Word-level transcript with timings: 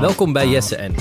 Welkom 0.00 0.32
bij 0.32 0.48
Jesse 0.48 0.76
en. 0.76 0.94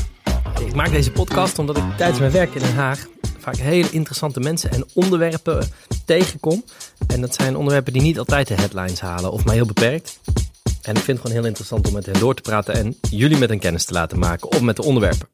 Ik 0.66 0.76
maak 0.76 0.92
deze 0.92 1.12
podcast 1.12 1.60
omdat 1.60 1.78
ik 1.78 1.84
tijdens 1.98 2.20
mijn 2.20 2.32
werk 2.32 2.54
in 2.54 2.62
Den 2.62 2.76
Haag 2.76 3.08
vaak 3.38 3.56
hele 3.56 3.90
interessante 3.90 4.40
mensen 4.40 4.72
en 4.72 4.86
onderwerpen 4.94 5.68
tegenkom. 6.06 6.64
En 7.08 7.22
dat 7.22 7.34
zijn 7.34 7.56
onderwerpen 7.56 7.94
die 7.94 8.02
niet 8.02 8.20
altijd 8.20 8.48
de 8.48 8.54
headlines 8.54 9.00
halen 9.00 9.32
of 9.32 9.46
maar 9.46 9.56
heel 9.56 9.66
beperkt. 9.66 10.20
En 10.64 10.96
ik 10.96 11.02
vind 11.02 11.08
het 11.08 11.20
gewoon 11.20 11.36
heel 11.36 11.46
interessant 11.46 11.88
om 11.88 11.94
met 11.94 12.06
hen 12.06 12.20
door 12.20 12.36
te 12.36 12.42
praten 12.42 12.74
en 12.74 12.98
jullie 13.10 13.38
met 13.38 13.50
hen 13.50 13.60
kennis 13.60 13.86
te 13.86 13.94
laten 13.94 14.20
maken 14.20 14.52
of 14.52 14.62
met 14.62 14.76
de 14.76 14.84
onderwerpen. 14.84 15.28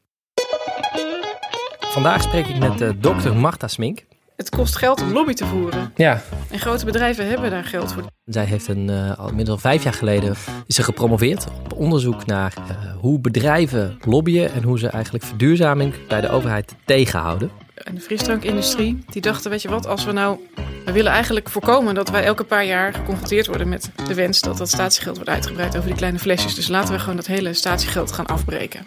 Vandaag 1.80 2.22
spreek 2.22 2.48
ik 2.48 2.58
met 2.58 2.82
uh, 2.82 2.90
dokter 3.00 3.36
Marta 3.36 3.68
Smink. 3.68 4.06
Het 4.36 4.50
kost 4.50 4.76
geld 4.76 5.02
om 5.02 5.12
lobby 5.12 5.34
te 5.34 5.46
voeren. 5.46 5.92
Ja. 5.96 6.22
En 6.52 6.60
grote 6.60 6.86
bedrijven 6.86 7.28
hebben 7.28 7.50
daar 7.50 7.64
geld 7.64 7.94
voor. 7.94 8.04
Zij 8.26 8.46
heeft 8.46 8.68
een, 8.68 8.90
uh, 8.90 9.18
al 9.18 9.32
middels 9.34 9.62
vijf 9.62 9.84
jaar 9.84 9.94
geleden 9.94 10.36
is 10.68 10.76
ze 10.76 10.84
gepromoveerd 10.84 11.46
op 11.64 11.74
onderzoek 11.74 12.26
naar 12.26 12.54
uh, 12.58 12.96
hoe 13.00 13.20
bedrijven 13.20 13.98
lobbyen 14.06 14.54
en 14.54 14.64
hoe 14.64 14.80
ze 14.80 14.88
eigenlijk 14.88 15.24
verduurzaming 15.24 15.94
bij 16.08 16.22
de 16.22 16.30
overheid 16.30 16.76
tegenhouden. 16.86 17.52
En 17.76 17.96
de 17.96 18.02
frisdrankindustrie, 18.02 19.04
die 19.10 19.22
dachten, 19.22 19.52
weet 19.52 19.62
je 19.62 19.70
wat, 19.70 19.88
als 19.88 20.06
we 20.06 20.12
nou... 20.12 20.40
We 20.86 20.92
willen 20.92 21.12
eigenlijk 21.12 21.50
voorkomen 21.50 21.96
dat 21.96 22.10
wij 22.10 22.24
elke 22.24 22.44
paar 22.44 22.66
jaar 22.66 22.94
geconfronteerd 22.94 23.48
worden 23.48 23.70
met 23.70 23.92
de 24.08 24.14
wens 24.14 24.42
dat 24.42 24.58
dat 24.58 24.70
statiegeld 24.70 25.16
wordt 25.16 25.30
uitgebreid 25.30 25.76
over 25.76 25.88
die 25.88 25.98
kleine 25.98 26.20
flesjes. 26.20 26.56
Dus 26.56 26.68
laten 26.68 26.94
we 26.94 27.00
gewoon 27.00 27.16
dat 27.16 27.26
hele 27.26 27.54
statiegeld 27.54 28.12
gaan 28.12 28.26
afbreken. 28.26 28.86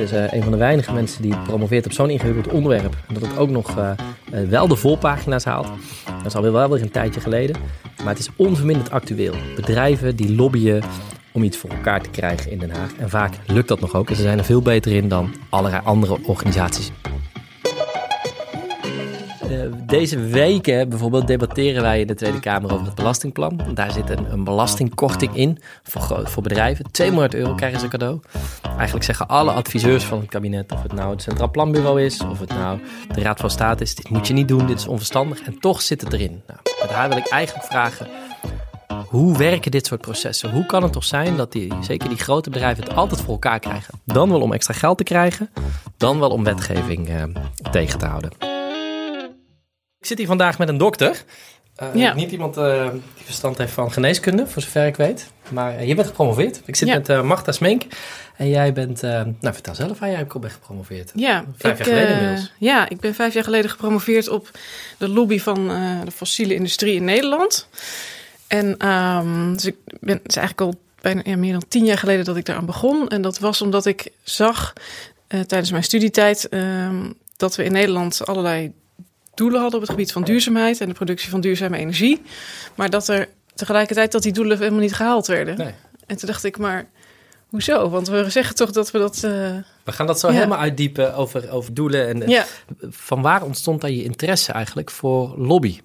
Is 0.00 0.12
uh, 0.12 0.32
een 0.32 0.42
van 0.42 0.52
de 0.52 0.58
weinige 0.58 0.92
mensen 0.92 1.22
die 1.22 1.36
promoveert 1.36 1.86
op 1.86 1.92
zo'n 1.92 2.10
ingewikkeld 2.10 2.54
onderwerp. 2.54 2.96
En 3.08 3.14
dat 3.14 3.22
het 3.22 3.36
ook 3.38 3.50
nog 3.50 3.78
uh, 3.78 3.90
uh, 4.34 4.48
wel 4.48 4.68
de 4.68 4.76
volpagina's 4.76 5.44
haalt. 5.44 5.68
Dat 6.16 6.26
is 6.26 6.34
alweer 6.34 6.52
wel 6.52 6.70
weer 6.70 6.82
een 6.82 6.90
tijdje 6.90 7.20
geleden. 7.20 7.56
Maar 7.96 8.08
het 8.08 8.18
is 8.18 8.30
onverminderd 8.36 8.90
actueel. 8.90 9.34
Bedrijven 9.56 10.16
die 10.16 10.34
lobbyen 10.34 10.82
om 11.32 11.42
iets 11.42 11.56
voor 11.56 11.70
elkaar 11.70 12.00
te 12.00 12.10
krijgen 12.10 12.50
in 12.50 12.58
Den 12.58 12.70
Haag. 12.70 12.90
En 12.98 13.10
vaak 13.10 13.34
lukt 13.46 13.68
dat 13.68 13.80
nog 13.80 13.94
ook. 13.94 14.10
En 14.10 14.16
ze 14.16 14.22
zijn 14.22 14.38
er 14.38 14.44
veel 14.44 14.62
beter 14.62 14.92
in 14.92 15.08
dan 15.08 15.34
allerlei 15.48 15.82
andere 15.84 16.16
organisaties. 16.22 16.90
Deze 19.86 20.18
weken 20.18 20.88
bijvoorbeeld 20.88 21.26
debatteren 21.26 21.82
wij 21.82 22.00
in 22.00 22.06
de 22.06 22.14
Tweede 22.14 22.40
Kamer 22.40 22.72
over 22.72 22.86
het 22.86 22.94
belastingplan. 22.94 23.60
Daar 23.74 23.92
zit 23.92 24.10
een, 24.10 24.32
een 24.32 24.44
belastingkorting 24.44 25.36
in 25.36 25.58
voor, 25.82 26.28
voor 26.28 26.42
bedrijven. 26.42 26.90
2 26.90 27.10
miljard 27.10 27.34
euro 27.34 27.54
krijgen 27.54 27.80
ze 27.80 27.88
cadeau. 27.88 28.20
Eigenlijk 28.76 29.04
zeggen 29.04 29.28
alle 29.28 29.50
adviseurs 29.50 30.04
van 30.04 30.20
het 30.20 30.28
kabinet, 30.28 30.72
of 30.72 30.82
het 30.82 30.92
nou 30.92 31.10
het 31.10 31.22
Centraal 31.22 31.50
Planbureau 31.50 32.02
is, 32.02 32.20
of 32.20 32.40
het 32.40 32.48
nou 32.48 32.78
de 33.14 33.20
Raad 33.20 33.40
van 33.40 33.50
State 33.50 33.82
is, 33.82 33.94
dit 33.94 34.08
moet 34.08 34.26
je 34.26 34.32
niet 34.32 34.48
doen, 34.48 34.66
dit 34.66 34.78
is 34.78 34.86
onverstandig. 34.86 35.42
En 35.42 35.58
toch 35.58 35.82
zit 35.82 36.00
het 36.00 36.12
erin. 36.12 36.42
Nou, 36.46 36.60
met 36.80 36.90
haar 36.90 37.08
wil 37.08 37.18
ik 37.18 37.28
eigenlijk 37.28 37.66
vragen, 37.66 38.06
hoe 39.06 39.36
werken 39.36 39.70
dit 39.70 39.86
soort 39.86 40.00
processen? 40.00 40.50
Hoe 40.50 40.66
kan 40.66 40.82
het 40.82 40.92
toch 40.92 41.04
zijn 41.04 41.36
dat 41.36 41.52
die, 41.52 41.72
zeker 41.80 42.08
die 42.08 42.18
grote 42.18 42.50
bedrijven 42.50 42.84
het 42.84 42.94
altijd 42.94 43.20
voor 43.20 43.32
elkaar 43.32 43.58
krijgen? 43.58 44.00
Dan 44.04 44.30
wel 44.30 44.40
om 44.40 44.52
extra 44.52 44.74
geld 44.74 44.98
te 44.98 45.04
krijgen, 45.04 45.50
dan 45.96 46.18
wel 46.18 46.30
om 46.30 46.44
wetgeving 46.44 47.08
eh, 47.08 47.22
tegen 47.70 47.98
te 47.98 48.06
houden. 48.06 48.49
Ik 50.00 50.06
zit 50.06 50.18
hier 50.18 50.26
vandaag 50.26 50.58
met 50.58 50.68
een 50.68 50.78
dokter. 50.78 51.24
Uh, 51.82 51.94
ja. 51.94 52.14
Niet 52.14 52.30
iemand 52.30 52.56
uh, 52.56 52.90
die 52.90 53.24
verstand 53.24 53.58
heeft 53.58 53.72
van 53.72 53.92
geneeskunde, 53.92 54.46
voor 54.46 54.62
zover 54.62 54.86
ik 54.86 54.96
weet. 54.96 55.30
Maar 55.48 55.74
uh, 55.74 55.88
je 55.88 55.94
bent 55.94 56.06
gepromoveerd. 56.06 56.60
Ik 56.64 56.76
zit 56.76 56.88
ja. 56.88 56.94
met 56.94 57.22
Marta 57.22 57.52
Smink. 57.52 57.82
En 58.36 58.48
jij 58.48 58.72
bent, 58.72 59.02
nou 59.02 59.34
vertel 59.40 59.74
zelf 59.74 59.98
waar 59.98 60.10
jij 60.10 60.26
bent 60.26 60.52
gepromoveerd. 60.52 61.12
Ja, 61.14 61.44
vijf 61.56 61.78
ik, 61.78 61.86
jaar 61.86 61.96
geleden 61.96 62.18
inmiddels. 62.18 62.52
Ja, 62.58 62.88
ik 62.88 63.00
ben 63.00 63.14
vijf 63.14 63.34
jaar 63.34 63.44
geleden 63.44 63.70
gepromoveerd 63.70 64.28
op 64.28 64.50
de 64.98 65.08
lobby 65.08 65.38
van 65.38 65.68
de 66.04 66.10
fossiele 66.10 66.54
industrie 66.54 66.94
in 66.94 67.04
Nederland. 67.04 67.68
En 68.46 68.88
um, 68.88 69.52
dus 69.52 69.64
ik 69.64 69.76
ben, 70.00 70.16
het 70.22 70.28
is 70.28 70.36
eigenlijk 70.36 70.60
al 70.60 70.80
bijna 71.00 71.20
ja, 71.24 71.36
meer 71.36 71.52
dan 71.52 71.64
tien 71.68 71.84
jaar 71.84 71.98
geleden 71.98 72.24
dat 72.24 72.36
ik 72.36 72.44
daaraan 72.44 72.66
begon. 72.66 73.08
En 73.08 73.22
dat 73.22 73.38
was 73.38 73.62
omdat 73.62 73.86
ik 73.86 74.08
zag 74.22 74.72
tijdens 75.26 75.70
mijn 75.70 75.84
studietijd 75.84 76.48
ehm, 76.48 77.10
dat 77.36 77.56
we 77.56 77.64
in 77.64 77.72
Nederland 77.72 78.26
allerlei 78.26 78.72
doelen 79.42 79.60
hadden 79.60 79.80
op 79.80 79.86
het 79.86 79.94
gebied 79.94 80.12
van 80.12 80.24
duurzaamheid 80.24 80.80
en 80.80 80.88
de 80.88 80.94
productie 80.94 81.30
van 81.30 81.40
duurzame 81.40 81.76
energie. 81.78 82.22
Maar 82.74 82.90
dat 82.90 83.08
er 83.08 83.28
tegelijkertijd 83.54 84.12
dat 84.12 84.22
die 84.22 84.32
doelen 84.32 84.58
helemaal 84.58 84.80
niet 84.80 84.94
gehaald 84.94 85.26
werden. 85.26 85.56
Nee. 85.58 85.74
En 86.06 86.16
toen 86.16 86.28
dacht 86.28 86.44
ik, 86.44 86.58
maar 86.58 86.88
hoezo? 87.48 87.88
Want 87.90 88.08
we 88.08 88.30
zeggen 88.30 88.54
toch 88.54 88.70
dat 88.70 88.90
we 88.90 88.98
dat. 88.98 89.16
Uh... 89.16 89.56
We 89.84 89.92
gaan 89.92 90.06
dat 90.06 90.20
zo 90.20 90.28
Ja. 90.28 90.34
helemaal 90.34 90.58
uitdiepen 90.58 91.14
over, 91.14 91.50
over 91.50 91.74
doelen. 91.74 92.08
En 92.08 92.28
Ja. 92.28 92.44
van 92.90 93.22
waar 93.22 93.42
ontstond 93.42 93.80
daar 93.80 93.90
je 93.90 94.02
interesse 94.04 94.52
eigenlijk 94.52 94.90
voor 94.90 95.34
lobby? 95.38 95.80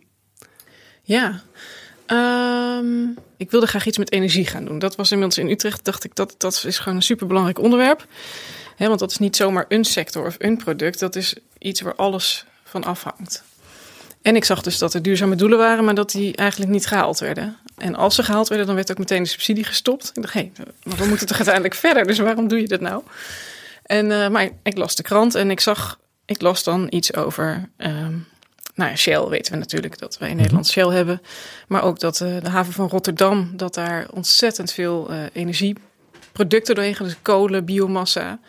Ja. 1.02 1.42
Ehm, 2.06 3.08
ik 3.38 3.52
wilde 3.52 3.68
graag 3.68 3.86
iets 3.86 3.98
met 3.98 4.12
energie 4.12 4.46
gaan 4.46 4.66
doen. 4.66 4.80
Dat 4.80 4.96
was 4.96 5.12
inmiddels 5.12 5.40
in 5.40 5.50
Utrecht. 5.50 5.86
Dacht 5.86 6.04
ik 6.04 6.16
dat 6.16 6.36
dat 6.38 6.64
is 6.68 6.78
gewoon 6.80 6.96
een 6.96 7.04
superbelangrijk 7.04 7.60
onderwerp. 7.60 8.06
Hè, 8.76 8.88
want 8.88 9.00
dat 9.00 9.12
is 9.12 9.18
niet 9.18 9.36
zomaar 9.36 9.66
een 9.68 9.86
sector 9.86 10.26
of 10.26 10.36
een 10.38 10.58
product. 10.58 11.00
Dat 11.00 11.16
is 11.16 11.36
iets 11.60 11.82
waar 11.82 11.96
alles 11.96 12.46
van 12.66 12.84
afhangt. 12.84 13.44
En 14.22 14.36
ik 14.36 14.46
zag 14.46 14.62
dus 14.62 14.78
dat 14.78 14.94
er 14.94 15.02
duurzame 15.02 15.36
doelen 15.36 15.58
waren, 15.58 15.84
maar 15.84 15.96
dat 15.96 16.12
die 16.12 16.36
eigenlijk 16.36 16.72
niet 16.72 16.88
gehaald 16.88 17.20
werden. 17.20 17.58
En 17.78 17.96
als 17.96 18.16
ze 18.16 18.24
gehaald 18.24 18.48
werden, 18.48 18.66
dan 18.68 18.76
werd 18.76 18.92
ook 18.92 18.98
meteen 18.98 19.24
de 19.24 19.30
subsidie 19.30 19.64
gestopt. 19.64 20.12
Ik 20.14 20.22
dacht, 20.22 20.34
hé, 20.34 20.52
hey, 20.54 20.66
maar 20.84 20.98
we 20.98 21.06
moeten 21.06 21.28
toch 21.28 21.36
uiteindelijk 21.36 21.76
verder, 21.76 22.08
dus 22.08 22.20
waarom 22.20 22.48
doe 22.48 22.62
je 22.62 22.68
dat 22.68 22.80
nou? 22.80 23.04
En, 23.84 24.06
uh, 24.06 24.28
maar 24.28 24.50
ik 24.64 24.78
las 24.78 24.96
de 24.96 25.04
krant 25.04 25.36
en 25.36 25.52
ik 25.52 25.60
zag, 25.60 26.00
ik 26.26 26.42
las 26.42 26.64
dan 26.64 26.88
iets 26.90 27.14
over, 27.14 27.70
um, 27.78 28.28
nou 28.76 28.90
ja, 28.90 28.96
Shell 28.96 29.28
weten 29.28 29.52
we 29.52 29.58
natuurlijk 29.58 30.00
dat 30.00 30.18
wij 30.18 30.30
in 30.30 30.36
Nederland 30.36 30.68
Shell 30.68 30.88
hebben. 30.88 31.22
Maar 31.68 31.84
ook 31.84 32.00
dat 32.00 32.20
uh, 32.20 32.42
de 32.42 32.50
haven 32.50 32.74
van 32.74 32.90
Rotterdam, 32.90 33.52
dat 33.54 33.74
daar 33.74 34.08
ontzettend 34.12 34.72
veel 34.72 35.12
uh, 35.12 35.18
energieproducten 35.34 36.76
doorheen 36.76 36.96
gaan, 36.96 37.06
dus 37.06 37.16
kolen, 37.22 37.66
biomassa. 37.66 38.40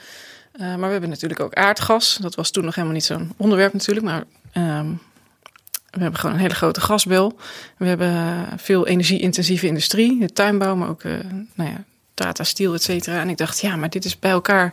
Uh, 0.61 0.67
maar 0.67 0.87
we 0.87 0.93
hebben 0.93 1.11
natuurlijk 1.11 1.41
ook 1.41 1.55
aardgas. 1.55 2.19
Dat 2.21 2.35
was 2.35 2.51
toen 2.51 2.65
nog 2.65 2.75
helemaal 2.75 2.97
niet 2.97 3.05
zo'n 3.05 3.33
onderwerp 3.37 3.73
natuurlijk. 3.73 4.07
Maar 4.07 4.25
um, 4.79 5.01
we 5.91 6.03
hebben 6.03 6.21
gewoon 6.21 6.35
een 6.35 6.41
hele 6.41 6.55
grote 6.55 6.81
gasbel. 6.81 7.39
We 7.77 7.87
hebben 7.87 8.47
veel 8.57 8.87
energie-intensieve 8.87 9.67
industrie. 9.67 10.21
De 10.21 10.33
tuinbouw, 10.33 10.75
maar 10.75 10.89
ook 10.89 11.03
uh, 11.03 11.15
nou 11.55 11.71
ja, 11.71 11.85
data, 12.15 12.45
steel, 12.45 12.75
et 12.75 12.83
cetera. 12.83 13.21
En 13.21 13.29
ik 13.29 13.37
dacht, 13.37 13.61
ja, 13.61 13.77
maar 13.77 13.91
dit 13.91 14.05
is 14.05 14.19
bij 14.19 14.31
elkaar... 14.31 14.73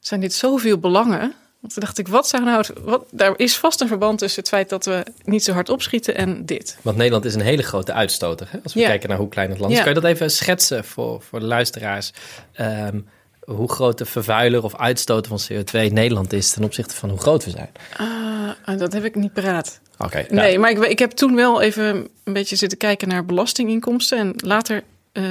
zijn 0.00 0.20
dit 0.20 0.32
zoveel 0.32 0.78
belangen. 0.78 1.34
Want 1.60 1.72
toen 1.72 1.82
dacht 1.82 1.98
ik, 1.98 2.08
wat 2.08 2.28
zou 2.28 2.44
nou... 2.44 2.64
Wat, 2.80 3.04
daar 3.10 3.32
is 3.36 3.56
vast 3.56 3.80
een 3.80 3.88
verband 3.88 4.18
tussen 4.18 4.40
het 4.40 4.48
feit 4.48 4.68
dat 4.68 4.84
we 4.84 5.04
niet 5.24 5.44
zo 5.44 5.52
hard 5.52 5.68
opschieten 5.68 6.14
en 6.14 6.46
dit. 6.46 6.78
Want 6.82 6.96
Nederland 6.96 7.24
is 7.24 7.34
een 7.34 7.40
hele 7.40 7.62
grote 7.62 7.92
uitstoter. 7.92 8.46
Hè? 8.50 8.58
Als 8.62 8.74
we 8.74 8.80
Ja. 8.80 8.86
kijken 8.86 9.08
naar 9.08 9.18
hoe 9.18 9.28
klein 9.28 9.50
het 9.50 9.58
land 9.58 9.72
is. 9.72 9.78
Ja. 9.78 9.84
Kan 9.84 9.94
je 9.94 10.00
dat 10.00 10.10
even 10.10 10.30
schetsen 10.30 10.84
voor, 10.84 11.22
voor 11.22 11.40
de 11.40 11.46
luisteraars? 11.46 12.12
Um, 12.60 13.08
hoe 13.54 13.72
groot 13.72 13.98
de 13.98 14.04
vervuiler 14.04 14.64
of 14.64 14.76
uitstoter 14.76 15.38
van 15.38 15.56
CO2 15.56 15.70
in 15.70 15.94
Nederland 15.94 16.32
is 16.32 16.50
ten 16.50 16.64
opzichte 16.64 16.94
van 16.94 17.08
hoe 17.08 17.18
groot 17.18 17.44
we 17.44 17.50
zijn? 17.50 17.70
Uh, 18.00 18.78
dat 18.78 18.92
heb 18.92 19.04
ik 19.04 19.14
niet 19.14 19.32
paraat. 19.32 19.80
Oké. 19.98 20.04
Okay, 20.04 20.26
nee, 20.30 20.58
maar 20.58 20.70
ik, 20.70 20.78
ik, 20.78 20.98
heb 20.98 21.10
toen 21.10 21.34
wel 21.34 21.60
even 21.60 22.08
een 22.24 22.32
beetje 22.32 22.56
zitten 22.56 22.78
kijken 22.78 23.08
naar 23.08 23.24
belastinginkomsten. 23.24 24.18
En 24.18 24.32
later 24.36 24.82
uh, 25.12 25.24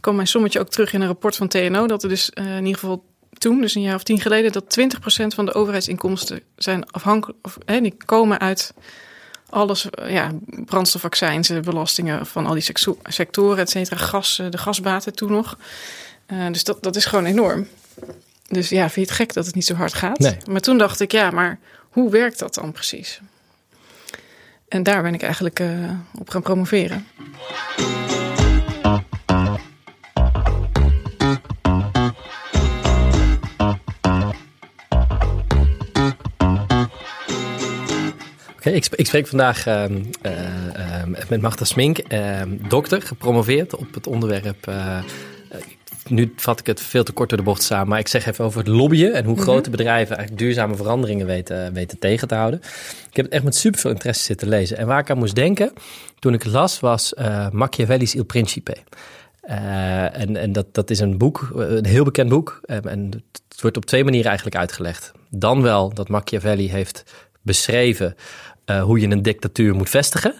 kwam 0.00 0.14
mijn 0.14 0.26
sommetje 0.26 0.60
ook 0.60 0.68
terug 0.68 0.92
in 0.92 1.00
een 1.00 1.06
rapport 1.06 1.36
van 1.36 1.48
TNO. 1.48 1.86
Dat 1.86 2.02
er 2.02 2.08
dus 2.08 2.30
uh, 2.34 2.56
in 2.56 2.64
ieder 2.64 2.80
geval 2.80 3.04
toen, 3.38 3.60
dus 3.60 3.74
een 3.74 3.82
jaar 3.82 3.94
of 3.94 4.02
tien 4.02 4.20
geleden, 4.20 4.52
dat 4.52 4.78
20% 4.80 5.26
van 5.26 5.46
de 5.46 5.54
overheidsinkomsten 5.54 6.40
zijn 6.56 6.90
afhankelijk, 6.90 7.38
of 7.42 7.58
hè, 7.64 7.80
die 7.80 7.96
komen 8.04 8.40
uit 8.40 8.74
alles, 9.48 9.86
ja, 10.06 10.30
brandstofaccijns, 10.64 11.60
belastingen 11.60 12.26
van 12.26 12.46
al 12.46 12.54
die 12.54 12.72
sectoren, 13.02 13.58
et 13.58 13.70
cetera, 13.70 13.96
gas, 13.96 14.42
de 14.50 14.58
gasbaten 14.58 15.14
toen 15.14 15.32
nog. 15.32 15.56
Uh, 16.32 16.46
dus 16.52 16.64
dat, 16.64 16.82
dat 16.82 16.96
is 16.96 17.04
gewoon 17.04 17.24
enorm. 17.24 17.68
Dus 18.48 18.68
ja, 18.68 18.82
vind 18.82 18.94
je 18.94 19.00
het 19.00 19.10
gek 19.10 19.32
dat 19.32 19.46
het 19.46 19.54
niet 19.54 19.64
zo 19.64 19.74
hard 19.74 19.94
gaat? 19.94 20.18
Nee. 20.18 20.36
Maar 20.50 20.60
toen 20.60 20.78
dacht 20.78 21.00
ik, 21.00 21.12
ja, 21.12 21.30
maar 21.30 21.58
hoe 21.88 22.10
werkt 22.10 22.38
dat 22.38 22.54
dan 22.54 22.72
precies? 22.72 23.20
En 24.68 24.82
daar 24.82 25.02
ben 25.02 25.14
ik 25.14 25.22
eigenlijk 25.22 25.60
uh, 25.60 25.90
op 26.18 26.30
gaan 26.30 26.42
promoveren. 26.42 27.06
Okay, 38.56 38.72
ik, 38.72 38.86
ik, 38.86 39.06
spreek 39.06 39.26
vandaag 39.26 39.66
uh, 39.66 39.84
uh, 40.22 41.04
met 41.28 41.40
Magda 41.40 41.64
Smink, 41.64 42.00
dokter, 42.68 43.02
gepromoveerd 43.02 43.76
op 43.76 43.94
het 43.94 44.06
onderwerp 44.06 44.72
nu 46.08 46.32
vat 46.36 46.60
ik 46.60 46.66
het 46.66 46.80
veel 46.80 47.04
te 47.04 47.12
kort 47.12 47.28
door 47.28 47.38
de 47.38 47.44
bocht 47.44 47.62
samen, 47.62 47.88
maar 47.88 47.98
ik 47.98 48.08
zeg 48.08 48.26
even 48.26 48.44
over 48.44 48.58
het 48.58 48.68
lobbyen 48.68 49.12
en 49.14 49.24
hoe 49.24 49.32
mm-hmm. 49.32 49.48
grote 49.48 49.70
bedrijven 49.70 50.16
eigenlijk 50.16 50.46
duurzame 50.46 50.76
veranderingen 50.76 51.26
weten, 51.26 51.72
weten 51.72 51.98
tegen 51.98 52.28
te 52.28 52.34
houden. 52.34 52.60
Ik 53.10 53.16
heb 53.16 53.24
het 53.24 53.34
echt 53.34 53.44
met 53.44 53.56
super 53.56 53.80
veel 53.80 53.90
interesse 53.90 54.22
zitten 54.22 54.48
lezen. 54.48 54.76
En 54.76 54.86
waar 54.86 54.98
ik 54.98 55.10
aan 55.10 55.18
moest 55.18 55.34
denken 55.34 55.72
toen 56.18 56.34
ik 56.34 56.42
het 56.42 56.52
las, 56.52 56.80
was 56.80 57.12
uh, 57.18 57.50
Machiavelli's 57.50 58.14
Il 58.14 58.24
Principe. 58.24 58.76
Uh, 59.48 60.18
en 60.20 60.36
en 60.36 60.52
dat, 60.52 60.74
dat 60.74 60.90
is 60.90 60.98
een 60.98 61.18
boek, 61.18 61.50
een 61.54 61.86
heel 61.86 62.04
bekend 62.04 62.28
boek. 62.28 62.60
Um, 62.66 62.84
en 62.84 63.24
het 63.48 63.60
wordt 63.60 63.76
op 63.76 63.84
twee 63.84 64.04
manieren 64.04 64.28
eigenlijk 64.28 64.56
uitgelegd. 64.56 65.12
Dan 65.30 65.62
wel 65.62 65.94
dat 65.94 66.08
Machiavelli 66.08 66.70
heeft 66.70 67.02
beschreven 67.42 68.14
uh, 68.66 68.82
hoe 68.82 69.00
je 69.00 69.08
een 69.08 69.22
dictatuur 69.22 69.74
moet 69.74 69.88
vestigen. 69.88 70.34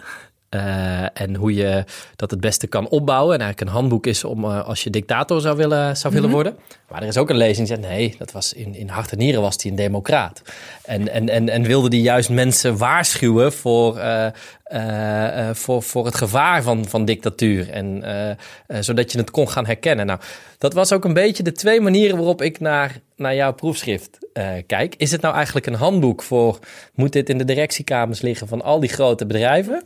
Uh, 0.55 1.21
en 1.21 1.35
hoe 1.35 1.53
je 1.53 1.83
dat 2.15 2.31
het 2.31 2.39
beste 2.39 2.67
kan 2.67 2.89
opbouwen. 2.89 3.33
En 3.33 3.41
eigenlijk 3.41 3.69
een 3.71 3.77
handboek 3.77 4.05
is 4.05 4.23
om 4.23 4.43
uh, 4.43 4.67
als 4.67 4.83
je 4.83 4.89
dictator 4.89 5.41
zou 5.41 5.57
willen, 5.57 5.97
zou 5.97 6.13
willen 6.13 6.29
mm 6.29 6.35
-hmm. 6.35 6.43
worden. 6.43 6.63
Maar 6.89 7.01
er 7.01 7.07
is 7.07 7.17
ook 7.17 7.29
een 7.29 7.37
lezing 7.37 7.67
die 7.67 7.75
zegt: 7.75 7.87
nee, 7.87 8.15
dat 8.17 8.31
was 8.31 8.53
in, 8.53 8.75
in 8.75 8.87
hart 8.87 9.11
en 9.11 9.17
nieren 9.17 9.41
was 9.41 9.55
hij 9.61 9.71
een 9.71 9.77
democraat. 9.77 10.41
En, 10.83 11.09
en, 11.09 11.29
en, 11.29 11.49
en 11.49 11.63
wilde 11.63 11.89
die 11.89 12.01
juist 12.01 12.29
mensen 12.29 12.77
waarschuwen 12.77 13.53
voor, 13.53 13.97
uh, 13.97 15.49
voor, 15.51 15.83
voor 15.83 16.05
het 16.05 16.15
gevaar 16.15 16.63
van, 16.63 16.85
van 16.85 17.05
dictatuur. 17.05 17.69
En 17.69 18.03
zodat 18.79 19.11
je 19.11 19.17
het 19.17 19.31
kon 19.31 19.49
gaan 19.49 19.65
herkennen. 19.65 20.05
Nou, 20.05 20.19
dat 20.57 20.73
was 20.73 20.93
ook 20.93 21.05
een 21.05 21.13
beetje 21.13 21.43
de 21.43 21.51
twee 21.51 21.81
manieren 21.81 22.17
waarop 22.17 22.41
ik 22.41 22.59
naar, 22.59 22.99
naar 23.15 23.35
jouw 23.35 23.53
proefschrift 23.53 24.20
kijk. 24.67 24.95
Is 24.97 25.11
het 25.11 25.21
nou 25.21 25.35
eigenlijk 25.35 25.65
een 25.65 25.73
handboek 25.73 26.23
voor. 26.23 26.59
Moet 26.93 27.13
dit 27.13 27.29
in 27.29 27.37
de 27.37 27.45
directiekamers 27.45 28.21
liggen 28.21 28.47
van 28.47 28.61
al 28.61 28.79
die 28.79 28.89
grote 28.89 29.25
bedrijven? 29.25 29.83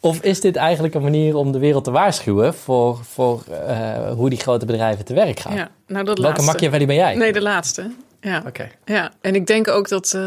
Of 0.00 0.20
is 0.20 0.40
dit 0.40 0.56
eigenlijk 0.56 0.94
een 0.94 1.02
manier 1.02 1.36
om 1.36 1.52
de 1.52 1.58
wereld 1.58 1.84
te 1.84 1.90
waarschuwen 1.90 2.54
voor, 2.54 3.04
voor 3.04 3.44
uh, 3.50 4.10
hoe 4.12 4.30
die 4.30 4.38
grote 4.38 4.66
bedrijven 4.66 5.04
te 5.04 5.14
werk 5.14 5.40
gaan? 5.40 5.54
Ja, 5.54 5.70
nou 5.86 6.04
dat 6.04 6.18
Welke. 6.18 6.42
Machiavelli 6.42 6.86
ben 6.86 6.96
jij? 6.96 7.14
Nee, 7.14 7.32
de 7.32 7.42
laatste. 7.42 7.90
Ja. 8.20 8.38
Oké. 8.38 8.48
Okay. 8.48 8.70
Ja, 8.84 9.12
en 9.20 9.34
ik 9.34 9.46
denk 9.46 9.68
ook 9.68 9.88
dat 9.88 10.12
uh, 10.16 10.22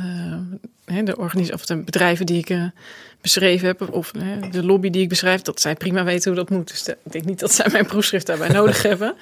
uh, 0.00 1.04
de, 1.04 1.16
organis 1.16 1.52
of 1.52 1.66
de 1.66 1.76
bedrijven 1.76 2.26
die 2.26 2.38
ik 2.38 2.70
beschreven 3.20 3.66
heb, 3.66 3.94
of 3.94 4.10
de 4.50 4.64
lobby 4.64 4.90
die 4.90 5.02
ik 5.02 5.08
beschrijf, 5.08 5.42
dat 5.42 5.60
zij 5.60 5.74
prima 5.74 6.04
weten 6.04 6.30
hoe 6.32 6.40
dat 6.40 6.50
moet. 6.50 6.68
Dus 6.68 6.88
ik 6.88 7.12
denk 7.12 7.24
niet 7.24 7.40
dat 7.40 7.52
zij 7.52 7.66
mijn 7.72 7.86
proefschrift 7.92 8.26
daarbij 8.26 8.48
nodig 8.48 8.82
hebben. 8.92 9.14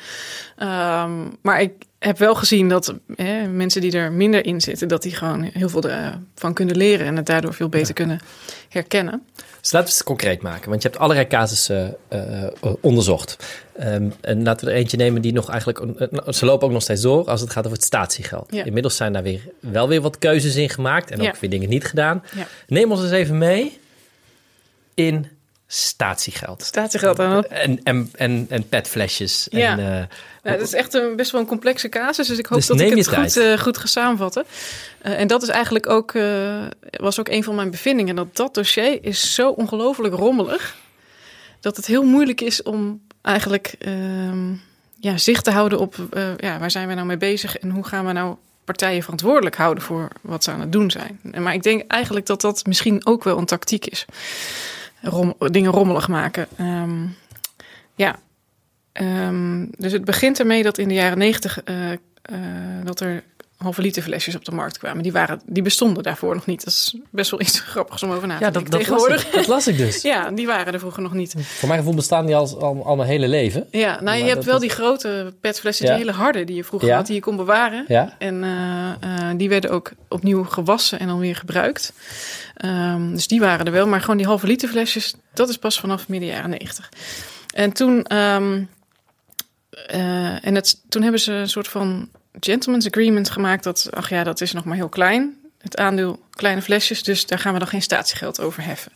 Um, 0.59 1.37
maar 1.43 1.61
ik 1.61 1.73
heb 1.99 2.19
wel 2.19 2.35
gezien 2.35 2.69
dat 2.69 2.95
hè, 3.17 3.47
mensen 3.47 3.81
die 3.81 3.93
er 3.93 4.13
minder 4.13 4.45
in 4.47 4.61
zitten, 4.61 4.89
dat 4.89 5.03
die 5.03 5.15
gewoon 5.15 5.43
heel 5.43 5.69
veel 5.69 5.85
van 6.35 6.55
kunnen 6.55 6.77
leren 6.77 7.07
en 7.07 7.17
het 7.17 7.27
daardoor 7.27 7.55
veel 7.55 7.69
beter 7.69 7.89
ja. 7.89 7.93
kunnen 7.93 8.21
herkennen. 8.69 9.23
Dus 9.61 9.73
laten 9.73 9.89
we 9.89 9.95
het 9.95 10.05
concreet 10.05 10.43
maken, 10.43 10.71
want 10.71 10.83
je 10.83 10.89
hebt 10.89 11.01
allerlei 11.01 11.27
casussen 11.27 11.97
uh, 12.13 12.43
uh, 12.43 12.73
onderzocht. 12.81 13.37
Um, 13.81 14.13
en 14.21 14.43
laten 14.43 14.67
we 14.67 14.73
er 14.73 14.79
eentje 14.79 14.97
nemen 14.97 15.23
die 15.23 15.33
nog 15.33 15.51
eigenlijk... 15.51 15.81
Uh, 15.81 16.29
ze 16.29 16.45
lopen 16.45 16.67
ook 16.67 16.73
nog 16.73 16.83
steeds 16.83 17.03
door 17.03 17.25
als 17.25 17.41
het 17.41 17.51
gaat 17.51 17.65
over 17.65 17.77
het 17.77 17.87
statiegeld. 17.87 18.47
Ja. 18.51 18.65
Inmiddels 18.65 18.97
zijn 18.97 19.13
daar 19.13 19.23
weer, 19.23 19.43
wel 19.61 19.89
weer 19.89 20.01
wat 20.01 20.19
keuzes 20.19 20.57
in 20.57 20.71
gemaakt 20.71 21.11
en 21.11 21.19
ook 21.19 21.25
ja. 21.25 21.35
weer 21.41 21.51
dingen 21.51 21.69
niet 21.69 21.85
gedaan. 21.85 22.23
Neem 22.67 22.91
ons 22.91 23.03
eens 23.03 23.11
even 23.11 23.39
mee 23.39 23.79
in 24.95 25.27
statiegeld. 25.71 26.63
Statiegeld 26.63 27.19
aan 27.19 27.45
en, 27.45 27.83
en, 27.83 28.11
en, 28.15 28.47
en 28.49 28.69
petflesjes. 28.69 29.47
Ja. 29.51 29.71
En, 29.71 29.79
uh, 29.79 29.87
ja, 30.43 30.59
dat 30.59 30.67
is 30.67 30.73
echt 30.73 30.95
een, 30.95 31.17
best 31.17 31.31
wel 31.31 31.41
een 31.41 31.47
complexe 31.47 31.89
casus, 31.89 32.27
dus 32.27 32.39
ik 32.39 32.47
hoop 32.47 32.59
dus 32.59 32.67
dat 32.67 32.81
ik 32.81 32.95
het 32.95 33.09
goed, 33.09 33.37
uh, 33.37 33.59
goed 33.59 33.79
ga 33.79 33.87
samenvatten. 33.87 34.45
Uh, 35.07 35.21
en 35.21 35.27
dat 35.27 35.43
is 35.43 35.49
eigenlijk 35.49 35.89
ook, 35.89 36.13
was 36.91 37.21
ook 37.21 37.29
een 37.29 37.45
van 37.45 37.55
mijn 37.55 37.71
bevindingen, 37.71 38.17
dat 38.17 38.37
dat 38.37 38.55
dossier 38.55 39.05
is 39.05 39.35
zo 39.35 39.51
ongelooflijk 39.51 40.15
rommelig, 40.15 40.77
dat 41.61 41.77
het 41.77 41.87
heel 41.87 42.05
moeilijk 42.05 42.41
is 42.41 42.63
om 42.63 43.01
eigenlijk 43.23 43.75
ehm, 43.79 44.53
ja, 45.01 45.19
zicht 45.19 45.45
te 45.45 45.51
houden 45.51 45.79
op 45.79 45.97
ja, 46.37 46.59
waar 46.59 46.71
zijn 46.71 46.89
we 46.89 46.95
nou 46.95 47.07
mee 47.07 47.17
bezig 47.17 47.59
en 47.59 47.71
hoe 47.71 47.85
gaan 47.85 48.07
we 48.07 48.13
nou 48.13 48.37
partijen 48.65 49.03
verantwoordelijk 49.03 49.57
houden 49.57 49.83
voor 49.83 50.09
wat 50.21 50.45
ze 50.45 50.51
aan 50.51 50.61
het 50.61 50.73
doen 50.73 50.91
zijn. 50.91 51.21
Maar 51.39 51.55
ik 51.55 51.63
denk 51.63 51.91
eigenlijk 51.91 52.27
dat 52.27 52.41
dat 52.41 52.67
misschien 52.67 53.07
ook 53.07 53.25
wel 53.25 53.39
een 53.39 53.45
tactiek 53.45 53.87
is. 53.87 54.07
Rom, 55.03 55.35
dingen 55.39 55.73
rommelig 55.73 56.09
maken. 56.09 56.47
Um, 56.61 57.17
ja, 57.95 58.19
um, 58.93 59.71
dus 59.77 59.93
het 59.93 60.05
begint 60.05 60.39
ermee 60.39 60.63
dat 60.63 60.79
in 60.79 60.89
de 60.89 60.95
jaren 60.95 61.19
negentig 61.19 61.61
uh, 61.65 61.91
uh, 61.91 61.97
dat 62.85 63.01
er 63.01 63.23
halve 63.59 63.83
liter 63.83 64.03
flesjes 64.03 64.35
op 64.35 64.45
de 64.45 64.53
markt 64.53 64.79
kwamen. 64.79 65.03
Die, 65.03 65.13
waren, 65.13 65.41
die 65.47 65.63
bestonden 65.63 66.03
daarvoor 66.03 66.35
nog 66.35 66.47
niet. 66.47 66.65
Dat 66.65 66.73
is 66.73 66.97
best 67.11 67.31
wel 67.31 67.41
iets 67.41 67.61
grappigs 67.71 68.03
om 68.03 68.11
over 68.11 68.29
na 68.29 68.39
te 68.39 68.45
ja, 68.45 68.51
denken 68.51 68.71
dat, 68.71 68.81
dat 68.81 68.81
tegenwoordig. 68.81 69.25
Las 69.25 69.27
ik, 69.27 69.35
dat 69.35 69.47
las 69.47 69.67
ik 69.67 69.77
dus. 69.77 70.03
ja, 70.13 70.31
die 70.31 70.47
waren 70.47 70.73
er 70.73 70.79
vroeger 70.79 71.03
nog 71.03 71.13
niet. 71.13 71.35
Voor 71.39 71.69
mijn 71.69 71.81
gevoel 71.81 71.95
bestaan 71.95 72.27
die 72.27 72.37
al, 72.37 72.61
al, 72.61 72.85
al 72.85 72.97
mijn 72.97 73.09
hele 73.09 73.29
leven. 73.29 73.67
Ja, 73.71 74.01
nou 74.01 74.19
je 74.19 74.25
hebt 74.25 74.45
wel 74.45 74.59
die 74.59 74.71
grote 74.71 75.35
petflessen, 75.41 75.87
ja. 75.87 75.91
die 75.91 76.01
hele 76.01 76.17
harde, 76.17 76.45
die 76.45 76.57
je 76.57 76.65
vroeger 76.65 76.89
ja. 76.89 76.97
had, 76.97 77.07
die 77.07 77.15
je 77.15 77.21
kon 77.21 77.37
bewaren. 77.37 77.85
Ja. 77.89 78.15
En 78.19 78.43
uh, 78.45 79.31
die 79.37 79.49
werden 79.49 79.71
ook 79.71 79.91
opnieuw 80.09 80.45
gewassen 80.45 80.99
en 80.99 81.07
dan 81.07 81.19
weer 81.19 81.37
gebruikt. 81.37 81.93
Um, 82.65 83.15
dus 83.15 83.27
die 83.27 83.41
waren 83.41 83.67
er 83.67 83.73
wel. 83.73 83.87
Maar 83.87 84.01
gewoon 84.01 84.17
die 84.17 84.27
halve 84.27 84.47
liter 84.47 84.69
flesjes, 84.69 85.15
dat 85.35 85.49
is 85.49 85.59
pas 85.59 85.81
vanaf 85.81 86.09
midden 86.09 86.29
jaren 86.29 86.51
negentig. 86.51 86.89
En 87.55 87.73
toen... 87.73 88.17
Um, 88.17 88.69
uh, 89.95 90.47
en 90.47 90.55
het, 90.55 90.81
toen 90.89 91.03
hebben 91.03 91.21
ze 91.21 91.33
een 91.33 91.49
soort 91.49 91.69
van 91.69 92.09
gentleman's 92.41 92.87
agreement 92.87 93.31
gemaakt 93.31 93.65
dat, 93.65 93.89
ach 93.91 94.09
ja, 94.09 94.25
dat 94.25 94.41
is 94.41 94.53
nog 94.53 94.65
maar 94.65 94.77
heel 94.77 94.89
klein. 94.89 95.37
Het 95.59 95.77
aandeel 95.77 96.23
kleine 96.31 96.63
flesjes, 96.63 97.03
dus 97.03 97.27
daar 97.27 97.39
gaan 97.39 97.53
we 97.53 97.59
dan 97.59 97.69
geen 97.69 97.83
statiegeld 97.83 98.41
over 98.41 98.65
heffen. 98.65 98.93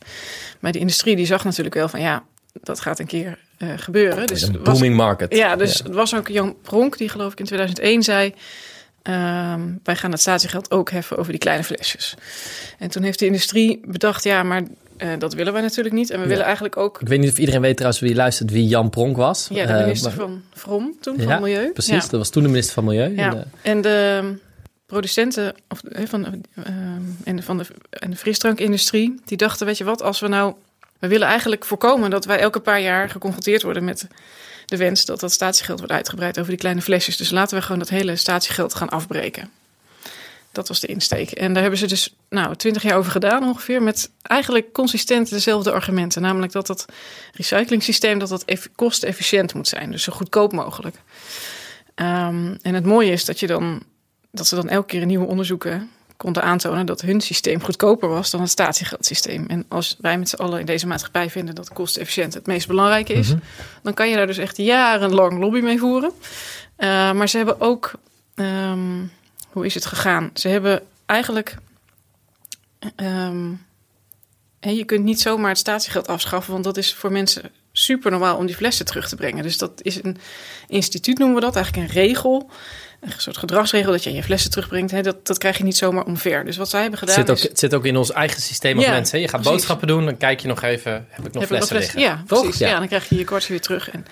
Maar 0.60 0.72
de 0.72 0.78
industrie 0.78 1.16
die 1.16 1.26
zag 1.26 1.44
natuurlijk 1.44 1.74
wel 1.74 1.88
van 1.88 2.00
ja, 2.00 2.24
dat 2.52 2.80
gaat 2.80 2.98
een 2.98 3.06
keer 3.06 3.38
uh, 3.58 3.72
gebeuren. 3.76 4.26
Dus 4.26 4.42
een 4.42 4.62
booming 4.62 4.96
was, 4.96 5.06
market. 5.06 5.34
Ja, 5.34 5.56
dus 5.56 5.78
ja. 5.78 5.84
het 5.84 5.94
was 5.94 6.14
ook 6.14 6.28
Jan 6.28 6.56
Pronk 6.62 6.98
die 6.98 7.08
geloof 7.08 7.32
ik 7.32 7.38
in 7.38 7.44
2001 7.44 8.02
zei... 8.02 8.34
Um, 9.08 9.80
wij 9.82 9.96
gaan 9.96 10.10
het 10.10 10.20
statiegeld 10.20 10.70
ook 10.70 10.90
heffen 10.90 11.16
over 11.16 11.30
die 11.30 11.40
kleine 11.40 11.64
flesjes. 11.64 12.14
En 12.78 12.90
toen 12.90 13.02
heeft 13.02 13.18
de 13.18 13.26
industrie 13.26 13.80
bedacht, 13.86 14.24
ja, 14.24 14.42
maar 14.42 14.62
uh, 14.98 15.08
dat 15.18 15.34
willen 15.34 15.52
wij 15.52 15.62
natuurlijk 15.62 15.94
niet. 15.94 16.10
En 16.10 16.16
we 16.16 16.22
ja. 16.22 16.28
willen 16.28 16.44
eigenlijk 16.44 16.76
ook... 16.76 17.00
Ik 17.00 17.08
weet 17.08 17.20
niet 17.20 17.30
of 17.30 17.38
iedereen 17.38 17.60
weet 17.60 17.76
trouwens 17.76 18.02
wie 18.02 18.14
luistert 18.14 18.50
wie 18.50 18.66
Jan 18.66 18.90
Pronk 18.90 19.16
was. 19.16 19.48
Ja, 19.50 19.66
de 19.66 19.72
minister 19.72 20.10
uh, 20.10 20.16
maar... 20.16 20.26
van 20.26 20.42
Vrom 20.54 20.96
toen, 21.00 21.16
ja, 21.16 21.22
van 21.22 21.40
Milieu. 21.40 21.72
Precies, 21.72 21.94
ja. 21.94 22.00
dat 22.00 22.10
was 22.10 22.30
toen 22.30 22.42
de 22.42 22.48
minister 22.48 22.74
van 22.74 22.84
Milieu. 22.84 23.16
Ja. 23.16 23.24
En, 23.24 23.30
de... 23.30 23.46
en 23.62 23.82
de 23.82 24.34
producenten 24.86 25.54
of, 25.68 25.80
van, 26.04 26.26
uh, 26.54 26.64
en, 27.24 27.42
van 27.42 27.58
de, 27.58 27.64
en 27.90 28.10
de 28.10 28.16
frisdrankindustrie, 28.16 29.20
die 29.24 29.36
dachten, 29.36 29.66
weet 29.66 29.78
je 29.78 29.84
wat, 29.84 30.02
als 30.02 30.20
we 30.20 30.28
nou... 30.28 30.54
We 31.02 31.08
willen 31.08 31.28
eigenlijk 31.28 31.64
voorkomen 31.64 32.10
dat 32.10 32.24
wij 32.24 32.38
elke 32.38 32.60
paar 32.60 32.80
jaar 32.80 33.10
geconfronteerd 33.10 33.62
worden 33.62 33.84
met 33.84 34.06
de 34.66 34.76
wens 34.76 35.04
dat 35.04 35.20
dat 35.20 35.32
statiegeld 35.32 35.78
wordt 35.78 35.92
uitgebreid 35.92 36.38
over 36.38 36.50
die 36.50 36.58
kleine 36.60 36.82
flesjes. 36.82 37.16
Dus 37.16 37.30
laten 37.30 37.56
we 37.56 37.62
gewoon 37.62 37.78
dat 37.78 37.88
hele 37.88 38.16
statiegeld 38.16 38.74
gaan 38.74 38.88
afbreken. 38.88 39.50
Dat 40.52 40.68
was 40.68 40.80
de 40.80 40.86
insteek. 40.86 41.30
En 41.30 41.52
daar 41.52 41.62
hebben 41.62 41.80
ze 41.80 41.86
dus 41.86 42.14
nou, 42.28 42.56
twintig 42.56 42.82
jaar 42.82 42.96
over 42.96 43.12
gedaan 43.12 43.44
ongeveer. 43.44 43.82
Met 43.82 44.10
eigenlijk 44.22 44.72
consistent 44.72 45.30
dezelfde 45.30 45.72
argumenten. 45.72 46.22
Namelijk 46.22 46.52
dat 46.52 46.66
dat 46.66 46.84
recyclingsysteem 47.32 48.18
dat 48.18 48.28
dat 48.28 48.44
kostenefficiënt 48.74 49.54
moet 49.54 49.68
zijn. 49.68 49.90
Dus 49.90 50.02
zo 50.02 50.12
goedkoop 50.12 50.52
mogelijk. 50.52 50.96
Um, 51.94 52.58
en 52.62 52.74
het 52.74 52.84
mooie 52.84 53.12
is 53.12 53.24
dat, 53.24 53.40
je 53.40 53.46
dan, 53.46 53.82
dat 54.30 54.46
ze 54.46 54.54
dan 54.54 54.68
elke 54.68 54.86
keer 54.86 55.06
nieuwe 55.06 55.26
onderzoeken 55.26 55.90
konden 56.22 56.42
aantonen 56.42 56.86
dat 56.86 57.00
hun 57.00 57.20
systeem 57.20 57.62
goedkoper 57.62 58.08
was 58.08 58.30
dan 58.30 58.40
het 58.40 58.50
statiegeldsysteem. 58.50 59.44
En 59.48 59.64
als 59.68 59.96
wij 60.00 60.18
met 60.18 60.28
z'n 60.28 60.36
allen 60.36 60.60
in 60.60 60.66
deze 60.66 60.86
maatschappij 60.86 61.30
vinden 61.30 61.54
dat 61.54 61.72
kostenefficiënt 61.72 62.34
het 62.34 62.46
meest 62.46 62.66
belangrijke 62.66 63.12
is, 63.12 63.28
mm-hmm. 63.28 63.42
dan 63.82 63.94
kan 63.94 64.08
je 64.08 64.16
daar 64.16 64.26
dus 64.26 64.38
echt 64.38 64.56
jarenlang 64.56 65.38
lobby 65.38 65.60
mee 65.60 65.78
voeren. 65.78 66.12
Uh, 66.78 67.12
maar 67.12 67.28
ze 67.28 67.36
hebben 67.36 67.60
ook, 67.60 67.92
um, 68.34 69.12
hoe 69.50 69.66
is 69.66 69.74
het 69.74 69.86
gegaan? 69.86 70.30
Ze 70.34 70.48
hebben 70.48 70.82
eigenlijk, 71.06 71.56
um, 72.96 73.66
en 74.60 74.74
je 74.74 74.84
kunt 74.84 75.04
niet 75.04 75.20
zomaar 75.20 75.50
het 75.50 75.58
statiegeld 75.58 76.08
afschaffen, 76.08 76.52
want 76.52 76.64
dat 76.64 76.76
is 76.76 76.94
voor 76.94 77.12
mensen 77.12 77.50
super 77.72 78.10
normaal 78.10 78.36
om 78.36 78.46
die 78.46 78.56
flessen 78.56 78.86
terug 78.86 79.08
te 79.08 79.16
brengen. 79.16 79.42
Dus 79.42 79.58
dat 79.58 79.72
is 79.82 80.02
een 80.02 80.16
instituut, 80.68 81.18
noemen 81.18 81.36
we 81.36 81.42
dat, 81.42 81.56
eigenlijk 81.56 81.88
een 81.88 81.94
regel 81.94 82.50
een 83.02 83.12
soort 83.16 83.36
gedragsregel 83.36 83.92
dat 83.92 84.04
je 84.04 84.12
je 84.12 84.22
flessen 84.22 84.50
terugbrengt. 84.50 84.90
Hè, 84.90 85.02
dat, 85.02 85.26
dat 85.26 85.38
krijg 85.38 85.58
je 85.58 85.64
niet 85.64 85.76
zomaar 85.76 86.04
omver. 86.04 86.44
Dus 86.44 86.56
wat 86.56 86.68
zij 86.70 86.80
hebben 86.80 86.98
gedaan 86.98 87.14
het 87.14 87.26
zit 87.26 87.36
ook, 87.36 87.42
is... 87.42 87.48
Het 87.50 87.58
zit 87.58 87.74
ook 87.74 87.84
in 87.84 87.96
ons 87.96 88.12
eigen 88.12 88.42
systeem 88.42 88.76
als 88.76 88.84
Ja, 88.84 88.90
mensen. 88.92 89.20
Je 89.20 89.28
gaat 89.28 89.40
precies. 89.40 89.52
boodschappen 89.52 89.88
doen, 89.88 90.04
dan 90.04 90.16
kijk 90.16 90.40
je 90.40 90.48
nog 90.48 90.62
even, 90.62 90.92
heb 90.92 91.26
ik 91.26 91.32
nog 91.32 91.42
Heb 91.42 91.52
je 91.52 91.58
nog 91.58 91.68
flessen? 91.68 92.00
Ja, 92.00 92.22
Toch? 92.26 92.42
precies. 92.42 92.58
Ja. 92.60 92.78
dan 92.78 92.86
krijg 92.88 93.08
je 93.08 93.16
je 93.16 93.24
kortje 93.24 93.48
weer 93.48 93.60
terug. 93.60 93.90
En, 93.90 94.06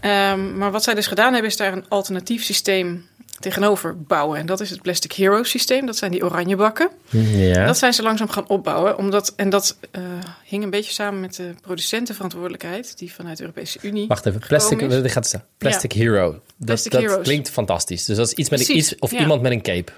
ehm, 0.00 0.58
maar 0.58 0.70
wat 0.70 0.82
zij 0.84 0.94
dus 0.94 1.06
gedaan 1.06 1.32
hebben, 1.32 1.50
is 1.50 1.56
daar 1.56 1.72
een 1.72 1.84
alternatief 1.88 2.44
systeem 2.44 3.06
tegenover 3.38 4.02
bouwen. 4.02 4.38
En 4.38 4.46
dat 4.46 4.60
is 4.60 4.70
het 4.70 4.82
Plastic 4.82 5.12
Hero 5.12 5.42
systeem. 5.42 5.86
Dat 5.86 5.96
zijn 5.96 6.10
die 6.10 6.24
oranje 6.24 6.56
bakken. 6.56 6.90
Ja. 7.10 7.66
Dat 7.66 7.78
zijn 7.78 7.92
ze 7.92 8.02
langzaam 8.02 8.28
gaan 8.28 8.48
opbouwen. 8.48 8.98
Omdat, 8.98 9.32
en 9.36 9.50
dat 9.50 9.76
uh, 9.92 10.02
hing 10.44 10.64
een 10.64 10.70
beetje 10.70 10.92
samen 10.92 11.20
met 11.20 11.34
de 11.34 11.54
producentenverantwoordelijkheid... 11.60 12.98
die 12.98 13.12
vanuit 13.12 13.36
de 13.36 13.42
Europese 13.42 13.78
Unie 13.82 14.06
Wacht 14.06 14.26
even, 14.26 14.40
plastic, 14.46 15.10
gaat 15.10 15.26
staan. 15.26 15.44
Plastic 15.58 15.92
Hero. 15.92 16.30
Dat, 16.30 16.42
Plastic 16.66 16.92
dat 16.92 17.20
klinkt 17.20 17.50
fantastisch. 17.50 18.04
Dus 18.04 18.16
dat 18.16 18.26
is 18.26 18.32
iets 18.32 18.50
met 18.50 18.68
een, 18.68 18.76
iets 18.76 18.98
of 18.98 19.10
ja. 19.10 19.18
iemand 19.18 19.42
met 19.42 19.52
een 19.52 19.62
cape. 19.62 19.92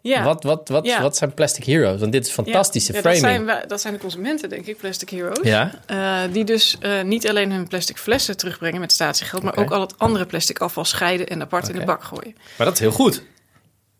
Ja. 0.00 0.22
Wat, 0.24 0.42
wat, 0.42 0.68
wat, 0.68 0.84
Ja. 0.86 1.02
wat 1.02 1.16
zijn 1.16 1.34
plastic 1.34 1.64
heroes? 1.64 2.00
Want 2.00 2.12
dit 2.12 2.26
is 2.26 2.32
fantastische 2.32 2.92
Ja, 2.92 2.98
ja, 2.98 3.04
dat, 3.04 3.16
framing. 3.18 3.48
zijn, 3.48 3.68
dat 3.68 3.80
zijn 3.80 3.92
de 3.94 3.98
consumenten, 4.00 4.48
denk 4.48 4.66
ik, 4.66 4.76
Plastic 4.76 5.10
Heroes. 5.10 5.38
Ja, 5.42 5.80
Eh, 5.86 6.18
die 6.32 6.44
dus 6.44 6.76
eh, 6.80 7.02
niet 7.02 7.28
alleen 7.28 7.52
hun 7.52 7.68
plastic 7.68 7.98
flessen 7.98 8.36
terugbrengen 8.36 8.80
met 8.80 8.92
statiegeld... 8.92 9.42
maar 9.42 9.56
ook 9.56 9.70
al 9.70 9.80
het 9.80 9.98
andere 9.98 10.26
plastic 10.26 10.58
afval 10.58 10.84
scheiden 10.84 11.28
en 11.28 11.40
apart 11.42 11.68
in 11.68 11.78
de 11.78 11.84
bak 11.84 12.04
gooien. 12.04 12.34
maar 12.56 12.66
dat 12.66 12.74
is 12.74 12.80
heel 12.80 12.90
goed. 12.92 13.22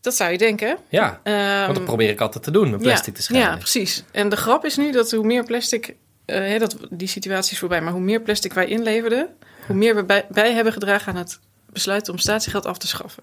Dat 0.01 0.15
zou 0.15 0.33
je 0.33 0.39
denken. 0.39 0.77
Ja, 0.89 1.21
Ehm, 1.23 1.61
want 1.65 1.75
dat 1.75 1.85
probeer 1.85 2.09
ik 2.09 2.21
altijd 2.21 2.45
te 2.45 2.51
doen, 2.51 2.71
met 2.71 2.81
plastic 2.81 3.15
te 3.15 3.23
scheiden. 3.23 3.51
Ja, 3.51 3.57
precies. 3.57 4.05
En 4.13 4.29
de 4.29 4.37
grap 4.37 4.65
is 4.65 4.77
nu 4.77 4.93
dat 4.93 5.11
hoe 5.11 5.25
meer 5.27 5.45
plastic... 5.45 5.95
eh, 6.27 6.59
dat, 6.59 6.77
die 6.91 7.09
situatie 7.09 7.53
is 7.53 7.59
voorbij, 7.59 7.81
maar 7.81 7.93
hoe 7.93 8.01
meer 8.03 8.21
plastic 8.21 8.53
wij 8.53 8.67
inleverden... 8.67 9.29
hoe 9.67 9.77
meer 9.77 9.95
we 9.95 10.05
bij, 10.05 10.27
bij 10.29 10.53
hebben 10.53 10.73
gedragen 10.73 11.13
aan 11.13 11.19
het 11.19 11.39
besluit 11.73 12.09
om 12.09 12.19
statiegeld 12.19 12.67
af 12.67 12.79
te 12.79 12.87
schaffen. 12.87 13.23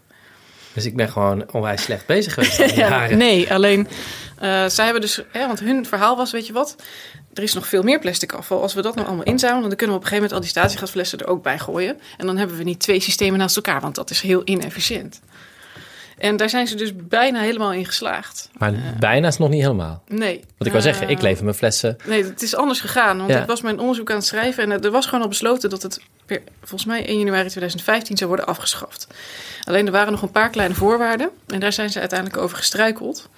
Dus 0.73 0.85
ik 0.85 0.95
ben 0.95 1.09
gewoon 1.09 1.51
onwijs 1.51 1.81
slecht 1.81 2.05
bezig 2.05 2.33
geweest. 2.33 2.59
al 2.59 2.67
Ja, 2.75 2.89
jaren. 2.89 3.17
nee, 3.17 3.53
alleen 3.53 3.87
eh, 4.37 4.65
zij 4.67 4.83
hebben 4.83 5.01
dus, 5.01 5.21
hè, 5.31 5.47
want 5.47 5.59
hun 5.59 5.85
verhaal 5.85 6.17
was, 6.17 6.31
weet 6.31 6.47
je 6.47 6.53
wat, 6.53 6.75
er 7.33 7.43
is 7.43 7.53
nog 7.53 7.67
veel 7.67 7.83
meer 7.83 7.99
plastic 7.99 8.33
afval. 8.33 8.61
Als 8.61 8.73
we 8.73 8.81
dat 8.81 8.95
nou 8.95 9.07
allemaal 9.07 9.25
inzamelen, 9.25 9.67
dan 9.67 9.77
kunnen 9.77 9.95
we 9.95 10.01
op 10.01 10.05
een 10.05 10.09
gegeven 10.09 10.29
moment 10.29 10.33
al 10.33 10.39
die 10.39 10.49
statiegasflessen 10.49 11.19
er 11.19 11.27
ook 11.27 11.43
bij 11.43 11.59
gooien. 11.59 11.99
En 12.17 12.25
dan 12.25 12.37
hebben 12.37 12.57
we 12.57 12.63
niet 12.63 12.79
twee 12.79 12.99
systemen 12.99 13.39
naast 13.39 13.55
elkaar, 13.55 13.81
want 13.81 13.95
dat 13.95 14.09
is 14.09 14.21
heel 14.21 14.41
inefficiënt. 14.45 15.19
En 16.17 16.37
daar 16.37 16.49
zijn 16.49 16.67
ze 16.67 16.75
dus 16.75 16.91
bijna 16.95 17.39
helemaal 17.41 17.73
in 17.73 17.85
geslaagd. 17.85 18.49
Maar 18.57 18.73
bijna 18.99 19.27
is 19.27 19.37
nog 19.37 19.49
niet 19.49 19.61
helemaal. 19.61 20.03
Nee. 20.07 20.35
Want 20.37 20.65
ik 20.65 20.71
wou 20.71 20.81
zeggen, 20.81 21.05
Eh, 21.07 21.11
ik 21.13 21.21
lever 21.21 21.43
mijn 21.43 21.55
flessen. 21.55 21.97
Nee, 22.05 22.23
het 22.23 22.41
is 22.41 22.55
anders 22.55 22.81
gegaan. 22.81 23.17
Want 23.17 23.29
Ja. 23.29 23.41
ik 23.41 23.47
was 23.47 23.61
mijn 23.61 23.79
onderzoek 23.79 24.09
aan 24.09 24.15
het 24.17 24.25
schrijven 24.25 24.71
en 24.71 24.81
er 24.83 24.91
was 24.91 25.05
gewoon 25.05 25.21
al 25.21 25.27
besloten 25.27 25.69
dat 25.69 25.81
het 25.81 26.01
per, 26.25 26.41
volgens 26.59 26.85
mij 26.85 27.09
1 27.09 27.17
januari 27.19 27.49
2015 27.49 28.17
zou 28.17 28.29
worden 28.29 28.47
afgeschaft. 28.47 29.07
Alleen 29.63 29.85
er 29.85 29.91
waren 29.91 30.11
nog 30.11 30.21
een 30.21 30.31
paar 30.31 30.49
kleine 30.49 30.75
voorwaarden 30.75 31.29
en 31.47 31.59
daar 31.59 31.73
zijn 31.73 31.89
ze 31.89 31.99
uiteindelijk 31.99 32.39
over 32.41 32.57
gestruikeld. 32.57 33.29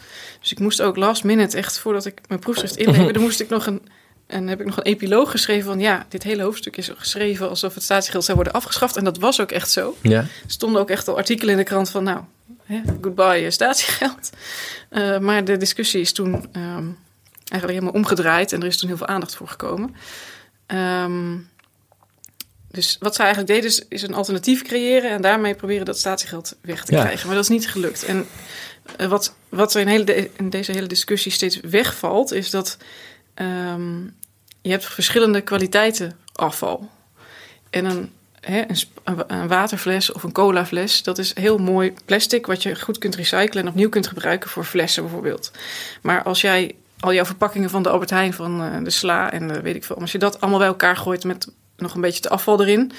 Dus 0.41 0.51
ik 0.51 0.59
moest 0.59 0.81
ook 0.81 0.95
last 0.95 1.23
minute, 1.23 1.57
echt 1.57 1.79
voordat 1.79 2.05
ik 2.05 2.21
mijn 2.27 2.39
proefschrift 2.39 2.75
inleverde, 2.85 3.19
moest 3.19 3.39
ik 3.39 3.49
nog 3.49 3.65
een. 3.65 3.81
En 4.27 4.47
heb 4.47 4.59
ik 4.59 4.65
nog 4.65 4.77
een 4.77 4.83
epiloog 4.83 5.31
geschreven 5.31 5.65
van 5.65 5.79
ja, 5.79 6.05
dit 6.09 6.23
hele 6.23 6.43
hoofdstuk 6.43 6.77
is 6.77 6.91
geschreven 6.97 7.49
alsof 7.49 7.73
het 7.73 7.83
statiegeld 7.83 8.23
zou 8.23 8.35
worden 8.35 8.53
afgeschaft. 8.55 8.97
En 8.97 9.03
dat 9.03 9.17
was 9.17 9.41
ook 9.41 9.51
echt 9.51 9.71
zo. 9.71 9.95
Ja. 10.01 10.19
Er 10.19 10.27
stonden 10.47 10.81
ook 10.81 10.89
echt 10.89 11.07
al 11.07 11.17
artikelen 11.17 11.51
in 11.51 11.57
de 11.59 11.63
krant 11.65 11.89
van, 11.89 12.03
nou, 12.03 12.19
hè, 12.73 12.81
goodbye 13.01 13.45
eh, 13.45 13.49
statiegeld. 13.51 14.29
Eh, 14.89 15.17
maar 15.19 15.45
de 15.45 15.57
discussie 15.57 16.01
is 16.01 16.11
toen 16.11 16.33
ehm, 16.51 16.87
eigenlijk 17.49 17.79
helemaal 17.79 17.91
omgedraaid 17.93 18.51
en 18.53 18.61
er 18.61 18.67
is 18.67 18.77
toen 18.77 18.87
heel 18.87 18.97
veel 18.97 19.07
aandacht 19.07 19.35
voor 19.35 19.47
gekomen. 19.47 19.95
Ehm, 20.65 21.37
dus 22.71 22.97
wat 22.99 23.15
zij 23.15 23.25
eigenlijk 23.25 23.53
deden 23.53 23.69
is, 23.69 23.85
is 23.87 24.01
een 24.01 24.13
alternatief 24.13 24.61
creëren 24.61 25.09
en 25.11 25.21
daarmee 25.21 25.55
proberen 25.55 25.85
dat 25.85 25.97
statiegeld 25.99 26.55
weg 26.61 26.85
te 26.85 26.91
Ja. 26.95 27.01
krijgen. 27.03 27.25
Maar 27.27 27.35
dat 27.35 27.43
is 27.43 27.49
niet 27.49 27.69
gelukt. 27.69 28.03
En 28.03 28.25
eh, 28.97 29.07
wat, 29.07 29.35
wat 29.49 29.73
er 29.73 29.81
in, 29.81 29.87
hele 29.87 30.03
de- 30.03 30.29
in 30.37 30.49
deze 30.49 30.71
hele 30.71 30.87
discussie 30.87 31.31
steeds 31.31 31.59
wegvalt, 31.59 32.31
is 32.31 32.49
dat 32.49 32.77
ehm, 33.33 34.01
je 34.61 34.69
hebt 34.69 34.85
verschillende 34.85 35.41
kwaliteiten 35.41 36.17
afval. 36.33 36.89
En 37.69 37.85
een, 37.85 38.11
hè, 38.41 38.63
een, 39.27 39.47
waterfles 39.47 40.11
of 40.11 40.23
een 40.23 40.31
colafles, 40.31 41.03
dat 41.03 41.17
is 41.17 41.35
heel 41.35 41.57
mooi 41.57 41.93
plastic 42.05 42.45
wat 42.45 42.63
je 42.63 42.79
goed 42.79 42.97
kunt 42.97 43.15
recyclen 43.15 43.63
en 43.63 43.69
opnieuw 43.69 43.89
kunt 43.89 44.07
gebruiken 44.07 44.49
voor 44.49 44.63
flessen 44.63 45.03
bijvoorbeeld. 45.03 45.51
Maar 46.01 46.23
als 46.23 46.41
jij 46.41 46.75
al 46.99 47.13
jouw 47.13 47.25
verpakkingen 47.25 47.69
van 47.69 47.83
de 47.83 47.89
Albert 47.89 48.09
Heijn, 48.09 48.33
van 48.33 48.63
eh, 48.63 48.83
de 48.83 48.89
sla 48.89 49.31
en 49.31 49.47
de 49.47 49.61
weet 49.61 49.75
ik 49.75 49.83
veel, 49.83 49.99
als 49.99 50.11
je 50.11 50.17
dat 50.17 50.41
allemaal 50.41 50.59
bij 50.59 50.67
elkaar 50.67 50.97
gooit 50.97 51.23
met 51.23 51.51
nog 51.77 51.93
een 51.95 52.01
beetje 52.01 52.21
te 52.21 52.29
afval 52.29 52.61
erin, 52.61 52.91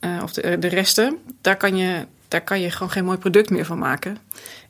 eh, 0.00 0.20
of 0.22 0.32
de, 0.32 0.58
de 0.58 0.68
resten, 0.68 1.18
daar 1.40 1.56
kan, 1.56 1.76
je, 1.76 2.06
daar 2.28 2.44
kan 2.44 2.60
je 2.60 2.70
gewoon 2.70 2.90
geen 2.90 3.04
mooi 3.04 3.18
product 3.18 3.50
meer 3.50 3.64
van 3.64 3.78
maken. 3.78 4.18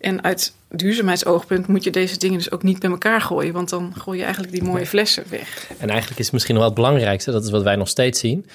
En 0.01 0.25
uit 0.25 0.53
duurzaamheidsoogpunt 0.69 1.67
moet 1.67 1.85
je 1.85 1.91
deze 1.91 2.19
dingen 2.19 2.39
dus 2.39 2.51
ook 2.51 2.63
niet 2.63 2.79
bij 2.79 2.91
elkaar 2.91 3.21
gooien, 3.21 3.53
want 3.53 3.69
dan 3.69 3.93
gooi 3.97 4.19
je 4.19 4.25
eigenlijk 4.25 4.55
die 4.55 4.63
mooie 4.63 4.87
flessen 4.87 5.25
weg. 5.31 5.67
En 5.79 5.89
eigenlijk 5.89 6.19
is 6.19 6.25
het 6.25 6.33
misschien 6.33 6.55
nog 6.55 6.65
wel 6.65 6.73
het 6.73 6.83
belangrijkste, 6.83 7.31
dat 7.31 7.45
is 7.45 7.51
wat 7.51 7.63
wij 7.63 7.77
nog 7.77 7.89
steeds 7.89 8.21
zien. 8.21 8.47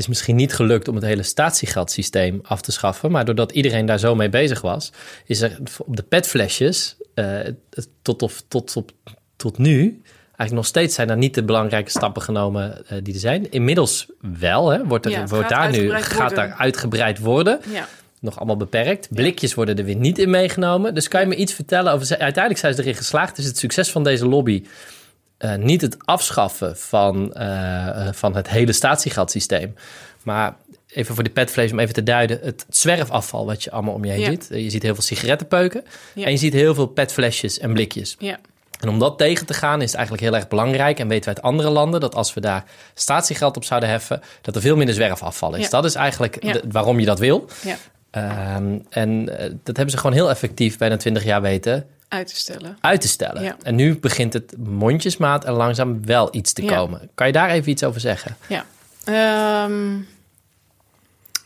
Is 0.00 0.08
misschien 0.08 0.36
niet 0.36 0.54
gelukt 0.54 0.88
om 0.88 0.94
het 0.94 1.04
hele 1.04 1.22
statiegeldsysteem 1.22 2.40
af 2.42 2.60
te 2.60 2.72
schaffen, 2.72 3.10
maar 3.10 3.24
doordat 3.24 3.52
iedereen 3.52 3.86
daar 3.86 3.98
zo 3.98 4.14
mee 4.14 4.28
bezig 4.28 4.60
was, 4.60 4.92
is 5.26 5.40
er 5.40 5.58
op 5.86 5.96
de 5.96 6.02
petflesjes 6.02 6.96
het- 7.14 7.88
tot, 8.02 8.22
of, 8.22 8.42
tot, 8.48 8.76
op, 8.76 8.90
tot 9.36 9.58
nu 9.58 10.02
eigenlijk 10.24 10.52
nog 10.52 10.66
steeds 10.66 10.94
zijn 10.94 11.10
er 11.10 11.16
niet 11.16 11.34
de 11.34 11.42
belangrijke 11.42 11.90
stappen 11.90 12.22
genomen 12.22 12.86
eh, 12.86 12.98
die 13.02 13.14
er 13.14 13.20
zijn. 13.20 13.50
Inmiddels 13.50 14.06
wel, 14.38 14.68
hè, 14.70 14.84
wordt, 14.86 15.04
er, 15.04 15.10
Ja, 15.10 15.26
wordt 15.26 15.48
daar 15.48 15.70
nu 15.70 15.90
gaat 15.90 16.16
worden. 16.18 16.34
daar 16.36 16.52
uitgebreid 16.58 17.18
worden. 17.18 17.60
Ja. 17.72 17.88
Nog 18.20 18.36
allemaal 18.36 18.56
beperkt. 18.56 19.08
Blikjes 19.10 19.54
worden 19.54 19.78
er 19.78 19.84
weer 19.84 19.96
niet 19.96 20.18
in 20.18 20.30
meegenomen. 20.30 20.94
Dus 20.94 21.08
kan 21.08 21.20
je 21.20 21.26
me 21.26 21.34
iets 21.36 21.52
vertellen 21.52 21.92
over... 21.92 22.08
Uiteindelijk 22.08 22.58
zijn 22.58 22.74
ze 22.74 22.80
erin 22.82 22.94
geslaagd. 22.94 23.38
Is 23.38 23.44
het 23.44 23.58
succes 23.58 23.90
van 23.90 24.04
deze 24.04 24.26
lobby 24.28 24.64
eh, 25.40 25.54
niet 25.54 25.80
het 25.80 25.96
afschaffen 26.04 26.76
van, 26.76 27.32
eh, 27.34 28.06
eh, 28.06 28.12
van 28.14 28.36
het 28.36 28.48
hele 28.48 28.72
statiegeldsysteem. 28.72 29.74
Maar 30.22 30.54
even 30.88 31.14
voor 31.14 31.24
de 31.24 31.30
petvlees 31.30 31.72
om 31.72 31.78
even 31.78 31.94
te 31.94 32.02
duiden. 32.02 32.38
Het 32.42 32.66
zwerfafval 32.68 33.46
wat 33.46 33.62
je 33.64 33.70
allemaal 33.70 33.94
om 33.94 34.04
je 34.04 34.10
heen 34.10 34.20
Ja. 34.20 34.26
ziet. 34.30 34.46
Je 34.50 34.70
ziet 34.70 34.82
heel 34.82 34.94
veel 34.94 35.02
sigarettenpeuken. 35.02 35.84
Ja. 36.14 36.24
En 36.24 36.30
je 36.30 36.36
ziet 36.36 36.52
heel 36.52 36.74
veel 36.74 36.86
petflesjes 36.86 37.58
en 37.58 37.72
blikjes. 37.72 38.16
Ja. 38.18 38.38
En 38.80 38.88
om 38.88 38.98
dat 38.98 39.18
tegen 39.18 39.46
te 39.46 39.54
gaan 39.54 39.78
is 39.80 39.86
het 39.86 39.94
eigenlijk 39.94 40.24
heel 40.26 40.34
erg 40.36 40.48
belangrijk. 40.48 40.98
En 40.98 41.08
weten 41.08 41.30
we 41.30 41.36
uit 41.36 41.44
andere 41.44 41.70
landen 41.70 42.00
dat 42.00 42.14
als 42.14 42.34
we 42.34 42.40
daar 42.40 42.64
statiegeld 42.94 43.56
op 43.56 43.64
zouden 43.64 43.88
heffen, 43.88 44.20
dat 44.42 44.54
er 44.54 44.60
veel 44.60 44.76
minder 44.76 44.94
zwerfafval 44.94 45.54
is. 45.54 45.62
Ja. 45.64 45.68
Dat 45.70 45.84
is 45.84 45.94
eigenlijk 45.94 46.40
de- 46.52 46.62
waarom 46.70 46.98
je 47.00 47.06
dat 47.06 47.18
wil. 47.18 47.48
ja, 47.64 47.76
Ehm, 48.10 48.78
en 48.88 49.24
dat 49.62 49.76
hebben 49.76 49.90
ze 49.90 49.96
gewoon 49.96 50.12
heel 50.16 50.30
effectief 50.30 50.78
bijna 50.78 50.96
20 50.96 51.24
jaar 51.24 51.42
weten 51.42 51.86
uit 52.10 52.26
te 52.26 52.36
stellen. 52.36 52.78
uit 52.80 53.00
te 53.00 53.08
stellen. 53.08 53.42
Ja. 53.42 53.56
En 53.62 53.74
nu 53.74 53.98
begint 53.98 54.32
het 54.32 54.54
mondjesmaat 54.58 55.44
er 55.46 55.52
langzaam 55.52 56.06
wel 56.06 56.28
iets 56.32 56.52
te 56.52 56.62
Ja. 56.62 56.74
komen. 56.76 57.10
Kan 57.14 57.26
je 57.26 57.32
daar 57.32 57.50
even 57.50 57.70
iets 57.70 57.84
over 57.84 58.00
zeggen? 58.00 58.36
Ja. 58.48 58.64
Ehm, 59.04 59.96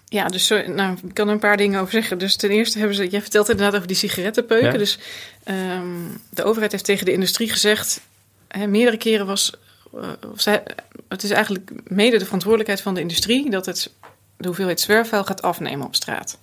ja, 0.08 0.28
dus 0.28 0.48
nou, 0.48 0.96
ik 1.06 1.14
kan 1.14 1.26
er 1.26 1.32
een 1.32 1.38
paar 1.38 1.56
dingen 1.56 1.80
over 1.80 1.92
zeggen. 1.92 2.18
Dus 2.18 2.36
ten 2.36 2.50
eerste 2.50 2.78
hebben 2.78 2.96
ze, 2.96 3.08
jij 3.08 3.20
vertelt 3.20 3.48
inderdaad 3.48 3.74
over 3.74 3.86
die 3.86 3.96
sigarettenpeuken. 3.96 4.72
Ja. 4.72 4.78
Dus 4.78 4.98
ehm, 5.44 5.86
de 6.30 6.44
overheid 6.44 6.72
heeft 6.72 6.84
tegen 6.84 7.04
de 7.04 7.12
industrie 7.12 7.50
gezegd, 7.50 8.00
hè, 8.48 8.66
meerdere 8.66 8.96
keren 8.96 9.26
was, 9.26 9.52
eh, 10.00 10.08
zij, 10.36 10.62
het 11.08 11.22
is 11.22 11.30
eigenlijk 11.30 11.70
mede 11.84 12.18
de 12.18 12.24
verantwoordelijkheid 12.24 12.80
van 12.80 12.94
de 12.94 13.00
industrie 13.00 13.50
dat 13.50 13.66
het 13.66 13.90
de 14.36 14.46
hoeveelheid 14.46 14.80
zwerfvuil 14.80 15.24
gaat 15.24 15.42
afnemen 15.42 15.86
op 15.86 15.94
straat. 15.94 16.38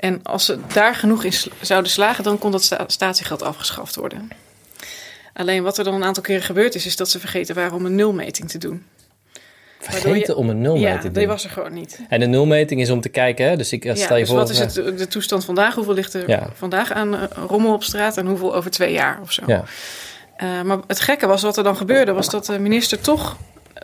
En 0.00 0.20
als 0.22 0.44
ze 0.44 0.58
daar 0.72 0.94
genoeg 0.94 1.24
in 1.24 1.32
zouden 1.60 1.90
slagen, 1.90 2.24
dan 2.24 2.38
kon 2.38 2.50
dat 2.50 2.62
sta- 2.62 2.84
statiegeld 2.86 3.42
afgeschaft 3.42 3.96
worden. 3.96 4.28
Alleen 5.32 5.62
wat 5.62 5.78
er 5.78 5.84
dan 5.84 5.94
een 5.94 6.04
aantal 6.04 6.22
keren 6.22 6.42
gebeurd 6.42 6.74
is, 6.74 6.86
is 6.86 6.96
dat 6.96 7.10
ze 7.10 7.18
vergeten 7.20 7.54
waren 7.54 7.72
om 7.72 7.84
een 7.86 7.94
nulmeting 7.94 8.48
te 8.50 8.58
doen. 8.58 8.84
Vergeten 9.80 10.12
je- 10.18 10.36
om 10.36 10.48
een 10.48 10.60
nulmeting 10.60 10.90
Ja, 10.94 10.96
te 11.00 11.10
die 11.10 11.18
doen. 11.20 11.26
was 11.26 11.44
er 11.44 11.50
gewoon 11.50 11.72
niet. 11.72 12.00
En 12.08 12.20
de 12.20 12.26
nulmeting 12.26 12.80
is 12.80 12.90
om 12.90 13.00
te 13.00 13.08
kijken, 13.08 13.48
hè? 13.48 13.56
dus 13.56 13.72
ik 13.72 13.84
Ja, 13.84 13.94
stel 13.94 14.14
je 14.16 14.20
dus 14.20 14.28
voor... 14.30 14.38
wat 14.38 14.50
is 14.50 14.58
het, 14.58 14.74
de 14.74 15.08
toestand 15.08 15.44
vandaag? 15.44 15.74
Hoeveel 15.74 15.94
ligt 15.94 16.14
er 16.14 16.28
Ja. 16.28 16.50
vandaag 16.54 16.92
aan 16.92 17.16
eh, 17.16 17.22
rommel 17.48 17.72
op 17.72 17.82
straat 17.82 18.16
en 18.16 18.26
hoeveel 18.26 18.54
over 18.54 18.70
twee 18.70 18.92
jaar 18.92 19.18
of 19.22 19.32
zo? 19.32 19.42
Ja. 19.46 19.64
Eh, 20.36 20.62
maar 20.62 20.78
het 20.86 21.00
gekke 21.00 21.26
was, 21.26 21.42
wat 21.42 21.56
er 21.56 21.64
dan 21.64 21.76
gebeurde, 21.76 22.12
was 22.12 22.30
dat 22.30 22.46
de 22.46 22.58
minister 22.58 23.00
toch 23.00 23.36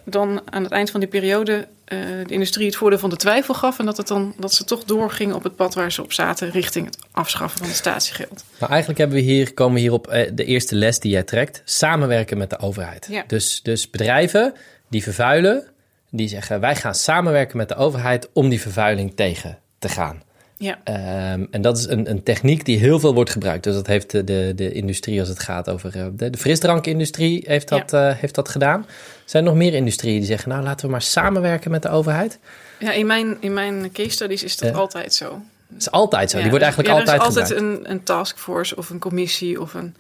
dan 0.06 0.40
aan 0.44 0.62
het 0.62 0.72
eind 0.72 0.90
van 0.90 1.00
die 1.00 1.08
periode 1.08 1.66
eh, 1.84 1.98
de 2.26 2.32
industrie 2.32 2.66
het 2.66 2.76
voordeel 2.76 2.98
van 2.98 3.10
de 3.10 3.16
twijfel 3.16 3.54
gaf. 3.54 3.78
En 3.78 3.84
dat, 3.84 3.96
het 3.96 4.06
dan, 4.06 4.34
dat 4.38 4.54
ze 4.54 4.64
toch 4.64 4.84
doorgingen 4.84 5.34
op 5.34 5.42
het 5.42 5.56
pad 5.56 5.74
waar 5.74 5.92
ze 5.92 6.02
op 6.02 6.12
zaten 6.12 6.50
richting 6.50 6.86
het 6.86 6.98
afschaffen 7.10 7.58
van 7.58 7.66
het 7.66 7.76
statiegeld. 7.76 8.44
Nou, 8.58 8.70
eigenlijk 8.70 8.98
hebben 9.00 9.16
we 9.16 9.22
hier, 9.22 9.54
komen 9.54 9.74
we 9.74 9.80
hier 9.80 9.92
op 9.92 10.06
eh, 10.06 10.30
de 10.34 10.44
eerste 10.44 10.74
les 10.74 11.00
die 11.00 11.10
jij 11.10 11.22
trekt. 11.22 11.62
Samenwerken 11.64 12.38
met 12.38 12.50
de 12.50 12.58
overheid. 12.58 13.06
Ja. 13.10 13.24
Dus, 13.26 13.60
dus 13.62 13.90
bedrijven 13.90 14.54
die 14.88 15.02
vervuilen, 15.02 15.66
die 16.10 16.28
zeggen 16.28 16.60
wij 16.60 16.76
gaan 16.76 16.94
samenwerken 16.94 17.56
met 17.56 17.68
de 17.68 17.74
overheid 17.74 18.28
om 18.32 18.48
die 18.48 18.60
vervuiling 18.60 19.16
tegen 19.16 19.58
te 19.78 19.88
gaan. 19.88 20.22
Ja, 20.58 20.78
Ehm, 20.84 21.44
en 21.50 21.62
dat 21.62 21.78
is 21.78 21.86
een, 21.88 22.10
een 22.10 22.22
techniek 22.22 22.64
die 22.64 22.78
heel 22.78 23.00
veel 23.00 23.14
wordt 23.14 23.30
gebruikt. 23.30 23.64
Dus 23.64 23.74
dat 23.74 23.86
heeft 23.86 24.10
de, 24.10 24.24
de, 24.24 24.52
de 24.56 24.72
industrie 24.72 25.20
als 25.20 25.28
het 25.28 25.38
gaat 25.40 25.68
over... 25.70 25.96
eh, 25.96 26.06
de, 26.12 26.30
de 26.30 26.38
frisdrankindustrie 26.38 27.42
heeft 27.46 27.68
dat, 27.68 27.92
eh, 27.92 28.10
heeft 28.14 28.34
dat 28.34 28.48
gedaan. 28.48 28.86
Zijn 29.24 29.44
er 29.44 29.48
nog 29.48 29.58
meer 29.58 29.74
industrieën 29.74 30.18
die 30.18 30.26
zeggen... 30.26 30.48
nou, 30.48 30.62
laten 30.62 30.86
we 30.86 30.92
maar 30.92 31.02
samenwerken 31.02 31.70
met 31.70 31.82
de 31.82 31.88
overheid? 31.88 32.38
ja 32.78 32.92
in, 32.92 33.06
mijn, 33.06 33.36
in 33.40 33.52
mijn 33.52 33.92
case 33.92 34.10
studies 34.10 34.42
is 34.42 34.56
dat 34.56 34.68
Ja. 34.70 34.76
altijd 34.76 35.14
zo. 35.14 35.40
Dat 35.68 35.80
is 35.80 35.90
altijd 35.90 36.30
zo. 36.30 36.36
Ja, 36.36 36.42
die 36.42 36.50
wordt 36.50 36.64
eigenlijk 36.64 36.94
ja, 36.94 37.00
er 37.00 37.06
altijd 37.10 37.20
is 37.30 37.36
altijd 37.36 37.58
gebruikt. 37.58 37.84
een, 37.86 37.90
een 37.90 38.02
taskforce 38.02 38.76
of 38.76 38.90
een 38.90 38.98
commissie 38.98 39.60
of 39.60 39.74
een. 39.74 39.94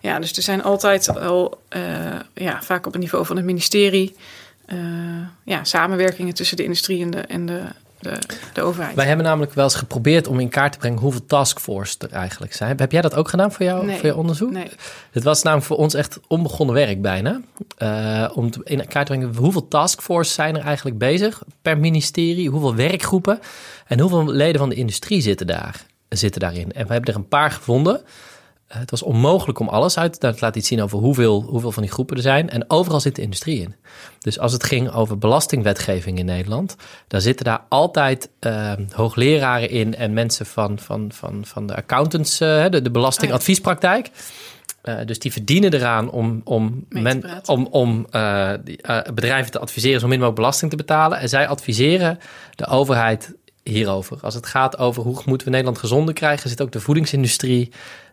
Ja, 0.00 0.18
dus 0.18 0.32
er 0.36 0.42
zijn 0.42 0.62
altijd 0.62 1.08
al, 1.18 1.58
eh, 1.68 1.80
ja, 2.34 2.62
vaak 2.62 2.86
op 2.86 2.92
het 2.92 3.02
niveau 3.02 3.26
van 3.26 3.36
het 3.36 3.44
ministerie, 3.44 4.14
eh, 4.66 4.78
ja, 5.44 5.64
samenwerkingen 5.64 6.34
tussen 6.34 6.56
de 6.56 6.64
industrie 6.64 7.02
en 7.02 7.10
de, 7.10 7.18
en 7.20 7.46
de, 7.46 7.60
de, 8.02 8.18
de 8.52 8.62
overheid. 8.62 8.94
Wij 8.96 9.06
hebben 9.06 9.24
namelijk 9.26 9.52
wel 9.54 9.64
eens 9.64 9.74
geprobeerd 9.74 10.26
om 10.26 10.40
in 10.40 10.48
kaart 10.48 10.72
te 10.72 10.78
brengen... 10.78 10.98
hoeveel 10.98 11.26
taskforce 11.26 11.96
er 11.98 12.12
eigenlijk 12.12 12.54
zijn. 12.54 12.78
Heb 12.78 12.92
jij 12.92 13.00
dat 13.00 13.14
ook 13.14 13.28
gedaan 13.28 13.52
voor, 13.52 13.64
jou, 13.66 13.86
Nee. 13.86 13.96
voor 13.96 14.06
je 14.06 14.16
onderzoek? 14.16 14.50
Nee, 14.50 14.70
Het 15.10 15.22
was 15.22 15.42
namelijk 15.42 15.68
voor 15.68 15.76
ons 15.76 15.94
echt 15.94 16.18
onbegonnen 16.28 16.74
werk 16.74 17.02
bijna. 17.02 17.40
Eh, 17.76 18.30
om 18.34 18.50
te- 18.50 18.60
in 18.64 18.86
kaart 18.86 19.06
te 19.06 19.12
brengen 19.16 19.36
hoeveel 19.36 19.68
taskforce 19.68 20.32
zijn 20.32 20.56
er 20.56 20.64
eigenlijk 20.64 20.98
bezig 20.98 21.42
per 21.62 21.78
ministerie, 21.78 22.48
hoeveel 22.50 22.74
werkgroepen 22.74 23.40
en 23.86 24.00
hoeveel 24.00 24.26
leden 24.26 24.58
van 24.60 24.68
de 24.68 24.74
industrie 24.74 25.20
zitten, 25.20 25.46
daar, 25.46 25.86
zitten 26.08 26.40
daarin. 26.40 26.72
En 26.72 26.86
we 26.86 26.92
hebben 26.92 27.12
er 27.14 27.18
een 27.20 27.28
paar 27.28 27.50
gevonden. 27.50 28.00
Het 28.78 28.90
was 28.90 29.02
onmogelijk 29.02 29.58
om 29.58 29.68
alles 29.68 29.98
uit 29.98 30.20
te 30.20 30.26
Het 30.26 30.40
laat 30.40 30.56
iets 30.56 30.68
zien 30.68 30.82
over 30.82 30.98
hoeveel, 30.98 31.42
hoeveel 31.42 31.72
van 31.72 31.82
die 31.82 31.92
groepen 31.92 32.16
er 32.16 32.22
zijn. 32.22 32.50
En 32.50 32.70
overal 32.70 33.00
zit 33.00 33.16
de 33.16 33.22
industrie 33.22 33.60
in. 33.60 33.74
Dus 34.18 34.38
als 34.38 34.52
het 34.52 34.64
ging 34.64 34.90
over 34.90 35.18
belastingwetgeving 35.18 36.18
in 36.18 36.24
Nederland, 36.24 36.76
dan 37.08 37.20
zitten 37.20 37.44
daar 37.44 37.62
altijd 37.68 38.28
eh, 38.38 38.72
hoogleraren 38.90 39.70
in 39.70 39.94
en 39.94 40.12
mensen 40.12 40.46
van, 40.46 40.78
van, 40.78 41.10
van, 41.14 41.44
van 41.44 41.66
de 41.66 41.76
accountants, 41.76 42.40
eh, 42.40 42.64
de, 42.68 42.82
de 42.82 42.90
belastingadviespraktijk. 42.90 44.10
Eh, 44.82 44.96
dus 45.04 45.18
die 45.18 45.32
verdienen 45.32 45.74
eraan 45.74 46.10
om, 46.10 46.40
om, 46.44 46.84
men, 46.88 47.24
om, 47.46 47.66
om 47.70 48.06
die, 48.64 48.80
bedrijven 49.14 49.50
te 49.50 49.58
adviseren 49.58 50.00
zo 50.00 50.06
min 50.06 50.16
mogelijk 50.16 50.40
belasting 50.40 50.70
te 50.70 50.76
betalen. 50.76 51.18
En 51.18 51.28
zij 51.28 51.48
adviseren 51.48 52.18
de 52.54 52.66
overheid 52.66 53.34
hierover. 53.62 54.18
Als 54.20 54.34
het 54.34 54.46
gaat 54.46 54.78
over 54.78 55.02
hoe 55.02 55.22
moeten 55.24 55.46
we 55.46 55.52
Nederland 55.52 55.78
gezonder 55.78 56.14
krijgen, 56.14 56.50
zit 56.50 56.62
ook 56.62 56.72
de 56.72 56.80
voedingsindustrie. 56.80 57.72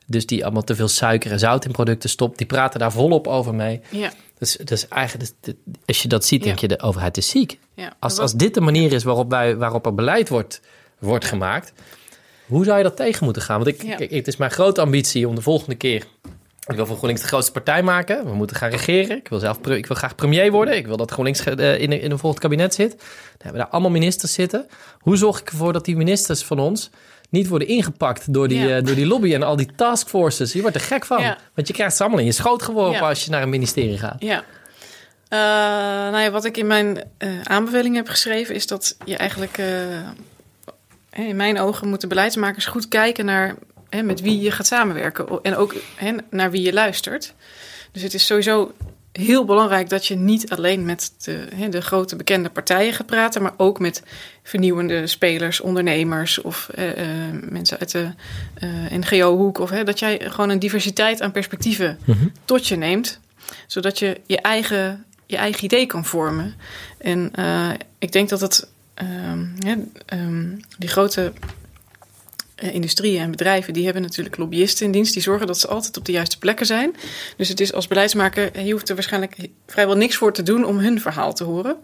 Dus 0.09 0.25
die 0.25 0.43
allemaal 0.43 0.63
te 0.63 0.75
veel 0.75 0.87
suiker 0.87 1.31
en 1.31 1.39
zout 1.39 1.65
in 1.65 1.71
producten 1.71 2.09
stopt. 2.09 2.37
Die 2.37 2.47
praten 2.47 2.79
daar 2.79 2.91
volop 2.91 3.27
over 3.27 3.53
mee. 3.55 3.81
Ja. 3.89 4.11
Dus, 4.37 4.55
dus 4.63 4.87
eigenlijk, 4.87 5.31
als 5.85 6.01
je 6.01 6.07
dat 6.07 6.25
ziet, 6.25 6.43
denk 6.43 6.59
Ja. 6.59 6.67
je 6.69 6.75
de 6.77 6.83
overheid 6.83 7.17
is 7.17 7.29
ziek. 7.29 7.59
Ja. 7.73 7.93
Als, 7.99 8.17
als 8.17 8.33
dit 8.33 8.53
de 8.53 8.61
manier 8.61 8.91
is 8.93 9.03
waarop, 9.03 9.29
wij, 9.29 9.55
waarop 9.57 9.85
er 9.85 9.95
beleid 9.95 10.29
wordt, 10.29 10.61
wordt 10.99 11.25
gemaakt, 11.25 11.73
hoe 12.45 12.63
zou 12.65 12.77
je 12.77 12.83
dat 12.83 12.95
tegen 12.95 13.23
moeten 13.23 13.41
gaan? 13.41 13.63
Want 13.63 13.67
ik, 13.67 13.83
Ja. 13.83 14.15
het 14.15 14.27
is 14.27 14.37
mijn 14.37 14.51
grote 14.51 14.81
ambitie 14.81 15.27
om 15.27 15.35
de 15.35 15.41
volgende 15.41 15.75
keer. 15.75 16.05
Ik 16.67 16.75
wil 16.75 16.85
van 16.85 16.95
GroenLinks 16.95 17.21
de 17.21 17.27
grootste 17.27 17.51
partij 17.51 17.83
maken. 17.83 18.25
We 18.25 18.33
moeten 18.33 18.55
gaan 18.55 18.69
regeren. 18.69 19.17
Ik 19.17 19.27
wil 19.27 19.39
zelf 19.39 19.57
ik 19.57 19.85
wil 19.85 19.95
graag 19.95 20.15
premier 20.15 20.51
worden. 20.51 20.75
Ik 20.75 20.85
wil 20.87 20.97
dat 20.97 21.11
GroenLinks 21.11 21.43
eh, 21.43 21.79
in, 21.81 21.91
een- 21.91 22.01
in 22.01 22.11
een 22.11 22.19
volgend 22.19 22.41
kabinet 22.41 22.73
zit. 22.73 22.89
Dan 22.89 22.99
hebben 23.31 23.51
we 23.51 23.57
daar 23.57 23.67
allemaal 23.67 23.91
ministers 23.91 24.33
zitten. 24.33 24.67
Hoe 24.99 25.17
zorg 25.17 25.39
ik 25.39 25.49
ervoor 25.49 25.73
dat 25.73 25.85
die 25.85 25.95
ministers 25.95 26.43
van 26.43 26.59
ons 26.59 26.89
niet 27.29 27.47
worden 27.47 27.67
ingepakt 27.67 28.33
door 28.33 28.47
die, 28.47 28.59
Ja. 28.59 28.77
eh, 28.77 28.83
door 28.83 28.95
die 28.95 29.05
lobby 29.07 29.33
en 29.33 29.43
al 29.43 29.55
die 29.55 29.69
taskforces? 29.75 30.53
Je 30.53 30.61
wordt 30.61 30.75
er 30.75 30.81
gek 30.81 31.05
van. 31.05 31.21
Ja. 31.21 31.37
Want 31.53 31.67
je 31.67 31.73
krijgt 31.73 31.95
ze 31.95 32.01
allemaal 32.01 32.19
in 32.19 32.25
je 32.25 32.31
schoot 32.31 32.61
geworpen 32.61 32.99
Ja. 32.99 33.07
als 33.09 33.25
je 33.25 33.31
naar 33.31 33.41
een 33.41 33.49
ministerie 33.49 33.97
gaat. 33.97 34.15
Ja. 34.19 34.43
Eh, 35.27 35.39
nou 36.11 36.17
ja, 36.23 36.31
wat 36.31 36.45
ik 36.45 36.57
in 36.57 36.67
mijn 36.67 37.03
eh 37.17 37.29
aanbeveling 37.43 37.95
heb 37.95 38.07
geschreven 38.07 38.55
is 38.55 38.67
dat 38.67 38.97
je 39.05 39.17
eigenlijk, 39.17 39.57
in 41.11 41.35
mijn 41.35 41.59
ogen, 41.59 41.87
moeten 41.87 42.09
beleidsmakers 42.09 42.65
goed 42.65 42.87
kijken 42.87 43.25
naar 43.25 43.55
hè, 43.89 44.01
met 44.03 44.21
wie 44.21 44.39
je 44.41 44.51
gaat 44.51 44.67
samenwerken 44.67 45.39
en 45.41 45.55
ook 45.55 45.75
hè, 45.95 46.11
naar 46.29 46.51
wie 46.51 46.61
je 46.61 46.73
luistert. 46.73 47.33
Dus 47.91 48.01
het 48.01 48.13
is 48.13 48.25
sowieso 48.25 48.71
heel 49.19 49.45
belangrijk 49.45 49.89
dat 49.89 50.05
je 50.05 50.15
niet 50.15 50.49
alleen 50.49 50.85
met 50.85 51.13
de, 51.23 51.69
de 51.69 51.81
grote 51.81 52.15
bekende 52.15 52.49
partijen 52.49 52.93
gaat 52.93 53.05
praten, 53.05 53.41
maar 53.41 53.53
ook 53.57 53.79
met 53.79 54.03
vernieuwende 54.43 55.07
spelers, 55.07 55.61
ondernemers 55.61 56.41
of 56.41 56.69
eh, 56.69 56.89
eh, 56.89 57.33
mensen 57.49 57.79
uit 57.79 57.91
de 57.91 58.11
eh, 58.53 58.69
NGO-hoek. 58.89 59.57
Of 59.57 59.69
dat 59.69 59.99
jij 59.99 60.19
gewoon 60.23 60.49
een 60.49 60.59
diversiteit 60.59 61.21
aan 61.21 61.31
perspectieven 61.31 61.99
tot 62.45 62.67
je 62.67 62.75
neemt, 62.75 63.19
zodat 63.67 63.99
je 63.99 64.21
je 64.25 64.41
eigen, 64.41 65.05
je 65.25 65.37
eigen 65.37 65.63
idee 65.63 65.85
kan 65.85 66.05
vormen. 66.05 66.53
En 66.97 67.31
ik 67.99 68.11
denk 68.11 68.29
dat 68.29 68.41
het, 68.41 68.67
ehm, 68.93 69.45
ehm, 70.05 70.47
die 70.77 70.89
grote 70.89 71.33
industrieën 72.61 73.21
en 73.21 73.31
bedrijven, 73.31 73.73
die 73.73 73.83
hebben 73.85 74.01
natuurlijk 74.01 74.37
lobbyisten 74.37 74.85
in 74.85 74.91
dienst. 74.91 75.13
Die 75.13 75.21
zorgen 75.21 75.47
dat 75.47 75.59
ze 75.59 75.67
altijd 75.67 75.97
op 75.97 76.05
de 76.05 76.11
juiste 76.11 76.37
plekken 76.37 76.65
zijn. 76.65 76.95
Dus 77.37 77.49
het 77.49 77.59
is 77.59 77.73
als 77.73 77.87
beleidsmaker, 77.87 78.51
eh, 78.53 78.65
je 78.65 78.71
hoeft 78.71 78.89
er 78.89 78.95
waarschijnlijk 78.95 79.35
vrijwel 79.67 79.95
niks 79.97 80.15
voor 80.15 80.33
te 80.33 80.43
doen 80.43 80.65
om 80.65 80.77
hun 80.77 81.01
verhaal 81.01 81.33
te 81.33 81.43
horen. 81.43 81.75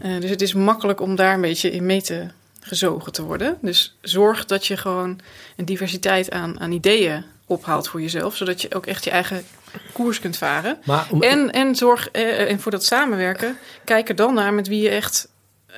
Eh, 0.00 0.20
dus 0.20 0.30
het 0.30 0.42
is 0.42 0.52
makkelijk 0.54 1.00
om 1.00 1.16
daar 1.16 1.34
een 1.34 1.40
beetje 1.40 1.70
in 1.70 1.86
mee 1.86 2.02
te 2.02 2.26
gezogen 2.60 3.12
te 3.12 3.22
worden. 3.22 3.58
Dus 3.62 3.96
zorg 4.00 4.44
dat 4.44 4.66
je 4.66 4.76
gewoon 4.76 5.20
een 5.56 5.64
diversiteit 5.64 6.30
aan, 6.30 6.60
aan 6.60 6.72
ideeën 6.72 7.24
ophaalt 7.46 7.88
voor 7.88 8.00
jezelf. 8.02 8.36
Zodat 8.36 8.62
je 8.62 8.74
ook 8.74 8.86
echt 8.86 9.04
je 9.04 9.10
eigen 9.10 9.44
koers 9.92 10.20
kunt 10.20 10.36
varen. 10.36 10.78
Maar 10.84 11.06
om- 11.10 11.22
En, 11.22 11.50
en 11.50 11.74
zorg, 11.76 12.08
eh, 12.10 12.50
en 12.50 12.60
voor 12.60 12.70
dat 12.70 12.84
samenwerken, 12.84 13.56
kijk 13.84 14.08
er 14.08 14.14
dan 14.16 14.34
naar 14.34 14.54
met 14.54 14.68
wie 14.68 14.82
je 14.82 14.88
echt, 14.88 15.28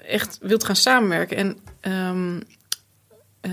echt 0.09 0.39
wilt 0.41 0.65
gaan 0.65 0.77
samenwerken. 0.77 1.37
En, 1.37 1.59
ehm, 1.81 2.41
eh, 3.47 3.53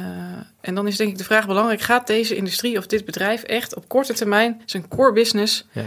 en 0.62 0.75
dan 0.75 0.88
is 0.88 0.97
denk 0.97 1.12
ik 1.12 1.17
de 1.17 1.23
vraag 1.23 1.47
belangrijk: 1.47 1.81
gaat 1.81 2.07
deze 2.07 2.35
industrie 2.35 2.77
of 2.77 2.88
dit 2.88 3.05
bedrijf 3.05 3.43
echt 3.43 3.75
op 3.75 3.88
korte 3.88 4.13
termijn 4.13 4.62
zijn 4.65 4.88
core 4.88 5.13
business 5.13 5.65
ja. 5.71 5.83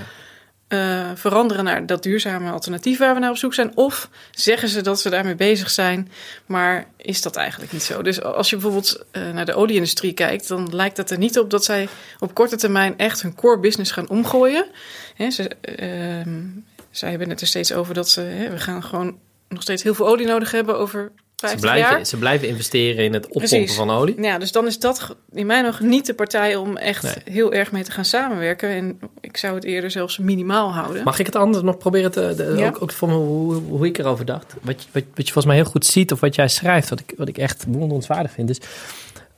eh, 0.68 1.10
veranderen 1.14 1.64
naar 1.64 1.86
dat 1.86 2.02
duurzame 2.02 2.50
alternatief 2.50 2.98
waar 2.98 3.14
we 3.14 3.20
naar 3.20 3.30
op 3.30 3.36
zoek 3.36 3.54
zijn? 3.54 3.76
Of 3.76 4.10
zeggen 4.30 4.68
ze 4.68 4.80
dat 4.80 5.00
ze 5.00 5.10
daarmee 5.10 5.34
bezig 5.34 5.70
zijn, 5.70 6.10
maar 6.46 6.86
is 6.96 7.22
dat 7.22 7.36
eigenlijk 7.36 7.72
niet 7.72 7.82
zo? 7.82 8.02
Dus 8.02 8.22
als 8.22 8.50
je 8.50 8.56
bijvoorbeeld 8.56 9.04
eh, 9.10 9.30
naar 9.30 9.46
de 9.46 9.54
olieindustrie 9.54 10.12
kijkt, 10.12 10.48
dan 10.48 10.74
lijkt 10.74 10.96
het 10.96 11.10
er 11.10 11.18
niet 11.18 11.38
op 11.38 11.50
dat 11.50 11.64
zij 11.64 11.88
op 12.18 12.34
korte 12.34 12.56
termijn 12.56 12.98
echt 12.98 13.22
hun 13.22 13.34
core 13.34 13.58
business 13.58 13.90
gaan 13.90 14.08
omgooien. 14.08 14.66
Hè, 15.14 15.30
ze, 15.30 15.48
ehm, 15.60 16.44
zij 16.90 17.10
hebben 17.10 17.30
het 17.30 17.40
er 17.40 17.46
steeds 17.46 17.72
over 17.72 17.94
dat 17.94 18.08
ze, 18.08 18.20
hè, 18.20 18.50
we 18.50 18.58
gaan 18.58 18.82
gewoon 18.82 19.18
nog 19.48 19.62
steeds 19.62 19.82
heel 19.82 19.94
veel 19.94 20.08
olie 20.08 20.26
nodig 20.26 20.50
hebben 20.50 20.78
over 20.78 21.12
Ze 21.36 21.46
50 21.46 21.60
blijven, 21.70 21.96
jaar. 21.96 22.04
ze 22.06 22.16
blijven 22.16 22.48
investeren 22.48 23.04
in 23.04 23.12
het 23.12 23.24
oppompen 23.26 23.48
Precies. 23.50 23.76
van 23.76 23.90
olie. 23.90 24.20
Ja, 24.22 24.38
dus 24.38 24.52
dan 24.52 24.66
is 24.66 24.78
dat 24.78 25.16
in 25.32 25.46
mijn 25.46 25.66
ogen 25.66 25.88
niet 25.88 26.06
de 26.06 26.14
partij 26.14 26.56
om 26.56 26.76
echt 26.76 27.02
Nee. 27.02 27.14
heel 27.24 27.52
erg 27.52 27.72
mee 27.72 27.84
te 27.84 27.90
gaan 27.90 28.04
samenwerken. 28.04 28.68
En 28.68 29.00
ik 29.20 29.36
zou 29.36 29.54
het 29.54 29.64
eerder 29.64 29.90
zelfs 29.90 30.18
minimaal 30.18 30.72
houden. 30.72 31.04
Mag 31.04 31.18
ik 31.18 31.26
het 31.26 31.36
anders 31.36 31.64
nog 31.64 31.78
proberen 31.78 32.10
te... 32.10 32.34
De, 32.36 32.54
Ja. 32.56 32.66
ook, 32.68 32.82
ook 32.82 32.92
voor 32.92 33.08
me, 33.08 33.14
hoe, 33.14 33.54
hoe 33.54 33.86
ik 33.86 33.98
erover 33.98 34.24
dacht. 34.24 34.54
Wat, 34.62 34.82
je- 34.82 34.88
wat, 34.92 35.02
wat 35.14 35.26
je 35.26 35.32
volgens 35.32 35.44
mij 35.46 35.54
heel 35.54 35.64
goed 35.64 35.86
ziet 35.86 36.12
of 36.12 36.20
wat 36.20 36.34
jij 36.34 36.48
schrijft, 36.48 36.88
wat 36.88 37.00
ik, 37.00 37.14
wat 37.16 37.28
ik 37.28 37.38
echt 37.38 37.66
bewonderenswaardig 37.66 38.30
vind, 38.32 38.50
is... 38.50 38.58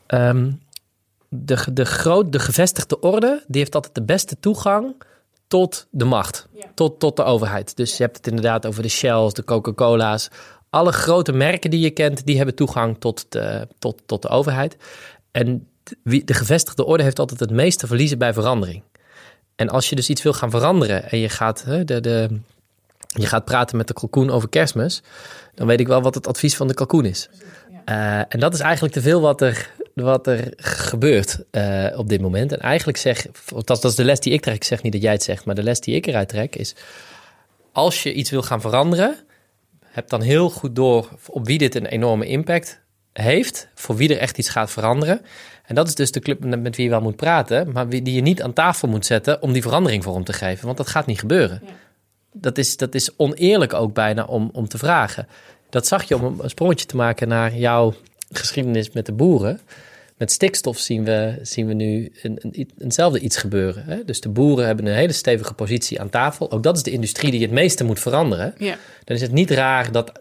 ehm, 0.07 0.51
de, 1.29 1.65
de, 1.73 1.85
groot, 1.85 2.33
de 2.33 2.39
gevestigde 2.39 3.01
orde, 3.01 3.45
die 3.47 3.61
heeft 3.61 3.75
altijd 3.75 3.95
de 3.95 4.03
beste 4.03 4.37
toegang 4.41 4.95
tot 5.49 5.87
de 5.91 6.05
macht. 6.05 6.47
Ja. 6.55 6.65
Tot, 6.75 7.01
tot 7.01 7.17
de 7.17 7.23
overheid. 7.23 7.77
Dus 7.77 7.97
je 7.97 8.03
hebt 8.03 8.17
het 8.17 8.27
inderdaad 8.27 8.67
over 8.67 8.83
de 8.83 8.89
Shells, 8.89 9.33
de 9.35 9.45
Coca-Cola's. 9.45 10.29
Alle 10.71 10.93
grote 10.93 11.33
merken 11.33 11.71
die 11.71 11.81
je 11.81 11.91
kent, 11.91 12.27
die 12.27 12.37
hebben 12.37 12.55
toegang 12.55 12.97
tot 12.99 13.27
de, 13.29 13.69
tot, 13.79 14.03
tot 14.07 14.23
de 14.23 14.29
overheid. 14.29 14.77
En 15.31 15.69
wie, 16.03 16.25
de 16.25 16.35
gevestigde 16.35 16.85
orde 16.85 17.03
heeft 17.03 17.19
altijd 17.19 17.41
het 17.41 17.51
meeste 17.51 17.87
verliezen 17.87 18.19
bij 18.19 18.33
verandering. 18.33 18.83
En 19.57 19.69
als 19.69 19.89
je 19.89 19.97
dus 19.97 20.09
iets 20.09 20.23
wil 20.23 20.33
gaan 20.33 20.51
veranderen 20.51 21.11
en 21.11 21.19
je 21.19 21.29
gaat, 21.29 21.65
hè, 21.65 21.85
de, 21.85 22.01
de, 22.01 22.29
je 23.07 23.27
gaat 23.27 23.45
praten 23.45 23.77
met 23.77 23.87
de 23.87 23.95
kalkoen 23.95 24.31
over 24.31 24.49
kerstmis, 24.49 25.03
dan 25.55 25.67
weet 25.67 25.81
ik 25.81 25.87
wel 25.87 26.03
wat 26.03 26.15
het 26.15 26.27
advies 26.27 26.57
van 26.57 26.69
de 26.69 26.75
kalkoen 26.75 27.05
is. 27.05 27.29
Eh, 27.85 28.19
en 28.19 28.41
dat 28.41 28.55
is 28.55 28.61
eigenlijk 28.61 28.95
te 28.95 29.01
veel 29.01 29.21
wat 29.21 29.41
er, 29.41 29.71
wat 29.95 30.27
er 30.27 30.53
gebeurt 30.57 31.39
eh, 31.51 31.87
op 31.97 32.09
dit 32.09 32.21
moment. 32.21 32.53
En 32.53 32.59
eigenlijk 32.59 32.99
zeg, 32.99 33.27
dat, 33.49 33.67
dat 33.67 33.85
is 33.85 33.95
de 33.95 34.05
les 34.05 34.21
die 34.21 34.33
ik 34.33 34.41
trek, 34.41 34.55
ik 34.55 34.65
zeg 34.65 34.83
niet 34.83 34.93
dat 34.93 35.03
jij 35.03 35.13
het 35.13 35.23
zegt, 35.23 35.45
maar 35.45 35.55
de 35.55 35.63
les 35.63 35.81
die 35.81 35.95
ik 35.95 36.07
eruit 36.07 36.29
trek 36.29 36.57
is, 36.57 36.75
als 37.73 38.03
je 38.03 38.13
iets 38.13 38.31
wil 38.31 38.43
gaan 38.43 38.61
veranderen, 38.61 39.17
heb 39.99 40.09
dan 40.09 40.21
heel 40.21 40.51
goed 40.51 40.77
door 40.77 41.09
op 41.27 41.47
wie 41.47 41.59
dit 41.59 41.75
een 41.75 41.87
enorme 41.87 42.27
impact 42.27 42.81
heeft, 43.13 43.69
voor 43.75 43.97
wie 43.97 44.09
er 44.15 44.19
echt 44.19 44.39
iets 44.39 44.49
gaat 44.49 44.71
veranderen. 44.71 45.21
En 45.65 45.75
dat 45.75 45.89
is 45.89 45.95
dus 45.95 46.13
de 46.13 46.21
club 46.21 46.45
met 46.45 46.77
wie 46.77 46.85
je 46.85 46.91
wel 46.91 47.01
moet 47.01 47.17
praten, 47.17 47.73
maar 47.73 47.89
wie, 47.89 48.03
die 48.03 48.15
je 48.15 48.21
niet 48.21 48.43
aan 48.43 48.53
tafel 48.53 48.89
moet 48.89 49.07
zetten 49.07 49.43
om 49.43 49.53
die 49.53 49.63
verandering 49.63 50.03
vorm 50.03 50.25
te 50.25 50.33
geven, 50.33 50.65
want 50.65 50.77
dat 50.77 50.89
gaat 50.89 51.07
niet 51.07 51.19
gebeuren. 51.19 51.61
Ja. 51.65 51.73
Dat, 52.33 52.59
is, 52.59 52.77
dat 52.77 52.95
is 52.95 53.17
oneerlijk 53.17 53.75
ook 53.75 53.95
bijna 53.95 54.25
om, 54.25 54.51
om 54.53 54.69
te 54.69 54.79
vragen. 54.79 55.29
Dat 55.71 55.87
zag 55.87 56.03
je 56.03 56.17
om 56.17 56.41
een 56.41 56.51
sprongetje 56.51 56.87
te 56.87 56.97
maken 56.97 57.29
naar 57.29 57.57
jouw 57.57 57.95
geschiedenis 58.33 58.91
met 58.91 59.07
de 59.07 59.13
boeren. 59.13 59.61
Met 60.19 60.33
stikstof 60.33 60.79
zien 60.79 61.05
we, 61.05 61.39
zien 61.43 61.67
we 61.67 61.75
nu 61.75 62.13
een, 62.23 62.39
een, 62.41 62.71
eenzelfde 62.79 63.21
iets 63.21 63.37
gebeuren. 63.37 63.85
Hè? 63.87 64.05
Dus 64.05 64.21
de 64.21 64.29
boeren 64.29 64.67
hebben 64.67 64.87
een 64.87 64.95
hele 64.95 65.13
stevige 65.13 65.55
positie 65.55 66.01
aan 66.01 66.09
tafel. 66.11 66.51
Ook 66.51 66.63
dat 66.63 66.77
is 66.77 66.83
de 66.83 66.91
industrie 66.91 67.31
die 67.31 67.43
het 67.43 67.51
meeste 67.51 67.85
moet 67.85 68.01
veranderen 68.01 68.55
Ja, 68.59 68.77
dan 69.05 69.17
is 69.17 69.23
het 69.23 69.33
niet 69.33 69.51
raar 69.51 69.93
dat 69.93 70.13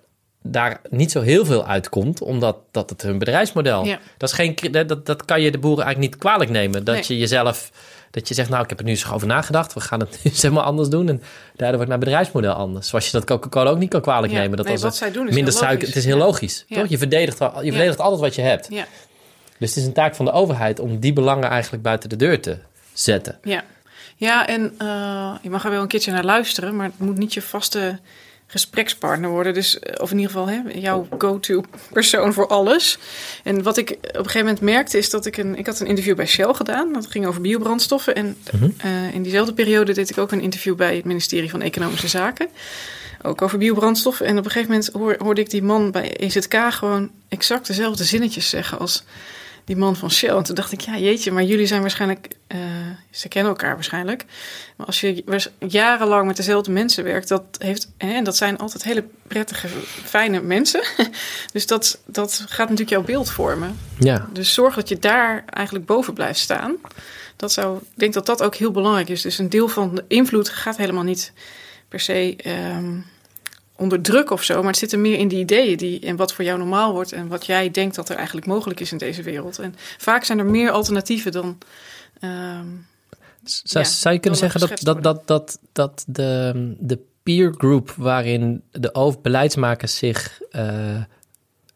daar 0.43 0.81
niet 0.89 1.11
zo 1.11 1.21
heel 1.21 1.45
veel 1.45 1.65
uitkomt, 1.65 2.21
omdat 2.21 2.57
dat 2.71 2.89
het 2.89 3.01
hun 3.01 3.17
bedrijfsmodel. 3.17 3.85
Ja. 3.85 3.99
Dat, 4.17 4.29
is 4.29 4.35
geen, 4.35 4.55
dat, 4.71 5.05
dat 5.05 5.25
kan 5.25 5.41
je 5.41 5.51
de 5.51 5.57
boeren 5.57 5.83
eigenlijk 5.85 6.13
niet 6.13 6.21
kwalijk 6.23 6.49
nemen. 6.49 6.83
Dat 6.83 6.95
Nee. 6.95 7.03
je 7.07 7.17
jezelf, 7.17 7.71
dat 8.11 8.27
je 8.27 8.33
zegt, 8.33 8.49
nou, 8.49 8.63
ik 8.63 8.69
heb 8.69 8.79
er 8.79 8.85
nu 8.85 8.91
eens 8.91 9.11
over 9.11 9.27
nagedacht, 9.27 9.73
we 9.73 9.79
gaan 9.79 9.99
het 9.99 10.19
nu 10.23 10.31
helemaal 10.35 10.63
anders 10.63 10.89
doen. 10.89 11.09
En 11.09 11.21
daardoor 11.55 11.75
wordt 11.75 11.87
mijn 11.87 11.99
bedrijfsmodel 11.99 12.53
anders. 12.53 12.87
Zoals 12.87 13.05
je 13.05 13.11
dat 13.11 13.25
Coca-Cola 13.25 13.69
ook 13.69 13.77
niet 13.77 13.89
kan 13.89 14.01
kwalijk 14.01 14.33
Ja. 14.33 14.39
nemen. 14.39 14.57
Dat 14.57 14.65
Nee, 14.65 14.73
als 14.75 14.83
wat 14.83 14.95
zij 14.95 15.11
doen 15.11 15.27
is 15.27 15.33
minder 15.33 15.53
suiker, 15.53 15.87
het 15.87 15.95
is 15.97 16.05
heel 16.05 16.17
Ja. 16.17 16.23
logisch. 16.25 16.65
Toch? 16.69 16.87
Je 16.87 16.97
verdedigt, 16.97 17.37
je 17.39 17.71
verdedigt 17.71 17.99
altijd 17.99 18.21
wat 18.21 18.35
je 18.35 18.41
hebt. 18.41 18.67
Dus 19.59 19.69
het 19.69 19.77
is 19.77 19.85
een 19.85 19.93
taak 19.93 20.15
van 20.15 20.25
de 20.25 20.31
overheid 20.31 20.79
om 20.79 20.99
die 20.99 21.13
belangen 21.13 21.49
eigenlijk 21.49 21.83
buiten 21.83 22.09
de 22.09 22.15
deur 22.15 22.41
te 22.41 22.57
zetten. 22.93 23.37
ja. 23.43 23.63
Ja, 24.19 24.47
en 24.47 24.73
eh, 24.77 25.35
je 25.41 25.49
mag 25.49 25.63
er 25.65 25.71
wel 25.71 25.81
een 25.81 25.87
keertje 25.87 26.11
naar 26.11 26.23
luisteren, 26.23 26.75
maar 26.75 26.85
het 26.85 26.99
moet 26.99 27.17
niet 27.17 27.33
je 27.33 27.41
vaste 27.41 27.99
gesprekspartner 28.47 29.29
worden. 29.29 29.53
Dus, 29.53 29.79
eh, 29.79 30.01
of 30.01 30.11
in 30.11 30.17
ieder 30.19 30.31
geval 30.31 30.47
hè, 30.49 30.61
jouw 30.79 31.07
go-to 31.17 31.63
persoon 31.91 32.33
voor 32.33 32.47
alles. 32.47 32.97
En 33.43 33.63
wat 33.63 33.77
ik 33.77 33.89
op 33.91 33.99
een 34.15 34.15
gegeven 34.25 34.39
moment 34.39 34.61
merkte, 34.61 34.97
is 34.97 35.09
dat 35.09 35.25
ik 35.25 35.37
een... 35.37 35.57
Ik 35.57 35.65
had 35.65 35.79
een 35.79 35.87
interview 35.87 36.15
bij 36.15 36.25
Shell 36.25 36.53
gedaan. 36.53 36.93
Dat 36.93 37.07
ging 37.07 37.25
over 37.25 37.41
biobrandstoffen. 37.41 38.15
En 38.15 38.37
Mhm. 38.53 38.69
eh, 38.77 39.13
in 39.13 39.21
diezelfde 39.23 39.53
periode 39.53 39.93
deed 39.93 40.09
ik 40.09 40.17
ook 40.17 40.31
een 40.31 40.41
interview 40.41 40.75
bij 40.75 40.95
het 40.95 41.05
ministerie 41.05 41.49
van 41.49 41.61
Economische 41.61 42.07
Zaken. 42.07 42.47
Ook 43.21 43.41
over 43.41 43.57
biobrandstoffen. 43.57 44.25
En 44.25 44.37
op 44.37 44.45
een 44.45 44.51
gegeven 44.51 44.71
moment 44.73 44.89
hoor- 44.93 45.15
hoorde 45.19 45.41
ik 45.41 45.49
die 45.49 45.63
man 45.63 45.91
bij 45.91 46.15
EZK 46.17 46.55
gewoon 46.69 47.11
exact 47.29 47.67
dezelfde 47.67 48.03
zinnetjes 48.03 48.49
zeggen 48.49 48.79
als 48.79 49.03
die 49.67 49.77
man 49.77 49.95
van 49.95 50.11
Shell. 50.11 50.35
En 50.35 50.43
toen 50.43 50.55
dacht 50.55 50.71
ik, 50.71 50.81
ja 50.81 50.97
jeetje, 50.97 51.31
maar 51.31 51.43
jullie 51.43 51.65
zijn 51.65 51.81
waarschijnlijk, 51.81 52.27
eh, 52.47 52.59
ze 53.11 53.27
kennen 53.27 53.51
elkaar 53.51 53.73
waarschijnlijk. 53.73 54.25
Maar 54.75 54.87
als 54.87 55.01
je 55.01 55.23
jarenlang 55.67 56.27
met 56.27 56.35
dezelfde 56.35 56.71
mensen 56.71 57.03
werkt, 57.03 57.27
dat 57.27 57.43
heeft, 57.57 57.89
en 57.97 58.23
dat 58.23 58.37
zijn 58.37 58.57
altijd 58.57 58.83
hele 58.83 59.03
prettige, 59.27 59.67
fijne 60.03 60.41
mensen. 60.41 60.83
dus 61.53 61.67
dat, 61.67 61.99
dat 62.05 62.33
gaat 62.47 62.69
natuurlijk 62.69 62.89
jouw 62.89 63.03
beeld 63.03 63.31
vormen. 63.31 63.77
Ja, 63.99 64.27
Dus 64.33 64.53
zorg 64.53 64.75
dat 64.75 64.89
je 64.89 64.99
daar 64.99 65.43
eigenlijk 65.49 65.85
boven 65.85 66.13
blijft 66.13 66.39
staan. 66.39 66.75
Dat 67.35 67.51
zou, 67.51 67.77
ik 67.77 67.99
denk 67.99 68.13
dat 68.13 68.25
dat 68.25 68.43
ook 68.43 68.55
heel 68.55 68.71
belangrijk 68.71 69.09
is. 69.09 69.21
Dus 69.21 69.37
een 69.37 69.49
deel 69.49 69.67
van 69.67 69.95
de 69.95 70.03
invloed 70.07 70.49
gaat 70.49 70.77
helemaal 70.77 71.03
niet 71.03 71.33
per 71.87 71.99
se 71.99 72.35
ehm, 72.35 72.99
onder 73.77 74.01
druk 74.01 74.29
of 74.31 74.43
zo, 74.43 74.57
maar 74.57 74.71
het 74.71 74.77
zit 74.77 74.91
er 74.91 74.99
meer 74.99 75.17
in 75.17 75.27
die 75.27 75.39
ideeën 75.39 75.77
die, 75.77 75.99
en 75.99 76.15
wat 76.15 76.33
voor 76.33 76.45
jou 76.45 76.57
normaal 76.57 76.93
wordt 76.93 77.11
en 77.11 77.27
wat 77.27 77.45
jij 77.45 77.71
denkt 77.71 77.95
dat 77.95 78.09
er 78.09 78.15
eigenlijk 78.15 78.47
mogelijk 78.47 78.79
is 78.79 78.91
in 78.91 78.97
deze 78.97 79.23
wereld. 79.23 79.59
En 79.59 79.75
vaak 79.97 80.23
zijn 80.23 80.39
er 80.39 80.45
meer 80.45 80.71
alternatieven 80.71 81.31
dan. 81.31 81.57
ehm, 82.19 82.65
Zou, 83.43 83.85
Ja, 83.85 83.91
zou 83.91 84.13
je 84.13 84.19
kunnen 84.19 84.39
zeggen 84.39 84.59
dat, 84.59 84.79
dat, 84.79 85.03
dat, 85.03 85.27
dat, 85.27 85.59
dat 85.71 86.03
de, 86.07 86.75
de 86.79 86.99
peer 87.23 87.53
group 87.57 87.93
waarin 87.97 88.63
de 88.71 89.15
beleidsmakers 89.21 89.97
zich 89.97 90.41
eh, 90.51 91.01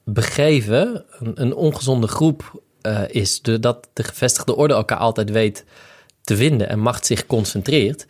begeven, 0.04 1.06
een, 1.20 1.42
een 1.42 1.54
ongezonde 1.54 2.08
groep 2.08 2.62
eh, 2.82 3.02
is, 3.08 3.42
de, 3.42 3.60
dat 3.60 3.88
de 3.94 4.04
gevestigde 4.04 4.56
orde 4.56 4.74
elkaar 4.74 4.98
altijd 4.98 5.30
weet 5.30 5.66
te 6.22 6.36
vinden 6.36 6.70
en 6.70 6.80
macht 6.80 7.06
zich 7.06 7.26
concentreert, 7.26 8.06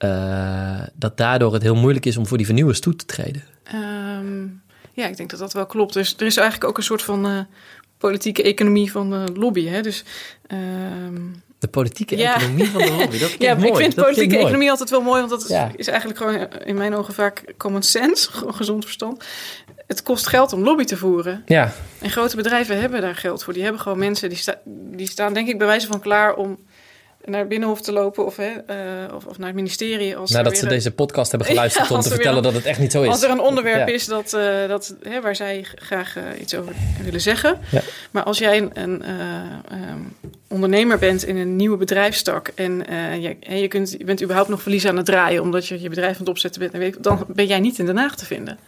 eh, 0.00 0.82
dat 0.94 1.16
daardoor 1.16 1.52
het 1.52 1.62
heel 1.62 1.74
moeilijk 1.74 2.06
is 2.06 2.16
om 2.16 2.26
voor 2.26 2.36
die 2.36 2.46
vernieuwers 2.46 2.80
toe 2.80 2.96
te 2.96 3.04
treden. 3.06 3.42
Ehm, 3.64 4.42
ja, 4.92 5.06
ik 5.06 5.16
denk 5.16 5.30
dat 5.30 5.38
dat 5.38 5.52
wel 5.52 5.66
klopt. 5.66 5.92
Dus 5.94 6.14
er 6.18 6.26
is 6.26 6.36
eigenlijk 6.36 6.70
ook 6.70 6.76
een 6.76 6.82
soort 6.82 7.02
van 7.02 7.26
eh, 7.26 7.38
politieke 7.98 8.42
economie 8.42 8.90
van 8.90 9.10
de 9.10 9.24
lobby. 9.34 9.66
Hè? 9.66 9.80
Dus, 9.80 10.04
ehm, 10.46 11.14
De 11.58 11.68
politieke 11.68 12.16
Ja. 12.16 12.36
economie 12.36 12.66
van 12.68 12.82
de 12.82 12.90
lobby, 12.92 13.18
dat 13.18 13.34
ja, 13.38 13.54
mooi. 13.54 13.68
ik 13.68 13.76
vind 13.76 13.94
dat 13.94 14.04
politieke 14.04 14.30
mooi. 14.34 14.44
economie 14.46 14.70
altijd 14.70 14.90
wel 14.90 15.00
mooi, 15.02 15.18
want 15.18 15.30
dat 15.30 15.42
is, 15.42 15.48
Ja. 15.48 15.70
is 15.76 15.86
eigenlijk 15.86 16.18
gewoon 16.18 16.34
eh, 16.34 16.66
in 16.68 16.76
mijn 16.76 16.94
ogen 16.94 17.14
vaak 17.14 17.54
common 17.56 17.82
sense, 17.82 18.30
gewoon 18.32 18.54
gezond 18.54 18.84
verstand. 18.84 19.24
Het 19.86 20.02
kost 20.02 20.26
geld 20.26 20.52
om 20.52 20.62
lobby 20.62 20.84
te 20.84 20.96
voeren. 20.96 21.42
Ja, 21.46 21.72
En 21.98 22.10
grote 22.10 22.36
bedrijven 22.36 22.80
hebben 22.80 23.00
daar 23.00 23.14
geld 23.16 23.44
voor. 23.44 23.52
Die 23.52 23.62
hebben 23.62 23.80
gewoon 23.80 23.98
mensen 23.98 24.28
die, 24.28 24.38
sta- 24.38 24.60
die 24.92 25.08
staan, 25.08 25.34
denk 25.34 25.48
ik, 25.48 25.58
bij 25.58 25.66
wijze 25.66 25.86
van 25.86 26.00
klaar 26.00 26.34
om 26.34 26.58
naar 27.24 27.46
binnenhof 27.46 27.80
te 27.80 27.92
lopen 27.92 28.26
of, 28.26 28.36
hè, 28.36 28.48
eh, 28.66 29.14
of, 29.14 29.24
of 29.26 29.38
naar 29.38 29.46
het 29.46 29.56
ministerie. 29.56 30.16
Als 30.16 30.30
nadat 30.30 30.56
ze 30.56 30.62
een- 30.62 30.68
deze 30.68 30.90
podcast 30.90 31.30
hebben 31.30 31.48
geluisterd 31.48 31.88
Ja, 31.88 31.94
om 31.94 32.00
te 32.00 32.08
er 32.08 32.14
vertellen 32.14 32.36
een- 32.38 32.42
dat 32.44 32.52
het 32.52 32.64
echt 32.64 32.78
niet 32.78 32.92
zo 32.92 33.02
is. 33.02 33.08
Als 33.08 33.22
er 33.22 33.30
een 33.30 33.40
onderwerp 33.40 33.88
Ja. 33.88 33.94
is 33.94 34.06
dat, 34.06 34.32
eh, 34.32 34.68
dat, 34.68 34.94
hè, 35.02 35.20
waar 35.20 35.36
zij 35.36 35.64
graag 35.74 36.16
eh, 36.16 36.22
iets 36.40 36.54
over 36.54 36.72
willen 37.04 37.20
zeggen. 37.20 37.58
Ja. 37.70 37.80
Maar 38.10 38.22
als 38.22 38.38
jij 38.38 38.58
een, 38.58 38.70
een 38.74 39.02
eh, 39.02 39.14
ehm, 39.70 39.98
ondernemer 40.48 40.98
bent 40.98 41.24
in 41.24 41.36
een 41.36 41.56
nieuwe 41.56 41.76
bedrijfstak 41.76 42.48
en 42.54 42.84
je, 43.20 43.36
je, 43.60 43.68
kunt, 43.68 43.90
je 43.98 44.04
bent 44.04 44.22
überhaupt 44.22 44.50
nog 44.50 44.62
verlies 44.62 44.86
aan 44.86 44.96
het 44.96 45.06
draaien 45.06 45.42
omdat 45.42 45.66
je 45.66 45.80
je 45.80 45.88
bedrijf 45.88 46.12
aan 46.12 46.18
het 46.20 46.28
opzetten 46.28 46.70
bent, 46.70 47.02
dan 47.04 47.24
ben 47.28 47.46
jij 47.46 47.60
niet 47.60 47.78
in 47.78 47.86
Den 47.86 47.96
Haag 47.96 48.16
te 48.16 48.24
vinden. 48.26 48.58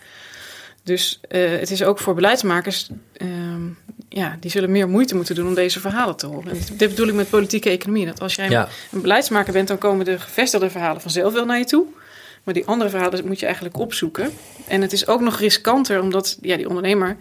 Dus 0.82 1.20
eh, 1.28 1.50
het 1.50 1.70
is 1.70 1.82
ook 1.82 1.98
voor 1.98 2.14
beleidsmakers, 2.14 2.88
ehm, 3.16 3.62
ja, 4.08 4.36
die 4.40 4.50
zullen 4.50 4.70
meer 4.70 4.88
moeite 4.88 5.14
moeten 5.14 5.34
doen 5.34 5.46
om 5.46 5.54
deze 5.54 5.80
verhalen 5.80 6.16
te 6.16 6.26
horen. 6.26 6.50
En 6.50 6.58
dit 6.76 6.88
bedoel 6.88 7.08
ik 7.08 7.14
met 7.14 7.30
politieke 7.30 7.70
economie. 7.70 8.06
Dat 8.06 8.20
als 8.20 8.34
jij 8.34 8.50
Ja. 8.50 8.68
een 8.92 9.00
beleidsmaker 9.00 9.52
bent, 9.52 9.68
dan 9.68 9.78
komen 9.78 10.04
de 10.04 10.18
gevestigde 10.18 10.70
verhalen 10.70 11.00
vanzelf 11.00 11.32
wel 11.32 11.44
naar 11.44 11.58
je 11.58 11.64
toe. 11.64 11.84
Maar 12.44 12.54
die 12.54 12.66
andere 12.66 12.90
verhalen 12.90 13.26
moet 13.26 13.38
je 13.40 13.44
eigenlijk 13.46 13.78
opzoeken. 13.78 14.30
En 14.68 14.80
het 14.80 14.92
is 14.92 15.06
ook 15.06 15.20
nog 15.20 15.38
riskanter, 15.38 16.00
omdat 16.00 16.38
ja, 16.40 16.56
die 16.56 16.68
ondernemer... 16.68 17.16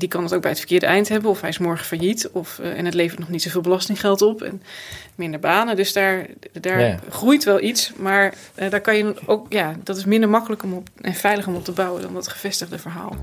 die 0.00 0.08
kan 0.08 0.22
het 0.22 0.34
ook 0.34 0.40
bij 0.40 0.50
het 0.50 0.58
verkeerde 0.58 0.86
eind 0.86 1.08
hebben... 1.08 1.30
of 1.30 1.40
hij 1.40 1.50
is 1.50 1.58
morgen 1.58 1.86
failliet, 1.86 2.28
of, 2.32 2.58
eh, 2.58 2.78
en 2.78 2.84
het 2.84 2.94
levert 2.94 3.18
nog 3.18 3.28
niet 3.28 3.42
zoveel 3.42 3.60
belastinggeld 3.60 4.22
op... 4.22 4.42
en 4.42 4.62
minder 5.14 5.40
banen. 5.40 5.76
Dus 5.76 5.92
daar, 5.92 6.26
daar 6.52 6.80
Ja. 6.80 6.98
groeit 7.10 7.44
wel 7.44 7.60
iets, 7.60 7.92
maar 7.96 8.34
eh, 8.54 8.70
daar 8.70 8.80
kan 8.80 8.96
je 8.96 9.14
ook... 9.26 9.52
ja, 9.52 9.74
dat 9.84 9.96
is 9.96 10.04
minder 10.04 10.28
makkelijk 10.28 10.62
om 10.62 10.72
op, 10.72 10.88
en 11.00 11.14
veilig 11.14 11.46
om 11.46 11.54
op 11.54 11.64
te 11.64 11.72
bouwen... 11.72 12.02
dan 12.02 12.14
dat 12.14 12.28
gevestigde 12.28 12.78
verhaal. 12.78 13.16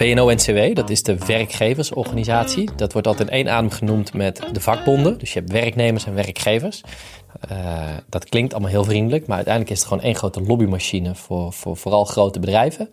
VNO-NCW, 0.00 0.74
dat 0.74 0.90
is 0.90 1.02
de 1.02 1.18
werkgeversorganisatie. 1.26 2.70
Dat 2.76 2.92
wordt 2.92 3.06
altijd 3.06 3.28
in 3.28 3.34
één 3.34 3.48
adem 3.48 3.70
genoemd 3.70 4.12
met 4.12 4.42
de 4.52 4.60
vakbonden. 4.60 5.18
Dus 5.18 5.32
je 5.32 5.38
hebt 5.38 5.52
werknemers 5.52 6.06
en 6.06 6.14
werkgevers. 6.14 6.82
Eh, 7.40 7.96
dat 8.08 8.28
klinkt 8.28 8.52
allemaal 8.52 8.70
heel 8.70 8.84
vriendelijk, 8.84 9.26
maar 9.26 9.36
uiteindelijk 9.36 9.74
is 9.74 9.78
het 9.80 9.88
gewoon 9.88 10.02
één 10.02 10.14
grote 10.14 10.42
lobbymachine 10.42 11.14
voor, 11.14 11.52
voor 11.52 11.76
vooral 11.76 12.04
grote 12.04 12.40
bedrijven. 12.40 12.88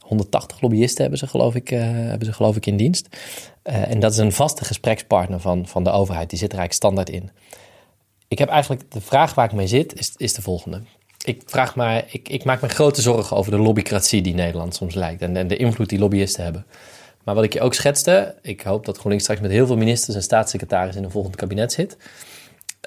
180 0.00 0.60
lobbyisten 0.60 1.00
hebben 1.00 1.18
ze 1.18 1.26
geloof 1.26 1.54
ik, 1.54 1.70
eh, 1.70 1.80
hebben 1.82 2.26
ze, 2.26 2.32
geloof 2.32 2.56
ik 2.56 2.66
in 2.66 2.76
dienst. 2.76 3.08
Eh, 3.62 3.90
en 3.90 4.00
dat 4.00 4.12
is 4.12 4.18
een 4.18 4.32
vaste 4.32 4.64
gesprekspartner 4.64 5.40
van, 5.40 5.66
van 5.66 5.84
de 5.84 5.90
overheid. 5.90 6.30
Die 6.30 6.38
zit 6.38 6.52
er 6.52 6.58
eigenlijk 6.58 6.96
standaard 6.96 7.22
in. 7.22 7.30
Ik 8.28 8.38
heb 8.38 8.48
eigenlijk 8.48 8.90
de 8.90 9.00
vraag 9.00 9.34
waar 9.34 9.44
ik 9.44 9.52
mee 9.52 9.66
zit, 9.66 9.98
is, 9.98 10.12
is 10.16 10.34
de 10.34 10.42
volgende. 10.42 10.80
Ik, 11.24 11.42
vraag 11.46 11.74
maar, 11.74 12.04
ik, 12.10 12.28
ik 12.28 12.44
maak 12.44 12.60
me 12.60 12.68
grote 12.68 13.02
zorgen 13.02 13.36
over 13.36 13.50
de 13.50 13.58
lobbycratie 13.58 14.22
die 14.22 14.34
Nederland 14.34 14.74
soms 14.74 14.94
lijkt. 14.94 15.22
En, 15.22 15.48
de 15.48 15.56
invloed 15.56 15.88
die 15.88 15.98
lobbyisten 15.98 16.44
hebben. 16.44 16.66
Maar 17.24 17.34
wat 17.34 17.44
ik 17.44 17.52
je 17.52 17.60
ook 17.60 17.74
schetste, 17.74 18.34
ik 18.42 18.60
hoop 18.60 18.84
dat 18.84 18.94
GroenLinks 18.94 19.24
straks 19.24 19.40
met 19.40 19.50
heel 19.50 19.66
veel 19.66 19.76
ministers 19.76 20.16
en 20.16 20.22
staatssecretarissen 20.22 20.98
in 20.98 21.04
een 21.04 21.12
volgend 21.12 21.36
kabinet 21.36 21.72
zit. 21.72 21.96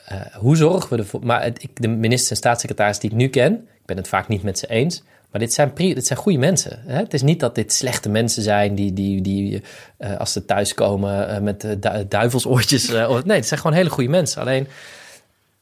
Eh, 0.06 0.22
hoe 0.34 0.56
zorgen 0.56 0.90
we 0.90 0.98
ervoor? 0.98 1.26
Maar 1.26 1.46
ik, 1.46 1.70
de 1.74 1.88
ministers 1.88 2.30
en 2.30 2.36
staatssecretarissen 2.36 3.02
die 3.02 3.12
ik 3.12 3.18
nu 3.18 3.30
ken, 3.30 3.54
ik 3.54 3.86
ben 3.86 3.98
het 3.98 4.08
vaak 4.08 4.28
niet 4.28 4.44
met 4.44 4.60
ze 4.60 4.68
eens. 4.68 5.04
Maar 5.32 5.42
dit 5.42 5.54
zijn, 5.54 5.72
zijn 5.98 6.20
goede 6.20 6.38
mensen. 6.38 6.80
Hè? 6.86 6.98
Het 6.98 7.14
is 7.14 7.22
niet 7.22 7.40
dat 7.40 7.56
dit 7.56 7.74
slechte 7.74 8.10
mensen 8.10 8.44
zijn 8.44 8.76
die, 8.76 8.94
die, 8.94 9.22
die 9.22 9.62
eh, 9.98 10.18
als 10.18 10.32
ze 10.32 10.46
thuiskomen 10.46 11.30
eh, 11.30 11.42
met 11.42 11.66
duivelsoortjes. 12.08 12.88
nee, 12.88 13.38
het 13.38 13.48
zijn 13.48 13.60
gewoon 13.60 13.76
hele 13.76 13.90
goede 13.90 14.10
mensen. 14.10 14.42
Alleen 14.42 14.68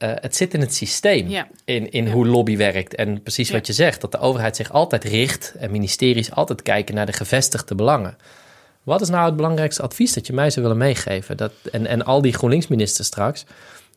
eh, 0.01 0.11
het 0.15 0.35
zit 0.35 0.53
in 0.53 0.59
het 0.59 0.73
systeem, 0.73 1.29
Ja. 1.29 1.47
in, 1.65 1.91
in 1.91 2.05
Ja. 2.05 2.11
hoe 2.11 2.27
lobby 2.27 2.57
werkt. 2.57 2.95
En 2.95 3.21
precies 3.21 3.47
Ja. 3.47 3.53
wat 3.53 3.67
je 3.67 3.73
zegt, 3.73 4.01
dat 4.01 4.11
de 4.11 4.19
overheid 4.19 4.55
zich 4.55 4.71
altijd 4.71 5.03
richt 5.03 5.53
en 5.59 5.71
ministeries 5.71 6.31
altijd 6.31 6.61
kijken 6.61 6.95
naar 6.95 7.05
de 7.05 7.13
gevestigde 7.13 7.75
belangen. 7.75 8.17
Wat 8.83 9.01
is 9.01 9.09
nou 9.09 9.25
het 9.25 9.35
belangrijkste 9.35 9.81
advies 9.81 10.13
dat 10.13 10.27
je 10.27 10.33
mij 10.33 10.49
zou 10.49 10.65
willen 10.65 10.81
meegeven? 10.81 11.37
Dat, 11.37 11.51
en, 11.71 11.85
en 11.85 12.05
al 12.05 12.21
die 12.21 12.33
GroenLinks-ministers 12.33 13.07
straks, 13.07 13.45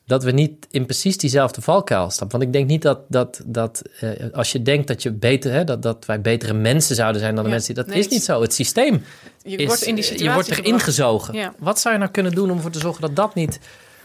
dat 0.07 0.25
we 0.25 0.31
niet 0.31 0.67
in 0.71 0.87
precies 0.87 1.17
diezelfde 1.17 1.61
valkuil 1.61 2.11
stappen. 2.11 2.39
Want 2.39 2.43
ik 2.49 2.53
denk 2.53 2.69
niet 2.69 2.83
dat, 2.83 3.01
dat, 3.09 3.43
dat 3.45 3.83
eh, 4.01 4.11
als 4.33 4.53
je 4.53 4.63
denkt 4.63 4.87
dat, 4.89 5.03
je 5.03 5.13
beter, 5.13 5.53
hè, 5.53 5.65
dat, 5.65 5.83
dat 5.83 6.07
wij 6.07 6.21
betere 6.21 6.53
mensen 6.53 6.95
zouden 6.97 7.21
zijn 7.21 7.35
dan 7.35 7.45
de 7.45 7.51
mensen 7.51 7.75
die... 7.75 7.85
Dat 7.85 7.93
nee, 7.93 8.03
is 8.03 8.09
niet 8.09 8.25
zo. 8.25 8.43
Het 8.43 8.55
systeem 8.55 9.05
Je 9.43 9.57
is, 9.57 9.67
wordt 9.67 9.83
in 9.83 9.95
die 9.95 10.05
situatie 10.05 10.29
je 10.29 10.35
wordt 10.35 10.49
erin 10.49 10.81
gezogen. 10.81 11.35
Ja. 11.35 11.55
Wat 11.59 11.81
zou 11.81 11.95
je 11.95 12.01
nou 12.01 12.13
kunnen 12.13 12.33
doen 12.33 12.51
om 12.51 12.57
ervoor 12.57 12.71
te 12.71 12.79
zorgen 12.79 13.01
dat 13.01 13.17
dat 13.17 13.35
niet 13.35 13.59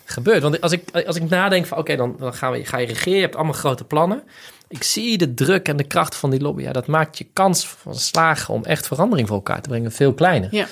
gebeurt? 0.10 0.42
Want 0.42 0.62
als 0.62 0.72
ik, 0.72 1.06
als 1.06 1.16
ik 1.16 1.30
nadenk 1.30 1.66
van 1.66 1.78
oké, 1.78 1.96
dan, 1.96 2.16
dan 2.20 2.34
gaan 2.34 2.52
we, 2.52 2.66
ga 2.66 2.78
je 2.78 2.88
regeren, 2.88 3.14
je 3.16 3.22
hebt 3.22 3.36
allemaal 3.36 3.54
grote 3.54 3.84
plannen. 3.84 4.24
Ik 4.68 4.84
zie 4.84 5.18
de 5.18 5.34
druk 5.34 5.68
en 5.68 5.78
de 5.78 5.84
kracht 5.84 6.16
van 6.16 6.30
die 6.30 6.42
lobby. 6.42 6.62
Ja, 6.64 6.72
dat 6.72 6.88
maakt 6.88 7.18
je 7.18 7.26
kans 7.34 7.68
van 7.68 7.96
slagen 7.96 8.54
om 8.54 8.66
echt 8.66 8.88
verandering 8.88 9.28
voor 9.28 9.38
elkaar 9.38 9.62
te 9.62 9.70
brengen 9.70 9.92
veel 9.92 10.14
kleiner. 10.14 10.50
Ja, 10.52 10.68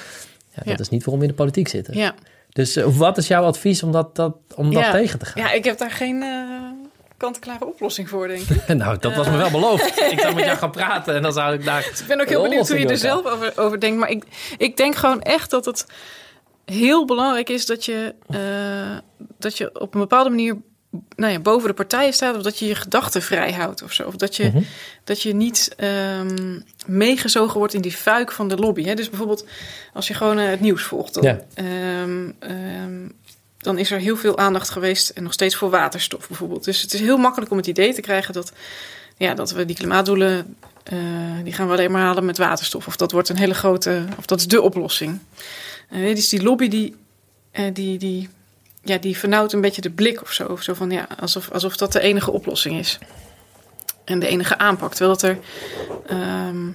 Ja, 0.53 0.63
dat 0.63 0.65
Ja. 0.73 0.77
is 0.79 0.89
niet 0.89 1.03
waarom 1.03 1.19
we 1.21 1.25
in 1.27 1.31
de 1.31 1.37
politiek 1.41 1.67
zitten. 1.67 1.97
ja. 1.97 2.15
Dus 2.53 2.75
eh, 2.75 2.85
wat 2.97 3.17
is 3.17 3.27
jouw 3.27 3.43
advies 3.43 3.83
om 3.83 3.91
dat, 3.91 4.15
dat, 4.15 4.35
om 4.55 4.73
dat 4.73 4.91
tegen 4.91 5.19
te 5.19 5.25
gaan? 5.25 5.43
ja, 5.43 5.51
ik 5.51 5.63
heb 5.63 5.77
daar 5.77 5.91
geen 5.91 6.21
eh, 6.21 6.29
kant-en-klare 7.17 7.65
oplossing 7.65 8.09
voor, 8.09 8.27
denk 8.27 8.41
ik. 8.49 8.67
Nou, 8.75 8.97
dat 8.99 9.15
was 9.15 9.29
me 9.29 9.37
wel 9.37 9.51
beloofd. 9.51 10.01
ik 10.11 10.19
zou 10.19 10.33
met 10.35 10.45
jou 10.45 10.57
gaan 10.57 10.71
praten 10.71 11.15
en 11.15 11.21
dan 11.21 11.33
zou 11.33 11.53
ik 11.53 11.65
daar... 11.65 11.79
Ik 12.01 12.03
ben 12.07 12.21
ook 12.21 12.29
heel 12.29 12.41
benieuwd 12.41 12.67
hoe 12.69 12.79
je 12.79 12.87
er 12.87 12.97
zelf 12.97 13.25
over, 13.25 13.53
over 13.55 13.79
denkt. 13.79 13.99
Maar 13.99 14.09
ik, 14.09 14.23
ik 14.57 14.77
denk 14.77 14.95
gewoon 14.95 15.21
echt 15.21 15.49
dat 15.49 15.65
het 15.65 15.85
heel 16.71 17.05
belangrijk 17.05 17.49
is 17.49 17.65
dat 17.65 17.85
je, 17.85 18.15
eh, 18.29 18.97
dat 19.37 19.57
je 19.57 19.79
op 19.79 19.93
een 19.93 19.99
bepaalde 19.99 20.29
manier 20.29 20.57
nou 21.15 21.31
ja, 21.31 21.39
boven 21.39 21.67
de 21.67 21.73
partijen 21.73 22.13
staat. 22.13 22.35
Of 22.35 22.41
dat 22.43 22.59
je 22.59 22.65
je 22.67 22.75
gedachten 22.75 23.21
vrij 23.21 23.51
houdt 23.53 23.83
of 23.83 23.93
zo. 23.93 24.03
Of 24.03 24.15
dat 24.15 24.35
je, 24.35 24.43
Mhm. 24.43 24.61
dat 25.03 25.21
je 25.21 25.33
niet 25.35 25.73
ehm, 25.77 26.59
meegezogen 26.85 27.57
wordt 27.57 27.73
in 27.73 27.81
die 27.81 27.91
fuik 27.91 28.31
van 28.31 28.47
de 28.47 28.55
lobby. 28.55 28.83
Hè? 28.83 28.93
Dus 28.93 29.09
bijvoorbeeld 29.09 29.45
als 29.93 30.07
je 30.07 30.13
gewoon 30.13 30.39
eh, 30.39 30.49
het 30.49 30.59
nieuws 30.59 30.83
volgt. 30.83 31.13
Dan, 31.13 31.23
Ja. 31.23 31.39
ehm, 31.53 32.31
ehm, 32.39 33.07
dan 33.57 33.77
is 33.77 33.91
er 33.91 33.99
heel 33.99 34.17
veel 34.17 34.37
aandacht 34.37 34.69
geweest 34.69 35.09
en 35.09 35.23
nog 35.23 35.33
steeds 35.33 35.55
voor 35.55 35.69
waterstof 35.69 36.27
bijvoorbeeld. 36.27 36.63
Dus 36.63 36.81
het 36.81 36.93
is 36.93 36.99
heel 36.99 37.17
makkelijk 37.17 37.51
om 37.51 37.57
het 37.57 37.67
idee 37.67 37.93
te 37.93 38.01
krijgen 38.01 38.33
dat, 38.33 38.51
ja, 39.17 39.33
dat 39.33 39.51
we 39.51 39.65
die 39.65 39.75
klimaatdoelen, 39.75 40.55
eh, 40.83 40.97
die 41.43 41.53
gaan 41.53 41.67
we 41.67 41.73
alleen 41.73 41.91
maar 41.91 42.01
halen 42.01 42.25
met 42.25 42.37
waterstof. 42.37 42.87
Of 42.87 42.95
dat 42.95 43.11
wordt 43.11 43.29
een 43.29 43.37
hele 43.37 43.53
grote, 43.53 44.05
of 44.17 44.25
dat 44.25 44.39
is 44.39 44.47
de 44.47 44.61
oplossing. 44.61 45.19
Eh, 45.89 46.15
dus 46.15 46.29
die 46.29 46.43
lobby 46.43 46.67
die, 46.67 46.95
eh, 47.51 47.73
die, 47.73 47.97
die, 47.97 48.29
ja, 48.83 48.97
die 48.97 49.17
vernauwt 49.17 49.53
een 49.53 49.61
beetje 49.61 49.81
de 49.81 49.91
blik 49.91 50.21
of 50.21 50.31
zo. 50.31 50.57
Van, 50.57 50.91
ja, 50.91 51.07
alsof, 51.19 51.51
alsof 51.51 51.77
dat 51.77 51.91
de 51.91 51.99
enige 51.99 52.31
oplossing 52.31 52.79
is. 52.79 52.97
En 54.05 54.19
de 54.19 54.27
enige 54.27 54.57
aanpak. 54.57 54.93
Terwijl 54.93 55.17
dat 55.17 55.21
er... 55.21 55.39
ehm, 56.07 56.69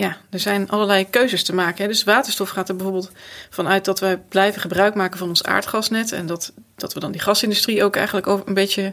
ja, 0.00 0.16
er 0.30 0.40
zijn 0.40 0.70
allerlei 0.70 1.10
keuzes 1.10 1.44
te 1.44 1.54
maken. 1.54 1.82
Hè. 1.82 1.88
Dus 1.88 2.04
waterstof 2.04 2.48
gaat 2.48 2.68
er 2.68 2.76
bijvoorbeeld 2.76 3.10
vanuit 3.50 3.84
dat 3.84 4.00
wij 4.00 4.16
blijven 4.18 4.60
gebruik 4.60 4.94
maken 4.94 5.18
van 5.18 5.28
ons 5.28 5.44
aardgasnet. 5.44 6.12
En 6.12 6.26
dat, 6.26 6.52
dat 6.76 6.94
we 6.94 7.00
dan 7.00 7.12
die 7.12 7.20
gasindustrie 7.20 7.84
ook 7.84 7.96
eigenlijk 7.96 8.26
een 8.26 8.54
beetje 8.54 8.92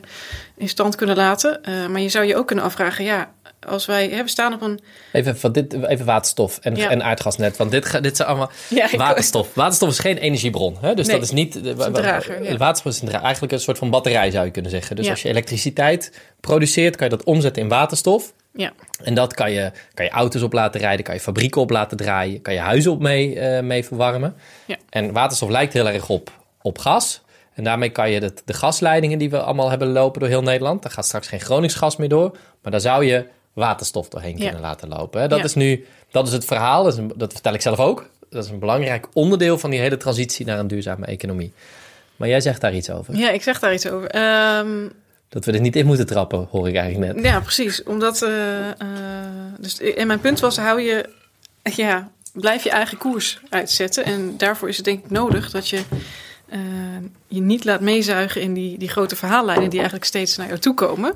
in 0.56 0.70
stand 0.70 0.96
kunnen 0.96 1.16
laten. 1.16 1.64
Eh, 1.64 1.88
maar 1.88 2.02
je 2.02 2.10
zou 2.10 2.26
je 2.26 2.36
ook 2.36 2.48
kunnen 2.48 2.66
afvragen, 2.66 3.04
ja, 3.04 3.32
als 3.68 3.86
wij, 3.86 4.10
hè, 4.10 4.24
we 4.24 4.30
staan 4.30 4.54
op 4.54 4.62
een. 4.62 4.80
Even, 5.12 5.38
van 5.38 5.52
dit, 5.52 5.74
even 5.74 6.06
waterstof 6.06 6.58
en, 6.62 6.76
Ja. 6.76 6.90
en 6.90 7.04
aardgasnet. 7.04 7.58
Want 7.58 7.72
dit, 7.72 8.04
dit 8.04 8.16
zijn 8.16 8.28
allemaal... 8.28 8.52
Ja, 8.70 8.90
Waterstof. 8.98 9.54
Waterstof 9.54 9.90
is 9.90 10.00
geen 10.00 10.18
energiebron. 10.18 10.78
Hè? 10.82 10.94
Dus 10.94 11.08
Nee, 11.08 11.16
dat 11.16 11.26
is 11.26 11.32
niet... 11.32 11.56
is 11.56 11.74
drager, 11.92 12.44
ja. 12.44 12.58
Waterstof 12.58 12.92
is 12.94 13.02
een 13.02 13.22
eigenlijk 13.22 13.54
een 13.54 13.60
soort 13.60 13.78
van 13.78 13.90
batterij 13.90 14.32
zou 14.32 14.46
je 14.46 14.52
kunnen 14.52 14.72
zeggen. 14.72 14.96
Dus 14.96 15.10
als 15.10 15.22
je 15.22 15.30
elektriciteit 15.30 16.20
produceert, 16.40 16.96
kan 16.96 17.10
je 17.10 17.16
dat 17.16 17.26
omzetten 17.26 17.62
in 17.62 17.70
waterstof. 17.70 18.34
Ja. 18.54 18.72
En 19.04 19.14
dat 19.14 19.34
kan 19.34 19.52
je, 19.52 19.72
kan 19.94 20.06
je 20.06 20.12
auto's 20.12 20.42
op 20.42 20.54
laten 20.54 20.82
rijden, 20.82 21.06
kan 21.06 21.16
je 21.16 21.22
fabrieken 21.22 21.62
op 21.62 21.70
laten 21.70 21.98
draaien, 21.98 22.42
kan 22.42 22.54
je 22.54 22.60
huizen 22.60 22.92
op 22.92 23.00
mee, 23.02 23.40
eh, 23.40 23.64
mee 23.64 23.86
verwarmen. 23.86 24.36
Ja. 24.66 24.76
En 24.90 25.12
waterstof 25.12 25.50
lijkt 25.50 25.74
heel 25.74 25.90
erg 25.90 26.10
op, 26.10 26.32
op 26.62 26.78
gas. 26.78 27.22
En 27.54 27.64
daarmee 27.64 27.90
kan 27.90 28.12
je 28.12 28.20
de, 28.20 28.34
de 28.46 28.54
gasleidingen 28.54 29.18
die 29.18 29.30
we 29.30 29.42
allemaal 29.42 29.70
hebben 29.70 29.88
lopen 29.88 30.20
door 30.20 30.30
heel 30.30 30.42
Nederland, 30.42 30.82
daar 30.82 30.92
gaat 30.92 31.06
straks 31.06 31.28
geen 31.28 31.40
Groningsgas 31.40 31.96
meer 31.98 32.10
door, 32.10 32.38
maar 32.62 32.72
daar 32.72 32.82
zou 32.82 33.06
je 33.06 33.26
waterstof 33.58 34.10
doorheen 34.10 34.38
Ja. 34.38 34.44
kunnen 34.44 34.62
laten 34.62 34.88
lopen. 34.90 35.22
Hè? 35.22 35.28
Dat 35.28 35.38
Ja. 35.40 35.44
is 35.44 35.54
nu, 35.54 35.86
dat 36.12 36.28
is 36.28 36.34
het 36.34 36.46
verhaal, 36.46 36.84
dat, 36.84 36.98
een- 36.98 37.12
dat 37.16 37.34
vertel 37.34 37.54
ik 37.54 37.62
zelf 37.62 37.80
ook. 37.80 38.10
Dat 38.30 38.44
is 38.44 38.50
een 38.50 38.60
belangrijk 38.60 39.08
onderdeel 39.14 39.58
van 39.58 39.70
die 39.70 39.80
hele 39.80 39.98
transitie 39.98 40.46
naar 40.46 40.60
een 40.60 40.68
duurzame 40.68 41.06
economie. 41.06 41.54
Maar 42.16 42.28
jij 42.28 42.42
zegt 42.42 42.62
daar 42.62 42.74
iets 42.74 42.90
over. 42.90 43.16
ja, 43.16 43.30
ik 43.30 43.42
zeg 43.44 43.60
daar 43.60 43.74
iets 43.74 43.90
over. 43.90 44.10
Ehm, 44.10 44.88
Dat 45.30 45.46
we 45.46 45.52
er 45.52 45.60
niet 45.60 45.76
in 45.76 45.86
moeten 45.86 46.06
trappen, 46.06 46.48
hoor 46.52 46.68
ik 46.68 46.76
eigenlijk 46.76 47.14
net. 47.16 47.26
Ja, 47.26 47.40
precies. 47.40 47.84
Omdat, 47.84 48.22
eh, 48.22 48.70
eh, 48.70 48.76
dus, 49.60 49.80
en 49.80 50.08
mijn 50.08 50.20
punt 50.20 50.40
was, 50.40 50.58
hou 50.58 50.82
je, 50.82 51.10
ja, 51.64 52.10
blijf 52.34 52.64
je 52.64 52.70
eigen 52.70 52.98
koers 52.98 53.40
uitzetten. 53.50 54.04
En 54.06 54.34
daarvoor 54.38 54.70
is 54.70 54.76
het 54.76 54.86
denk 54.86 55.04
ik 55.06 55.12
nodig 55.12 55.52
dat 55.52 55.70
je 55.70 55.82
eh, 56.50 56.60
je 57.28 57.42
niet 57.42 57.66
laat 57.66 57.82
meezuigen 57.82 58.42
in 58.42 58.54
die, 58.54 58.78
die 58.78 58.90
grote 58.90 59.16
verhaallijnen 59.16 59.70
die 59.70 59.78
eigenlijk 59.80 60.06
steeds 60.08 60.38
naar 60.38 60.48
jou 60.48 60.60
toe 60.60 60.74
komen. 60.74 61.14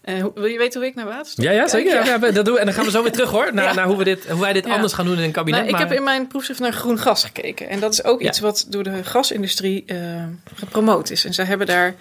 Eh, 0.00 0.24
wil 0.34 0.44
je 0.44 0.58
weten 0.58 0.80
hoe 0.80 0.88
ik 0.88 0.94
naar 0.94 1.06
waterstof 1.06 1.44
Ja, 1.44 1.50
ja 1.50 1.68
zeker. 1.68 2.04
Ja, 2.04 2.18
dat 2.18 2.44
doen 2.44 2.54
we. 2.54 2.60
En 2.60 2.64
dan 2.64 2.74
gaan 2.74 2.84
we 2.84 2.90
zo 2.90 3.02
weer 3.02 3.12
terug 3.12 3.30
hoor. 3.30 3.54
Naar, 3.54 3.64
Ja. 3.64 3.72
naar 3.74 3.86
hoe, 3.86 3.96
we 3.96 4.04
dit, 4.04 4.28
hoe 4.28 4.40
wij 4.40 4.52
dit 4.52 4.66
anders 4.66 4.92
gaan 4.92 5.06
doen 5.06 5.16
in 5.16 5.22
een 5.22 5.30
kabinet. 5.32 5.60
Nou, 5.60 5.72
ik 5.72 5.78
maar- 5.78 5.88
heb 5.88 5.98
in 5.98 6.04
mijn 6.04 6.26
proefschrift 6.26 6.60
naar 6.60 6.72
groen 6.72 6.98
gas 6.98 7.24
gekeken. 7.24 7.68
En 7.68 7.80
dat 7.80 7.92
is 7.92 8.04
ook 8.04 8.20
iets 8.20 8.40
wat 8.40 8.66
door 8.68 8.82
de 8.82 9.04
gasindustrie 9.04 9.84
eh, 9.86 9.96
gepromoot 10.54 11.10
is. 11.10 11.24
En 11.24 11.34
zij 11.34 11.44
hebben 11.44 11.66
daar 11.66 11.94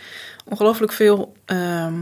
ongelooflijk 0.45 0.91
veel 0.91 1.33
ehm, 1.45 1.93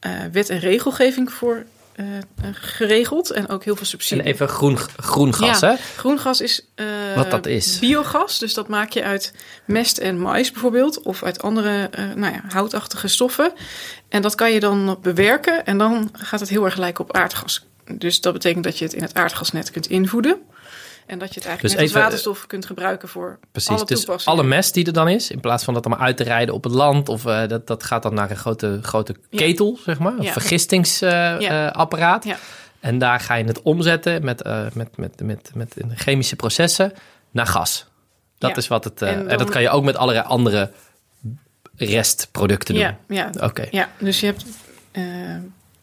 eh, 0.00 0.10
wet 0.32 0.48
en 0.50 0.58
regelgeving 0.58 1.32
voor 1.32 1.64
eh, 1.92 2.16
eh, 2.16 2.22
geregeld. 2.52 3.30
En 3.30 3.48
ook 3.48 3.64
heel 3.64 3.72
veel 3.74 3.82
En 3.82 3.88
subsidie. 3.88 4.24
even 4.24 4.48
groen, 4.48 4.78
groen 4.96 5.34
gas, 5.34 5.60
Ja. 5.60 5.68
hè? 5.70 5.76
Groen 5.96 6.18
gas 6.18 6.40
is, 6.40 6.66
eh, 6.74 6.86
Wat 7.14 7.30
dat 7.30 7.46
is. 7.46 7.78
biogas. 7.78 8.38
Dus 8.38 8.54
dat 8.54 8.68
maak 8.68 8.90
je 8.90 9.02
uit 9.02 9.32
mest 9.64 9.98
en 9.98 10.18
mais 10.20 10.50
bijvoorbeeld. 10.52 11.02
Of 11.02 11.22
uit 11.22 11.42
andere 11.42 11.90
nou 12.14 12.32
ja, 12.32 12.40
houtachtige 12.48 13.08
stoffen. 13.08 13.52
En 14.08 14.22
dat 14.22 14.34
kan 14.34 14.52
je 14.52 14.60
dan 14.60 14.98
bewerken. 15.02 15.66
En 15.66 15.78
dan 15.78 16.08
gaat 16.12 16.40
het 16.40 16.48
heel 16.48 16.64
erg 16.64 16.76
lijken 16.76 17.04
op 17.04 17.16
aardgas. 17.16 17.66
Dus 17.92 18.20
dat 18.20 18.32
betekent 18.32 18.64
dat 18.64 18.78
je 18.78 18.84
het 18.84 18.94
in 18.94 19.02
het 19.02 19.14
aardgasnet 19.14 19.70
kunt 19.70 19.86
invoeden. 19.86 20.38
En 21.10 21.18
dat 21.18 21.28
je 21.28 21.40
het 21.40 21.44
eigenlijk 21.48 21.60
Dus 21.62 21.70
net 21.72 21.80
als 21.80 21.90
even- 21.90 22.00
waterstof 22.02 22.46
kunt 22.46 22.66
gebruiken 22.66 23.08
voor 23.08 23.38
Precies. 23.52 23.70
alle 23.70 23.84
dus 23.84 24.04
toepassingen. 24.04 24.38
alle 24.38 24.48
mest 24.48 24.74
die 24.74 24.86
er 24.86 24.92
dan 24.92 25.08
is, 25.08 25.30
in 25.30 25.40
plaats 25.40 25.64
van 25.64 25.74
dat 25.74 25.86
allemaal 25.86 26.04
uit 26.06 26.16
te 26.16 26.22
rijden 26.22 26.54
op 26.54 26.64
het 26.64 26.72
land, 26.72 27.08
of 27.08 27.26
eh, 27.26 27.48
dat, 27.48 27.66
dat 27.66 27.82
gaat 27.84 28.02
dan 28.02 28.14
naar 28.14 28.30
een 28.30 28.36
grote, 28.36 28.78
grote 28.82 29.14
Ja. 29.30 29.38
ketel, 29.38 29.78
zeg 29.84 29.98
maar, 29.98 30.12
een 30.12 30.22
Ja. 30.22 30.32
vergistingsapparaat. 30.32 31.42
Ja. 31.42 31.68
apparaat. 31.68 32.24
Ja. 32.24 32.36
En 32.80 32.98
daar 32.98 33.20
ga 33.20 33.34
je 33.34 33.44
het 33.44 33.62
omzetten 33.62 34.24
met, 34.24 34.42
eh, 34.42 34.66
met, 34.72 34.96
met, 34.96 35.20
met, 35.24 35.50
met 35.54 35.74
chemische 35.94 36.36
processen 36.36 36.92
naar 37.30 37.46
gas. 37.46 37.86
Dat 38.38 38.50
Ja. 38.50 38.56
is 38.56 38.68
wat 38.68 38.84
het. 38.84 39.02
eh, 39.02 39.10
En 39.10 39.38
dat 39.38 39.50
kan 39.50 39.62
je 39.62 39.70
ook 39.70 39.84
met 39.84 39.96
allerlei 39.96 40.26
andere 40.26 40.70
restproducten 41.76 42.74
doen. 42.74 42.82
Ja, 42.82 42.98
ja, 43.08 43.30
Oké. 43.40 43.66
ja, 43.70 43.88
dus 43.98 44.20
je 44.20 44.26
hebt 44.26 44.44
eh, 44.90 45.02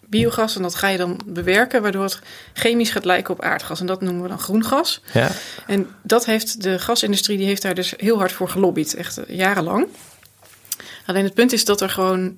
biogas 0.09 0.55
en 0.55 0.61
dat 0.61 0.75
ga 0.75 0.87
je 0.87 0.97
dan 0.97 1.19
bewerken, 1.25 1.81
waardoor 1.81 2.03
het 2.03 2.19
chemisch 2.53 2.89
gaat 2.89 3.05
lijken 3.05 3.33
op 3.33 3.41
aardgas. 3.41 3.79
En 3.79 3.85
dat 3.85 4.01
noemen 4.01 4.21
we 4.21 4.27
dan 4.27 4.39
groen 4.39 4.65
gas. 4.65 5.01
Ja. 5.13 5.29
En 5.67 5.87
dat 6.01 6.25
heeft 6.25 6.63
de 6.63 6.79
gasindustrie, 6.79 7.37
die 7.37 7.47
heeft 7.47 7.61
daar 7.61 7.75
dus 7.75 7.93
heel 7.97 8.17
hard 8.17 8.31
voor 8.31 8.49
gelobbyd, 8.49 8.95
echt 8.95 9.17
eh, 9.17 9.35
jarenlang. 9.37 9.87
Alleen 11.05 11.23
het 11.23 11.33
punt 11.33 11.53
is 11.53 11.65
dat 11.65 11.81
er 11.81 11.89
gewoon, 11.89 12.35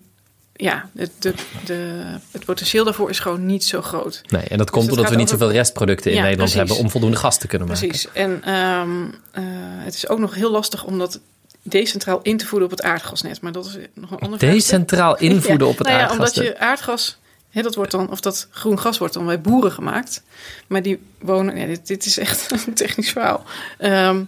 ja, 0.53 0.89
het, 0.95 1.12
de, 1.19 1.34
de, 1.65 2.03
het 2.32 2.45
potentieel 2.45 2.84
daarvoor 2.84 3.10
is 3.10 3.19
gewoon 3.19 3.45
niet 3.45 3.63
zo 3.63 3.82
groot. 3.82 4.21
Nee, 4.27 4.41
en 4.43 4.58
dat 4.58 4.69
komt 4.69 4.86
dat 4.88 4.95
omdat 4.97 5.10
we 5.12 5.15
niet 5.17 5.25
over- 5.27 5.39
zoveel 5.39 5.55
restproducten 5.55 6.12
in 6.12 6.17
Ja, 6.17 6.23
Nederland 6.23 6.51
precies. 6.51 6.67
hebben 6.69 6.86
om 6.86 6.91
voldoende 6.91 7.17
gas 7.17 7.38
te 7.38 7.47
kunnen 7.47 7.67
maken. 7.67 7.88
Precies. 7.88 8.08
En 8.13 8.43
ehm, 8.43 9.03
eh, 9.32 9.43
het 9.84 9.93
is 9.95 10.08
ook 10.08 10.19
nog 10.19 10.36
heel 10.36 10.51
lastig 10.51 10.84
om 10.86 10.97
dat 10.99 11.19
decentraal 11.62 12.19
in 12.21 12.38
te 12.38 12.45
voeden 12.45 12.67
op 12.71 12.77
het 12.77 12.84
aardgasnet. 12.86 13.41
Maar 13.41 13.51
dat 13.51 13.65
is 13.65 13.77
nog 13.93 14.12
een 14.12 14.19
ander. 14.19 14.39
Decentraal 14.39 15.17
invoeden 15.17 15.65
Ja, 15.67 15.71
op 15.71 15.77
het 15.77 15.88
nou 15.88 15.99
ja, 15.99 16.03
aardgas. 16.08 16.34
Omdat 16.34 16.45
je 16.47 16.60
aardgas, 16.60 17.17
hè, 17.49 17.62
dat 17.62 17.75
wordt 17.75 17.91
dan, 17.91 18.09
of 18.12 18.19
dat 18.19 18.47
groen 18.51 18.79
gas 18.79 18.97
wordt 18.97 19.13
dan 19.13 19.25
bij 19.25 19.41
boeren 19.41 19.71
gemaakt. 19.71 20.23
Maar 20.67 20.81
die 20.81 20.99
wonen, 21.19 21.57
ja, 21.57 21.65
dit, 21.65 21.88
dit 21.88 22.05
is 22.05 22.17
echt 22.17 22.51
een 22.67 22.73
technisch 22.73 23.12
verhaal. 23.12 23.43
Ehm, 23.77 24.23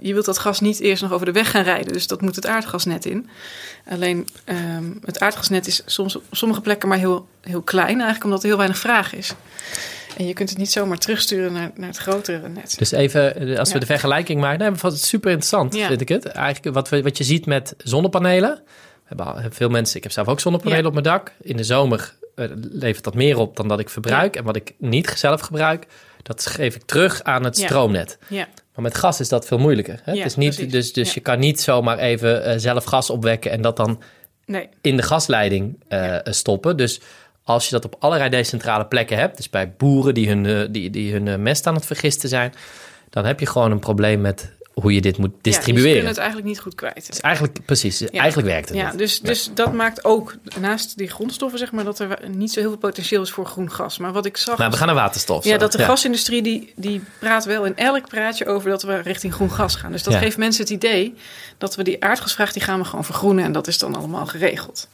je 0.00 0.12
wilt 0.12 0.24
dat 0.24 0.38
gas 0.38 0.60
niet 0.60 0.80
eerst 0.80 1.02
nog 1.02 1.12
over 1.12 1.26
de 1.26 1.32
weg 1.32 1.50
gaan 1.50 1.62
rijden, 1.62 1.92
dus 1.92 2.06
dat 2.06 2.20
moet 2.20 2.36
het 2.36 2.46
aardgasnet 2.46 3.04
in. 3.04 3.28
Alleen 3.90 4.28
ehm, 4.44 4.84
het 5.04 5.20
aardgasnet 5.20 5.66
is 5.66 5.82
soms 5.86 6.16
op 6.16 6.22
sommige 6.30 6.60
plekken 6.60 6.88
maar 6.88 6.98
heel, 6.98 7.28
heel 7.40 7.62
klein, 7.62 7.94
eigenlijk 7.96 8.24
omdat 8.24 8.40
er 8.42 8.48
heel 8.48 8.56
weinig 8.56 8.78
vraag 8.78 9.14
is. 9.14 9.32
En 10.16 10.26
je 10.26 10.32
kunt 10.32 10.48
het 10.48 10.58
niet 10.58 10.70
zomaar 10.72 10.98
terugsturen 10.98 11.52
naar, 11.52 11.70
naar 11.74 11.88
het 11.88 11.96
grotere 11.96 12.48
net. 12.48 12.78
Dus 12.78 12.90
even, 12.92 13.36
eh, 13.36 13.58
als 13.58 13.68
we 13.68 13.74
Ja. 13.74 13.80
de 13.80 13.86
vergelijking 13.86 14.40
maken, 14.40 14.58
nee, 14.58 14.78
vond 14.78 14.92
het 14.92 15.02
super 15.02 15.30
interessant, 15.30 15.74
Ja. 15.74 15.86
vind 15.86 16.00
ik 16.00 16.08
het. 16.08 16.26
Eigenlijk 16.26 16.74
wat, 16.74 16.88
we, 16.88 17.02
wat 17.02 17.18
je 17.18 17.24
ziet 17.24 17.46
met 17.46 17.74
zonnepanelen. 17.78 18.54
We 18.64 19.02
hebben 19.04 19.26
al- 19.26 19.50
veel 19.50 19.68
mensen, 19.68 19.96
ik 19.96 20.02
heb 20.02 20.12
zelf 20.12 20.28
ook 20.28 20.40
zonnepanelen 20.40 20.80
Ja. 20.82 20.86
op 20.88 20.92
mijn 20.92 21.04
dak. 21.04 21.32
In 21.40 21.56
de 21.56 21.64
zomer 21.64 22.14
eh, 22.34 22.46
levert 22.70 23.04
dat 23.04 23.14
meer 23.14 23.38
op 23.38 23.56
dan 23.56 23.68
dat 23.68 23.80
ik 23.80 23.88
verbruik. 23.88 24.36
En 24.36 24.44
wat 24.44 24.56
ik 24.56 24.74
niet 24.78 25.12
zelf 25.16 25.40
gebruik, 25.40 25.86
dat 26.22 26.46
geef 26.46 26.74
ik 26.74 26.82
terug 26.82 27.22
aan 27.22 27.44
het 27.44 27.58
Ja. 27.58 27.66
stroomnet. 27.66 28.18
Ja, 28.28 28.48
Maar 28.74 28.82
met 28.84 28.94
gas 28.94 29.20
is 29.20 29.28
dat 29.28 29.46
veel 29.46 29.58
moeilijker. 29.58 30.00
Hè? 30.02 30.12
Ja, 30.12 30.24
is 30.24 30.36
niet, 30.36 30.54
precies. 30.54 30.72
dus 30.72 30.92
dus 30.92 31.14
je 31.14 31.20
kan 31.20 31.38
niet 31.38 31.60
zomaar 31.60 31.98
even 31.98 32.44
eh, 32.44 32.54
zelf 32.56 32.84
gas 32.84 33.10
opwekken 33.10 33.50
en 33.50 33.62
dat 33.62 33.76
dan 33.76 34.02
nee. 34.46 34.68
in 34.80 34.96
de 34.96 35.02
gasleiding 35.02 35.80
eh, 35.88 36.16
stoppen. 36.24 36.76
Dus 36.76 37.00
als 37.44 37.64
je 37.64 37.70
dat 37.70 37.84
op 37.84 37.96
allerlei 37.98 38.30
decentrale 38.30 38.86
plekken 38.86 39.16
hebt, 39.16 39.36
dus 39.36 39.50
bij 39.50 39.72
boeren 39.76 40.14
die 40.14 40.28
hun, 40.28 40.72
die, 40.72 40.90
die 40.90 41.12
hun 41.12 41.42
mest 41.42 41.66
aan 41.66 41.74
het 41.74 41.86
vergisten 41.86 42.28
zijn, 42.28 42.52
dan 43.10 43.24
heb 43.24 43.40
je 43.40 43.46
gewoon 43.46 43.70
een 43.70 43.78
probleem 43.78 44.20
met 44.20 44.52
hoe 44.74 44.94
je 44.94 45.00
dit 45.00 45.18
moet 45.18 45.30
Ja, 45.30 45.38
dus 45.42 45.54
distribueren. 45.54 45.90
je 45.92 45.96
kunt 45.96 46.08
het 46.08 46.18
eigenlijk 46.18 46.48
niet 46.48 46.60
goed 46.60 46.74
kwijt. 46.74 47.08
Is 47.08 47.20
eigenlijk 47.20 47.64
precies, 47.64 48.10
eigenlijk 48.10 48.48
werkt 48.48 48.68
het 48.68 48.78
Ja, 48.78 48.88
niet. 48.90 48.98
dus, 48.98 49.20
dus 49.20 49.50
dat 49.54 49.72
maakt 49.72 50.04
ook, 50.04 50.34
naast 50.60 50.98
die 50.98 51.08
grondstoffen, 51.08 51.58
zeg 51.58 51.72
maar, 51.72 51.84
dat 51.84 51.98
er 51.98 52.18
niet 52.28 52.52
zo 52.52 52.60
heel 52.60 52.68
veel 52.68 52.78
potentieel 52.78 53.22
is 53.22 53.30
voor 53.30 53.46
groen 53.46 53.70
gas. 53.72 53.98
Maar 53.98 54.12
wat 54.12 54.26
ik 54.26 54.36
zag. 54.36 54.58
Maar 54.58 54.70
we 54.70 54.76
gaan 54.76 54.86
naar 54.86 54.96
waterstof. 54.96 55.44
ja, 55.44 55.58
dat 55.58 55.72
de 55.72 55.78
gasindustrie 55.78 56.42
die, 56.42 56.72
die 56.76 57.02
praat 57.18 57.44
wel 57.44 57.64
in 57.64 57.76
elk 57.76 58.08
praatje 58.08 58.46
over 58.46 58.70
dat 58.70 58.82
we 58.82 58.96
richting 59.00 59.34
groen 59.34 59.50
gas 59.50 59.74
gaan. 59.76 59.92
Dus 59.92 60.02
dat 60.02 60.12
Ja. 60.12 60.18
geeft 60.18 60.36
mensen 60.36 60.62
het 60.62 60.72
idee 60.72 61.14
dat 61.58 61.74
we 61.74 61.82
die 61.82 62.04
aardgasvraag 62.04 62.52
die 62.52 62.62
gaan 62.62 62.78
we 62.78 62.84
gewoon 62.84 63.04
vergroenen 63.04 63.44
en 63.44 63.52
dat 63.52 63.66
is 63.66 63.78
dan 63.78 63.94
allemaal 63.94 64.26
geregeld. 64.26 64.88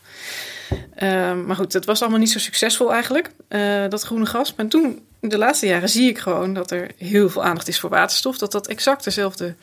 Ehm, 0.94 1.44
maar 1.46 1.57
goed, 1.57 1.72
dat 1.72 1.85
was 1.85 2.00
allemaal 2.00 2.18
niet 2.18 2.31
zo 2.31 2.38
succesvol 2.38 2.92
eigenlijk, 2.92 3.31
eh, 3.48 3.85
dat 3.88 4.02
groene 4.02 4.26
gas. 4.26 4.54
Maar 4.54 4.68
toen, 4.68 5.02
de 5.20 5.38
laatste 5.38 5.66
jaren, 5.66 5.88
zie 5.88 6.09
ik 6.09 6.18
gewoon 6.18 6.54
dat 6.54 6.70
er 6.70 6.90
heel 6.96 7.31
veel 7.31 7.44
aandacht 7.44 7.68
is 7.68 7.81
voor 7.81 7.90
waterstof. 7.90 8.38
Dat 8.38 8.52
dat 8.52 8.66
exact 8.66 9.04
dezelfde 9.04 9.54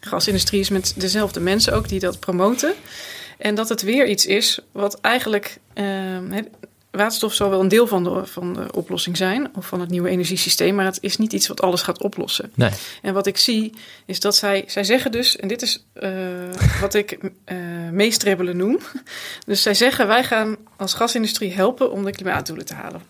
gasindustrie 0.00 0.60
is 0.60 0.68
met 0.68 0.94
dezelfde 0.96 1.40
mensen 1.40 1.72
ook 1.72 1.88
die 1.88 2.00
dat 2.00 2.20
promoten. 2.20 2.74
En 3.38 3.54
dat 3.54 3.68
het 3.68 3.82
weer 3.82 4.06
iets 4.06 4.26
is 4.26 4.58
wat 4.72 5.00
eigenlijk. 5.00 5.58
ehm, 5.74 6.42
waterstof 6.98 7.34
zal 7.34 7.50
wel 7.50 7.60
een 7.60 7.68
deel 7.68 7.86
van 7.86 8.04
de, 8.04 8.26
van 8.26 8.52
de 8.52 8.66
oplossing 8.72 9.16
zijn, 9.16 9.56
of 9.56 9.66
van 9.66 9.80
het 9.80 9.90
nieuwe 9.90 10.08
energiesysteem, 10.08 10.74
maar 10.74 10.84
het 10.84 10.98
is 11.00 11.16
niet 11.16 11.32
iets 11.32 11.48
wat 11.48 11.60
alles 11.60 11.82
gaat 11.82 12.02
oplossen. 12.02 12.52
Nee. 12.54 12.70
En 13.02 13.14
wat 13.14 13.26
ik 13.26 13.36
zie, 13.36 13.74
is 14.06 14.20
dat 14.20 14.36
zij, 14.36 14.64
zij 14.66 14.84
zeggen 14.84 15.12
dus, 15.12 15.36
en 15.36 15.48
dit 15.48 15.62
is 15.62 15.84
eh, 15.92 16.10
wat 16.80 16.94
ik 16.94 17.18
meestrebbelen 17.92 18.56
noem. 18.56 18.78
Dus 19.46 19.62
zij 19.62 19.74
zeggen, 19.74 20.06
wij 20.06 20.24
gaan 20.24 20.56
als 20.76 20.94
gasindustrie 20.94 21.52
helpen 21.52 21.92
om 21.92 22.04
de 22.04 22.10
klimaatdoelen 22.10 22.66
te 22.66 22.74
halen. 22.74 23.02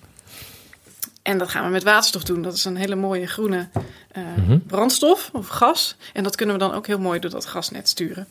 En 1.22 1.38
dat 1.38 1.48
gaan 1.48 1.64
we 1.64 1.70
met 1.70 1.82
waterstof 1.82 2.22
doen. 2.22 2.42
Dat 2.42 2.54
is 2.54 2.64
een 2.64 2.76
hele 2.76 2.94
mooie 2.94 3.26
groene 3.26 3.68
eh, 4.12 4.22
Mhm. 4.36 4.58
brandstof 4.66 5.30
of 5.32 5.48
gas. 5.48 5.96
En 6.12 6.22
dat 6.22 6.36
kunnen 6.36 6.54
we 6.54 6.60
dan 6.60 6.72
ook 6.74 6.86
heel 6.86 6.98
mooi 6.98 7.20
door 7.20 7.30
dat 7.30 7.46
gasnet 7.46 7.88
sturen. 7.88 8.28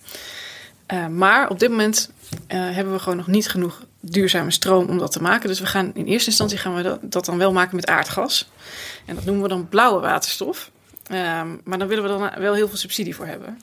Maar 1.09 1.49
op 1.49 1.59
dit 1.59 1.69
moment 1.69 2.11
hebben 2.47 2.93
we 2.93 2.99
gewoon 2.99 3.17
nog 3.17 3.27
niet 3.27 3.49
genoeg 3.49 3.83
duurzame 4.11 4.51
stroom 4.51 4.87
om 4.87 4.97
dat 4.97 5.11
te 5.11 5.21
maken. 5.21 5.47
Dus 5.47 5.59
we 5.59 5.65
gaan 5.65 5.91
in 5.93 6.05
eerste 6.05 6.29
instantie 6.29 6.57
gaan 6.57 6.75
we 6.75 6.81
dat, 6.81 6.99
dat 7.01 7.25
dan 7.25 7.37
wel 7.37 7.51
maken 7.51 7.75
met 7.75 7.87
aardgas. 7.87 8.49
En 9.05 9.15
dat 9.15 9.25
noemen 9.25 9.43
we 9.43 9.49
dan 9.49 9.67
blauwe 9.69 10.01
waterstof. 10.01 10.71
Ehm, 11.07 11.47
maar 11.63 11.77
dan 11.77 11.87
willen 11.87 12.03
we 12.03 12.09
dan 12.09 12.41
wel 12.41 12.53
heel 12.53 12.67
veel 12.67 12.77
subsidie 12.77 13.15
voor 13.15 13.25
hebben. 13.25 13.57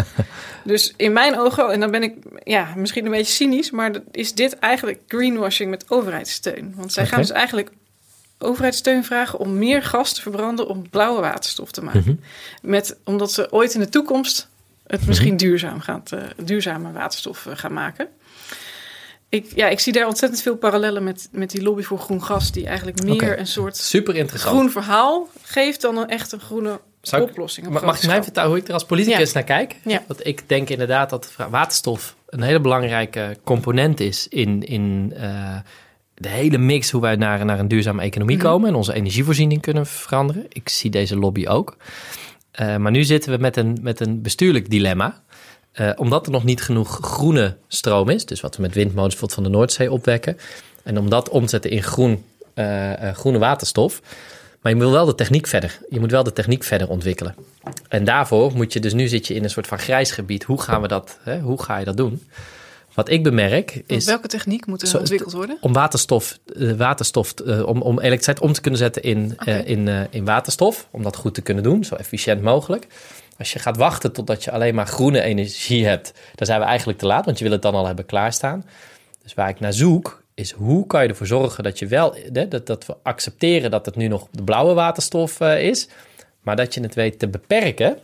dus 0.64 0.94
in 0.96 1.12
mijn 1.12 1.38
ogen, 1.38 1.72
en 1.72 1.80
dan 1.80 1.90
ben 1.90 2.02
ik 2.02 2.14
ja, 2.44 2.72
misschien 2.76 3.04
een 3.04 3.10
beetje 3.10 3.32
cynisch, 3.32 3.70
maar 3.70 3.92
is 4.10 4.34
dit 4.34 4.58
eigenlijk 4.58 5.00
greenwashing 5.08 5.70
met 5.70 5.90
overheidssteun. 5.90 6.72
Want 6.76 6.92
zij 6.92 7.06
gaan 7.06 7.20
dus 7.20 7.30
eigenlijk 7.30 7.70
overheidssteun 8.38 9.04
vragen 9.04 9.38
om 9.38 9.58
meer 9.58 9.82
gas 9.82 10.12
te 10.12 10.20
verbranden 10.20 10.68
om 10.68 10.88
blauwe 10.90 11.20
waterstof 11.20 11.70
te 11.70 11.82
maken. 11.82 12.00
Mhm. 12.00 12.70
Met, 12.70 12.96
omdat 13.04 13.32
ze 13.32 13.52
ooit 13.52 13.74
in 13.74 13.80
de 13.80 13.88
toekomst 13.88 14.48
het 14.86 15.06
misschien 15.06 15.36
duurzaam 15.36 15.80
gaat, 15.80 16.10
duurzame 16.42 16.92
waterstof 16.92 17.46
eh, 17.46 17.56
gaan 17.56 17.72
maken. 17.72 18.08
Ik, 19.34 19.46
ja, 19.54 19.68
ik 19.68 19.80
zie 19.80 19.92
daar 19.92 20.06
ontzettend 20.06 20.42
veel 20.42 20.56
parallellen 20.56 21.04
met, 21.04 21.28
met 21.32 21.50
die 21.50 21.62
lobby 21.62 21.82
voor 21.82 21.98
groen 21.98 22.22
gas, 22.24 22.52
die 22.52 22.66
eigenlijk 22.66 23.02
meer 23.04 23.38
een 23.38 23.46
soort 23.46 23.76
Super 23.76 24.16
interessant. 24.16 24.54
groen 24.56 24.70
verhaal 24.70 25.28
geeft 25.42 25.80
dan 25.80 25.96
een 25.96 26.08
echt 26.08 26.32
een 26.32 26.40
groene 26.40 26.80
Zou 27.00 27.22
ik- 27.22 27.28
oplossing. 27.28 27.66
op 27.66 27.72
Ma- 27.72 27.80
Mag 27.80 28.00
je 28.00 28.06
mij 28.06 28.10
schaal. 28.10 28.22
vertellen 28.24 28.48
hoe 28.50 28.58
ik 28.58 28.68
er 28.68 28.74
als 28.74 28.84
politicus 28.84 29.28
Ja. 29.28 29.34
naar 29.34 29.44
kijk? 29.44 29.76
Ja. 29.84 30.02
Want 30.06 30.26
ik 30.26 30.48
denk 30.48 30.70
inderdaad 30.70 31.10
dat 31.10 31.32
waterstof 31.50 32.16
een 32.28 32.42
hele 32.42 32.60
belangrijke 32.60 33.36
component 33.44 34.00
is 34.00 34.28
in, 34.28 34.62
in, 34.62 35.12
eh, 35.16 35.56
de 36.14 36.28
hele 36.28 36.58
mix 36.58 36.90
hoe 36.90 37.00
wij 37.00 37.16
naar, 37.16 37.44
naar 37.44 37.58
een 37.58 37.68
duurzame 37.68 38.02
economie 38.02 38.36
Mhm. 38.36 38.44
komen 38.46 38.68
en 38.68 38.74
onze 38.74 38.94
energievoorziening 38.94 39.60
kunnen 39.60 39.86
veranderen. 39.86 40.46
Ik 40.48 40.68
zie 40.68 40.90
deze 40.90 41.16
lobby 41.16 41.46
ook. 41.46 41.76
Eh, 42.50 42.76
maar 42.76 42.90
nu 42.90 43.04
zitten 43.04 43.32
we 43.32 43.38
met 43.38 43.56
een, 43.56 43.78
met 43.82 44.00
een 44.00 44.22
bestuurlijk 44.22 44.70
dilemma. 44.70 45.22
Eh, 45.74 45.90
omdat 45.96 46.26
er 46.26 46.32
nog 46.32 46.44
niet 46.44 46.62
genoeg 46.62 46.98
groene 47.02 47.56
stroom 47.68 48.08
is, 48.08 48.26
dus 48.26 48.40
wat 48.40 48.56
we 48.56 48.62
met 48.62 48.74
windmolens 48.74 49.14
bijvoorbeeld 49.14 49.40
van 49.40 49.52
de 49.52 49.58
Noordzee 49.58 49.92
opwekken. 49.92 50.38
En 50.82 50.98
om 50.98 51.10
dat 51.10 51.28
om 51.28 51.42
te 51.42 51.48
zetten 51.48 51.70
in 51.70 51.82
groen, 51.82 52.24
eh, 52.54 53.08
eh, 53.08 53.16
groene 53.16 53.38
waterstof. 53.38 54.00
Maar 54.62 54.72
je 54.72 54.78
wil 54.78 54.90
wel 54.90 55.04
de 55.04 55.14
techniek 55.14 55.46
verder. 55.46 55.78
Je 55.90 56.00
moet 56.00 56.10
wel 56.10 56.22
de 56.22 56.32
techniek 56.32 56.64
verder 56.64 56.88
ontwikkelen. 56.88 57.34
En 57.88 58.04
daarvoor 58.04 58.52
moet 58.54 58.72
je 58.72 58.80
dus 58.80 58.92
nu 58.92 59.08
zit 59.08 59.26
je 59.26 59.34
in 59.34 59.44
een 59.44 59.50
soort 59.50 59.66
van 59.66 59.78
grijs 59.78 60.10
gebied. 60.10 60.44
Hoe 60.44 60.60
gaan 60.60 60.80
we 60.80 60.88
dat? 60.88 61.18
Hè? 61.22 61.40
Hoe 61.40 61.62
ga 61.62 61.78
je 61.78 61.84
dat 61.84 61.96
doen? 61.96 62.22
Wat 62.94 63.08
ik 63.10 63.22
bemerk 63.22 63.82
is 63.86 64.04
Welke 64.04 64.28
techniek 64.28 64.66
moet 64.66 64.82
er 64.82 64.98
ontwikkeld 64.98 65.32
worden? 65.32 65.58
om 65.60 65.72
waterstof, 65.72 66.38
waterstof 66.76 67.34
om, 67.44 67.82
om 67.82 67.98
elektriciteit 67.98 68.40
om 68.40 68.52
te 68.52 68.60
kunnen 68.60 68.80
zetten 68.80 69.02
in, 69.02 69.36
in, 69.64 70.08
in 70.10 70.24
waterstof. 70.24 70.88
Om 70.90 71.02
dat 71.02 71.16
goed 71.16 71.34
te 71.34 71.42
kunnen 71.42 71.62
doen, 71.62 71.84
zo 71.84 71.94
efficiënt 71.94 72.42
mogelijk. 72.42 72.86
Als 73.38 73.52
je 73.52 73.58
gaat 73.58 73.76
wachten 73.76 74.12
totdat 74.12 74.44
je 74.44 74.50
alleen 74.50 74.74
maar 74.74 74.86
groene 74.86 75.20
energie 75.20 75.86
hebt, 75.86 76.12
dan 76.34 76.46
zijn 76.46 76.60
we 76.60 76.66
eigenlijk 76.66 76.98
te 76.98 77.06
laat, 77.06 77.24
want 77.24 77.38
je 77.38 77.44
wil 77.44 77.52
het 77.52 77.62
dan 77.62 77.74
al 77.74 77.86
hebben 77.86 78.06
klaarstaan. 78.06 78.64
Dus 79.22 79.34
waar 79.34 79.48
ik 79.48 79.60
naar 79.60 79.72
zoek, 79.72 80.22
is 80.34 80.50
hoe 80.50 80.86
kan 80.86 81.02
je 81.02 81.08
ervoor 81.08 81.26
zorgen 81.26 81.64
dat 81.64 81.78
je 81.78 81.86
wel, 81.86 82.16
dat, 82.32 82.66
dat 82.66 82.86
we 82.86 82.96
accepteren 83.02 83.70
dat 83.70 83.86
het 83.86 83.96
nu 83.96 84.08
nog 84.08 84.28
de 84.30 84.42
blauwe 84.42 84.74
waterstof 84.74 85.40
eh, 85.40 85.66
is, 85.66 85.88
maar 86.40 86.56
dat 86.56 86.74
je 86.74 86.80
het 86.80 86.94
weet 86.94 87.18
te 87.18 87.28
beperken 87.28 87.98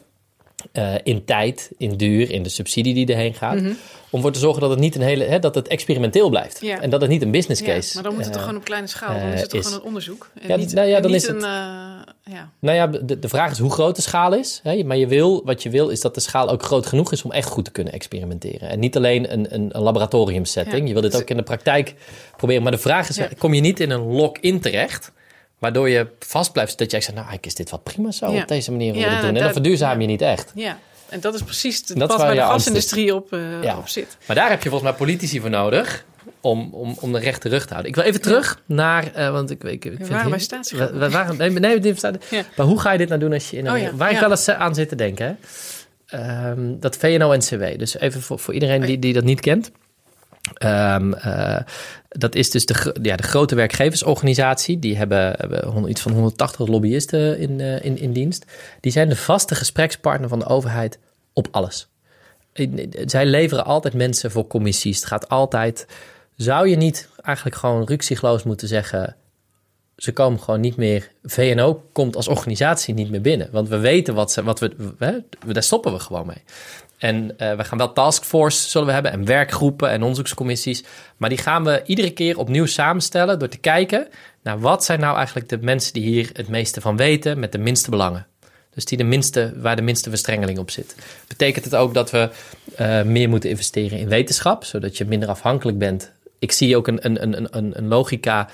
eh, 0.73 0.94
in 1.03 1.25
tijd, 1.25 1.70
in 1.79 1.96
duur, 1.96 2.31
in 2.31 2.42
de 2.42 2.49
subsidie 2.49 2.94
die 2.94 3.07
erheen 3.07 3.35
gaat. 3.35 3.59
Om 3.59 4.16
ervoor 4.18 4.33
te 4.33 4.38
zorgen 4.38 4.61
dat 4.61 4.70
het 4.70 4.79
niet 4.79 4.94
een 4.94 5.01
hele, 5.03 5.25
hè, 5.25 5.38
dat 5.38 5.55
het 5.55 5.68
experimenteel 5.68 6.29
blijft. 6.29 6.61
Ja. 6.61 6.81
En 6.81 6.90
dat 6.90 7.01
het 7.01 7.11
niet 7.11 7.23
een 7.23 7.31
business 7.31 7.61
Ja, 7.61 7.66
case. 7.66 7.94
maar 7.94 8.03
dan 8.03 8.14
moet 8.14 8.23
het 8.25 8.33
toch 8.33 8.40
eh, 8.42 8.46
gewoon 8.46 8.61
op 8.61 8.66
kleine 8.66 8.87
schaal. 8.88 9.18
Dan 9.18 9.29
eh, 9.29 9.35
is 9.35 9.40
het 9.40 9.51
toch 9.51 9.61
is. 9.61 9.66
gewoon 9.66 9.81
een 9.81 9.87
onderzoek. 9.87 10.31
En 10.40 10.49
Ja, 10.49 10.57
niet, 10.57 10.73
nou 10.75 10.88
ja, 10.88 11.01
dan 11.01 11.14
is 11.14 11.29
een, 11.29 11.35
het- 11.35 11.44
eh, 11.44 12.33
ja. 12.35 12.51
Nou 12.59 12.77
ja, 12.77 12.87
de, 12.87 13.18
de 13.18 13.29
vraag 13.29 13.51
is 13.51 13.59
hoe 13.59 13.70
groot 13.70 13.96
de 13.96 14.03
schaal 14.03 14.35
is. 14.35 14.61
Hè? 14.62 14.85
Maar 14.85 14.96
je 14.96 15.07
wil, 15.07 15.42
wat 15.44 15.62
je 15.62 15.70
wil 15.70 15.88
is 15.88 16.01
dat 16.01 16.14
de 16.14 16.20
schaal 16.20 16.49
ook 16.51 16.62
groot 16.62 16.87
genoeg 16.87 17.12
is 17.12 17.23
om 17.23 17.33
echt 17.33 17.49
goed 17.49 17.64
te 17.64 17.70
kunnen 17.70 17.92
experimenteren. 17.92 18.68
En 18.68 18.79
niet 18.79 18.96
alleen 18.96 19.33
een, 19.33 19.55
een, 19.55 19.68
een 19.73 19.83
laboratoriumsetting. 19.83 20.81
Ja. 20.81 20.87
Je 20.87 20.92
wil 20.92 21.03
dit 21.03 21.16
ook 21.16 21.31
in 21.31 21.37
de 21.37 21.42
praktijk 21.42 21.94
proberen. 22.37 22.62
Maar 22.62 22.73
de 22.73 22.79
vraag 22.79 23.09
is, 23.09 23.16
Ja. 23.16 23.29
kom 23.38 23.55
je 23.55 23.61
niet 23.61 23.81
in 23.81 23.90
een 23.90 24.07
lock-in 24.12 24.61
terecht... 24.61 25.12
waardoor 25.61 25.88
je 25.88 26.07
vast 26.18 26.53
blijft 26.53 26.79
dat 26.79 26.90
jij 26.90 27.01
zegt... 27.01 27.14
nou, 27.14 27.27
eigenlijk 27.27 27.46
is 27.46 27.55
dit 27.55 27.70
wat 27.70 27.83
prima 27.83 28.11
zo 28.11 28.33
Ja. 28.33 28.42
op 28.42 28.49
deze 28.49 28.70
manier 28.70 28.92
hoe 28.94 29.03
we 29.03 29.09
doen. 29.09 29.18
En 29.18 29.35
dan 29.35 29.42
dat- 29.42 29.53
verduurzaam 29.53 29.94
ja. 29.94 30.01
je 30.01 30.07
niet 30.07 30.23
echt. 30.23 30.53
ja, 30.55 30.79
en 31.09 31.20
dat 31.20 31.35
is 31.35 31.42
precies 31.42 31.77
het 31.79 31.90
is 31.90 31.94
pad 31.96 32.16
waar 32.16 32.29
de 32.29 32.35
je 32.35 32.40
gasindustrie 32.40 33.14
op, 33.14 33.33
eh, 33.33 33.62
Ja. 33.62 33.77
op 33.79 33.88
zit. 33.88 34.16
Maar 34.27 34.37
daar 34.37 34.51
heb 34.51 34.62
je 34.62 34.68
volgens 34.68 34.90
mij 34.90 34.99
politici 34.99 35.40
voor 35.40 35.51
nodig... 35.51 36.05
om, 36.40 36.75
om, 36.75 36.96
om 37.01 37.12
de 37.12 37.18
rechte 37.18 37.49
rug 37.49 37.62
te 37.62 37.68
houden. 37.70 37.90
Ik 37.90 37.96
wil 37.96 38.05
even 38.05 38.20
terug 38.20 38.62
naar... 38.66 39.12
eh, 39.14 39.31
want 39.31 39.51
ik, 39.51 39.64
ik, 39.64 39.85
ik 39.85 39.96
vind 40.07 40.42
staatsgeld. 40.42 40.90
we, 40.90 41.11
waren, 41.11 41.37
nee, 41.37 41.51
nee, 41.51 41.81
dit 41.81 41.99
staat- 41.99 42.25
Ja. 42.31 42.42
Maar 42.57 42.66
hoe 42.66 42.81
ga 42.81 42.92
je 42.92 42.99
dit 42.99 43.09
nou 43.09 43.20
doen 43.20 43.33
als 43.33 43.51
je 43.51 43.57
in 43.57 43.66
een... 43.66 43.73
Oh 43.73 43.79
ja, 43.81 43.94
waar 43.94 44.11
ik 44.11 44.18
wel 44.18 44.31
eens 44.31 44.49
aan 44.51 44.75
zit 44.75 44.88
te 44.88 44.94
denken, 44.96 45.27
hè? 45.27 45.35
Ehm, 46.18 46.79
dat 46.79 46.96
VNO-NCW. 46.96 47.79
Dus 47.79 47.99
even 47.99 48.23
voor, 48.23 48.38
voor 48.38 48.55
iedereen 48.55 48.81
die, 48.81 48.99
die 48.99 49.12
dat 49.12 49.25
niet 49.25 49.40
kent. 49.40 49.70
Ehm, 50.55 51.12
eh, 51.12 51.61
dat 52.09 52.35
is 52.35 52.50
dus 52.50 52.66
de, 52.66 52.96
ja, 53.03 53.16
de 53.16 53.22
grote 53.22 53.55
werkgeversorganisatie. 53.55 54.79
Die 54.79 54.96
hebben, 54.96 55.35
hebben 55.38 55.88
iets 55.88 56.00
van 56.00 56.12
180 56.12 56.66
lobbyisten 56.66 57.38
in, 57.38 57.61
eh, 57.61 57.85
in, 57.85 57.98
in 57.98 58.12
dienst. 58.12 58.44
Die 58.81 58.92
zijn 58.92 59.09
de 59.09 59.16
vaste 59.16 59.55
gesprekspartner 59.55 60.29
van 60.29 60.38
de 60.38 60.46
overheid 60.46 60.98
op 61.33 61.48
alles. 61.50 61.88
Zij 63.05 63.26
leveren 63.26 63.64
altijd 63.64 63.94
mensen 63.94 64.31
voor 64.31 64.46
commissies. 64.46 64.96
Het 64.96 65.07
gaat 65.07 65.29
altijd... 65.29 65.87
Zou 66.37 66.68
je 66.68 66.76
niet 66.76 67.09
eigenlijk 67.22 67.57
gewoon 67.57 67.85
ruksigloos 67.85 68.42
moeten 68.42 68.68
zeggen... 68.68 69.16
ze 69.96 70.12
komen 70.12 70.40
gewoon 70.40 70.61
niet 70.61 70.76
meer... 70.76 71.11
VNO 71.22 71.83
komt 71.92 72.16
als 72.16 72.29
organisatie 72.29 72.94
niet 72.94 73.11
meer 73.11 73.20
binnen. 73.20 73.48
Want 73.53 73.68
we 73.68 73.79
weten 73.79 74.14
wat, 74.14 74.33
ze, 74.33 74.42
wat 74.42 74.59
we... 74.59 74.94
Hè, 74.98 75.18
daar 75.46 75.62
stoppen 75.62 75.92
we 75.92 75.98
gewoon 75.98 76.26
mee. 76.26 76.42
En 77.01 77.39
eh, 77.39 77.57
we 77.57 77.65
gaan 77.65 77.79
wel 77.79 77.93
taskforce 77.93 78.69
zullen 78.69 78.87
we 78.87 78.93
hebben... 78.93 79.13
en 79.13 79.25
werkgroepen 79.25 79.91
en 79.91 80.01
onderzoekscommissies. 80.01 80.85
Maar 81.17 81.29
die 81.29 81.39
gaan 81.39 81.65
we 81.65 81.83
iedere 81.85 82.11
keer 82.11 82.39
opnieuw 82.39 82.67
samenstellen... 82.67 83.39
door 83.39 83.49
te 83.49 83.59
kijken 83.59 84.09
naar 84.43 84.61
wat 84.61 84.85
zijn 84.85 85.01
nou 85.01 85.17
eigenlijk 85.17 85.49
de 85.49 85.59
mensen... 85.61 85.93
die 85.93 86.03
hier 86.03 86.31
het 86.33 86.49
meeste 86.49 86.81
van 86.81 86.97
weten 86.97 87.39
met 87.39 87.53
de 87.53 87.59
minste 87.59 87.91
belangen. 87.91 88.27
Dus 88.75 88.85
die 88.85 88.99
de 88.99 89.05
minste, 89.05 89.53
waar 89.57 89.77
de 89.77 89.83
minste 89.83 90.09
verstrengeling 90.09 90.59
op 90.59 90.71
zit. 90.71 90.95
Betekent 91.29 91.65
het 91.65 91.75
ook 91.75 91.95
dat 91.95 92.11
we 92.11 92.31
eh, 92.77 93.03
meer 93.03 93.29
moeten 93.29 93.51
investeren 93.51 93.99
in 93.99 94.09
wetenschap, 94.09 94.65
zodat 94.65 94.97
je 94.97 95.05
minder 95.05 95.29
afhankelijk 95.29 95.79
bent? 95.79 96.13
Ik 96.39 96.53
zie 96.53 96.77
ook 96.77 96.89
een, 96.89 97.07
een, 97.07 97.23
een, 97.23 97.57
een, 97.57 97.79
een 97.79 97.89
logica. 97.89 98.49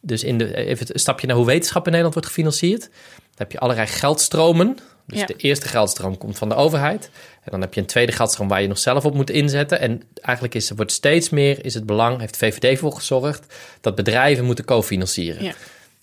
Dus 0.00 0.24
in 0.24 0.38
de, 0.38 0.54
even 0.54 0.86
een 0.92 1.00
stapje 1.00 1.26
naar 1.26 1.36
hoe 1.36 1.46
wetenschap 1.46 1.84
in 1.84 1.90
Nederland 1.90 2.14
wordt 2.14 2.28
gefinancierd. 2.28 2.80
Dan 2.80 2.90
heb 3.34 3.52
je 3.52 3.58
allerlei 3.58 3.86
geldstromen. 3.86 4.78
Dus 5.06 5.20
Ja. 5.20 5.26
de 5.26 5.36
eerste 5.36 5.68
geldstroom 5.68 6.18
komt 6.18 6.38
van 6.38 6.48
de 6.48 6.54
overheid. 6.54 7.10
En 7.42 7.50
dan 7.50 7.60
heb 7.60 7.74
je 7.74 7.80
een 7.80 7.86
tweede 7.86 8.12
geldstroom 8.12 8.48
waar 8.48 8.62
je 8.62 8.68
nog 8.68 8.78
zelf 8.78 9.04
op 9.04 9.14
moet 9.14 9.30
inzetten. 9.30 9.80
En 9.80 10.02
eigenlijk 10.20 10.54
is, 10.54 10.70
wordt 10.70 10.92
steeds 10.92 11.30
meer 11.30 11.64
is 11.64 11.74
het 11.74 11.86
belang, 11.86 12.20
heeft 12.20 12.38
de 12.40 12.46
VVD 12.46 12.78
voor 12.78 12.92
gezorgd, 12.92 13.54
dat 13.80 13.94
bedrijven 13.94 14.44
moeten 14.44 14.64
cofinancieren. 14.64 15.44
Ja. 15.44 15.52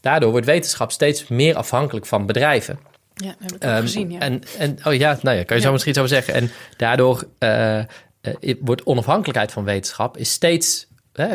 Daardoor 0.02 0.32
wordt 0.32 0.46
wetenschap 0.46 0.92
steeds 0.92 1.28
meer 1.28 1.56
afhankelijk 1.56 2.06
van 2.06 2.26
bedrijven. 2.26 2.80
Ja, 3.14 3.28
dat 3.40 3.52
heb 3.52 3.54
ik 3.56 3.64
Ehm, 3.64 3.82
gezien. 3.82 4.12
Ja. 4.12 4.20
En, 4.20 4.42
en, 4.58 4.78
oh 4.84 4.94
ja, 4.94 5.20
nou 5.22 5.38
ja, 5.38 5.44
kan 5.44 5.58
je 5.58 5.64
zo 5.64 5.72
misschien 5.72 5.94
zo 5.94 6.06
zeggen. 6.06 6.34
En 6.34 6.52
daardoor 6.78 7.28
eh, 7.38 7.80
eh, 7.80 7.86
wordt 8.60 8.84
onafhankelijkheid 8.84 9.52
van 9.52 9.64
wetenschap 9.64 10.18
is 10.18 10.32
steeds, 10.32 10.88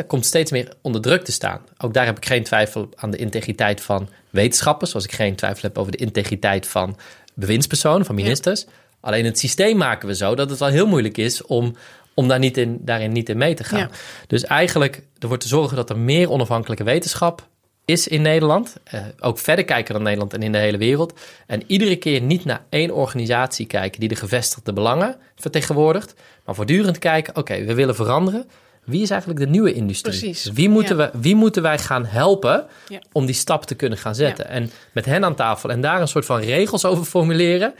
komt 0.07 0.25
steeds 0.25 0.51
meer 0.51 0.73
onder 0.81 1.01
druk 1.01 1.23
te 1.23 1.31
staan. 1.31 1.61
Ook 1.77 1.93
daar 1.93 2.05
heb 2.05 2.17
ik 2.17 2.25
geen 2.25 2.43
twijfel 2.43 2.89
aan 2.95 3.11
de 3.11 3.17
integriteit 3.17 3.81
van 3.81 4.09
wetenschappers, 4.29 4.89
zoals 4.91 5.05
ik 5.05 5.11
geen 5.11 5.35
twijfel 5.35 5.61
heb 5.61 5.77
over 5.77 5.91
de 5.91 5.97
integriteit 5.97 6.67
van 6.67 6.97
bewindspersonen, 7.35 8.05
van 8.05 8.15
ministers. 8.15 8.65
Alleen 8.99 9.25
het 9.25 9.39
systeem 9.39 9.77
maken 9.77 10.07
we 10.07 10.15
zo 10.15 10.35
dat 10.35 10.49
het 10.49 10.59
wel 10.59 10.69
heel 10.69 10.87
moeilijk 10.87 11.17
is 11.17 11.41
om, 11.41 11.75
om 12.13 12.27
daar 12.27 12.39
niet 12.39 12.57
in, 12.57 12.77
daarin 12.81 13.11
niet 13.11 13.29
in 13.29 13.37
mee 13.37 13.53
te 13.53 13.63
gaan. 13.63 13.79
Ja. 13.79 13.89
Dus 14.27 14.43
eigenlijk 14.43 15.01
ervoor 15.19 15.37
te 15.37 15.47
zorgen 15.47 15.75
dat 15.75 15.89
er 15.89 15.97
meer 15.97 16.29
onafhankelijke 16.31 16.83
wetenschap 16.83 17.47
is 17.85 18.07
in 18.07 18.21
Nederland. 18.21 18.75
Eh, 18.83 19.01
ook 19.19 19.39
verder 19.39 19.65
kijken 19.65 19.93
dan 19.93 20.03
Nederland 20.03 20.33
en 20.33 20.43
in 20.43 20.51
de 20.51 20.57
hele 20.57 20.77
wereld. 20.77 21.19
En 21.47 21.63
iedere 21.67 21.95
keer 21.95 22.21
niet 22.21 22.45
naar 22.45 22.65
één 22.69 22.91
organisatie 22.91 23.65
kijken 23.65 23.99
die 23.99 24.09
de 24.09 24.15
gevestigde 24.15 24.73
belangen 24.73 25.17
vertegenwoordigt. 25.35 26.13
Maar 26.45 26.55
voortdurend 26.55 26.99
kijken, 26.99 27.35
oké, 27.35 27.63
we 27.63 27.73
willen 27.73 27.95
veranderen. 27.95 28.49
Wie 28.85 29.01
is 29.01 29.09
eigenlijk 29.09 29.39
de 29.39 29.47
nieuwe 29.47 29.73
industrie? 29.73 30.17
Precies, 30.19 30.43
Dus 30.43 30.53
wie, 30.53 30.69
moeten 30.69 30.97
ja. 30.97 31.11
we, 31.13 31.19
wie 31.19 31.35
moeten 31.35 31.61
wij 31.61 31.79
gaan 31.79 32.05
helpen 32.05 32.65
Ja. 32.87 32.99
om 33.11 33.25
die 33.25 33.35
stap 33.35 33.65
te 33.65 33.75
kunnen 33.75 33.97
gaan 33.97 34.15
zetten? 34.15 34.47
En 34.49 34.71
met 34.91 35.05
hen 35.05 35.23
aan 35.25 35.35
tafel 35.35 35.69
en 35.69 35.81
daar 35.81 36.01
een 36.01 36.07
soort 36.07 36.25
van 36.25 36.39
regels 36.39 36.85
over 36.85 37.05
formuleren. 37.05 37.73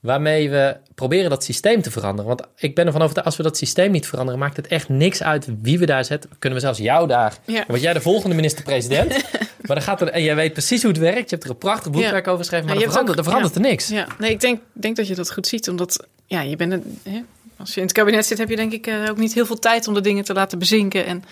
Waarmee 0.00 0.50
we 0.50 0.76
proberen 0.94 1.30
dat 1.30 1.44
systeem 1.44 1.82
te 1.82 1.90
veranderen. 1.90 2.26
Want 2.26 2.42
ik 2.56 2.74
ben 2.74 2.86
ervan 2.86 3.00
overtuigd, 3.00 3.28
als 3.28 3.36
we 3.36 3.42
dat 3.42 3.56
systeem 3.56 3.90
niet 3.90 4.06
veranderen, 4.06 4.40
maakt 4.40 4.56
het 4.56 4.66
echt 4.66 4.88
niks 4.88 5.22
uit 5.22 5.48
wie 5.62 5.78
we 5.78 5.86
daar 5.86 6.04
zetten. 6.04 6.30
Kunnen 6.38 6.58
we 6.58 6.64
zelfs 6.64 6.78
jou 6.80 7.08
daar. 7.08 7.34
Dan 7.46 7.64
word 7.68 7.80
jij 7.80 7.92
de 7.92 8.00
volgende 8.00 8.34
minister-president. 8.36 9.10
maar 9.66 9.76
dan 9.76 9.82
gaat 9.82 10.00
er, 10.00 10.08
en 10.08 10.22
jij 10.22 10.34
weet 10.34 10.52
precies 10.52 10.82
hoe 10.82 10.90
het 10.90 11.00
werkt. 11.00 11.18
Je 11.30 11.34
hebt 11.36 11.44
er 11.44 11.50
een 11.50 11.58
prachtig 11.58 11.90
boekwerk 11.92 12.26
over 12.26 12.38
geschreven. 12.38 12.66
Maar 12.66 12.74
er 12.74 12.80
hebt 12.80 12.92
verandert, 12.92 13.18
ook- 13.18 13.24
er 13.24 13.30
verandert 13.30 13.64
er 13.64 13.70
niks. 13.70 13.88
Ja, 13.88 14.06
nee, 14.18 14.30
ik 14.30 14.40
denk, 14.40 14.60
denk 14.72 14.96
dat 14.96 15.06
je 15.06 15.14
dat 15.14 15.32
goed 15.32 15.46
ziet, 15.46 15.68
omdat 15.68 16.06
ja, 16.26 16.40
je 16.40 16.56
bent 16.56 16.72
een, 16.72 16.98
hè, 17.02 17.20
als 17.62 17.74
je 17.74 17.80
in 17.80 17.86
het 17.86 17.94
kabinet 17.94 18.26
zit, 18.26 18.38
heb 18.38 18.48
je 18.48 18.56
denk 18.56 18.72
ik 18.72 18.86
eh, 18.86 19.10
ook 19.10 19.16
niet 19.16 19.34
heel 19.34 19.46
veel 19.46 19.58
tijd 19.58 19.88
om 19.88 19.94
de 19.94 20.00
dingen 20.00 20.24
te 20.24 20.32
laten 20.32 20.58
bezinken 20.58 21.06
en 21.06 21.24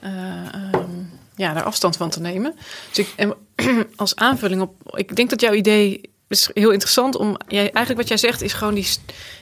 eh, 0.00 0.12
ehm, 0.52 0.90
ja, 1.36 1.52
daar 1.52 1.62
afstand 1.62 1.96
van 1.96 2.10
te 2.10 2.20
nemen. 2.20 2.54
Dus 2.92 3.06
ik, 3.16 3.34
als 3.96 4.16
aanvulling 4.16 4.60
op, 4.60 4.96
ik 4.96 5.16
denk 5.16 5.30
dat 5.30 5.40
jouw 5.40 5.52
idee 5.52 6.00
is 6.28 6.50
heel 6.54 6.70
interessant 6.70 7.16
om, 7.16 7.36
jij, 7.48 7.60
eigenlijk 7.60 7.96
wat 7.96 8.08
jij 8.08 8.16
zegt 8.16 8.42
is 8.42 8.52
gewoon 8.52 8.74
die, 8.74 8.88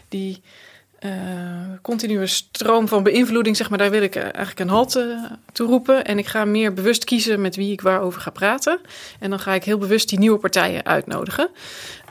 die 0.08 0.42
eh, 0.98 1.10
continue 1.82 2.26
stroom 2.26 2.88
van 2.88 3.02
beïnvloeding, 3.02 3.56
zeg 3.56 3.68
maar, 3.68 3.78
daar 3.78 3.90
wil 3.90 4.02
ik 4.02 4.16
eigenlijk 4.16 4.60
een 4.60 4.68
halt 4.68 4.96
eh, 4.96 5.04
toe 5.52 5.68
roepen. 5.68 6.04
En 6.04 6.18
ik 6.18 6.26
ga 6.26 6.44
meer 6.44 6.72
bewust 6.72 7.04
kiezen 7.04 7.40
met 7.40 7.56
wie 7.56 7.72
ik 7.72 7.80
waarover 7.80 8.20
ga 8.20 8.30
praten. 8.30 8.80
En 9.20 9.30
dan 9.30 9.38
ga 9.38 9.54
ik 9.54 9.64
heel 9.64 9.78
bewust 9.78 10.08
die 10.08 10.18
nieuwe 10.18 10.38
partijen 10.38 10.84
uitnodigen. 10.84 11.50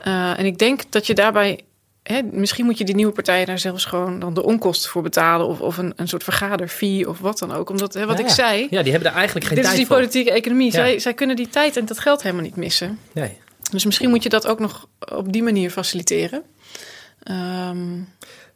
En 0.02 0.44
ik 0.44 0.58
denk 0.58 0.82
dat 0.90 1.06
je 1.06 1.14
daarbij. 1.14 1.60
Hè, 2.02 2.22
misschien 2.22 2.64
moet 2.64 2.78
je 2.78 2.84
die 2.84 2.94
nieuwe 2.94 3.12
partijen 3.12 3.46
daar 3.46 3.58
zelfs 3.58 3.84
gewoon 3.84 4.18
dan 4.18 4.34
de 4.34 4.42
onkosten 4.42 4.90
voor 4.90 5.02
betalen. 5.02 5.46
Of, 5.46 5.60
of 5.60 5.76
een, 5.78 5.92
een 5.96 6.08
soort 6.08 6.24
vergaderfee 6.24 7.08
of 7.08 7.18
wat 7.18 7.38
dan 7.38 7.52
ook. 7.52 7.70
Omdat, 7.70 7.94
hè, 7.94 8.06
wat 8.06 8.18
Ja, 8.18 8.24
ik 8.24 8.30
zei. 8.30 8.66
Ja, 8.70 8.82
die 8.82 8.92
hebben 8.92 9.10
er 9.10 9.16
eigenlijk 9.16 9.46
geen 9.46 9.54
Dit 9.56 9.64
is 9.64 9.70
tijd 9.70 9.76
die 9.80 9.86
voor. 9.86 9.96
politieke 9.96 10.30
economie. 10.30 10.66
Ja. 10.66 10.72
Zij, 10.72 10.98
zij 10.98 11.14
kunnen 11.14 11.36
die 11.36 11.48
tijd 11.48 11.76
en 11.76 11.86
dat 11.86 11.98
geld 11.98 12.22
helemaal 12.22 12.44
niet 12.44 12.56
missen. 12.56 12.98
Nee. 13.12 13.38
Dus 13.70 13.84
misschien 13.84 14.10
moet 14.10 14.22
je 14.22 14.28
dat 14.28 14.46
ook 14.46 14.58
nog 14.58 14.88
op 15.14 15.32
die 15.32 15.42
manier 15.42 15.70
faciliteren. 15.70 16.42
Ehm, 17.22 18.00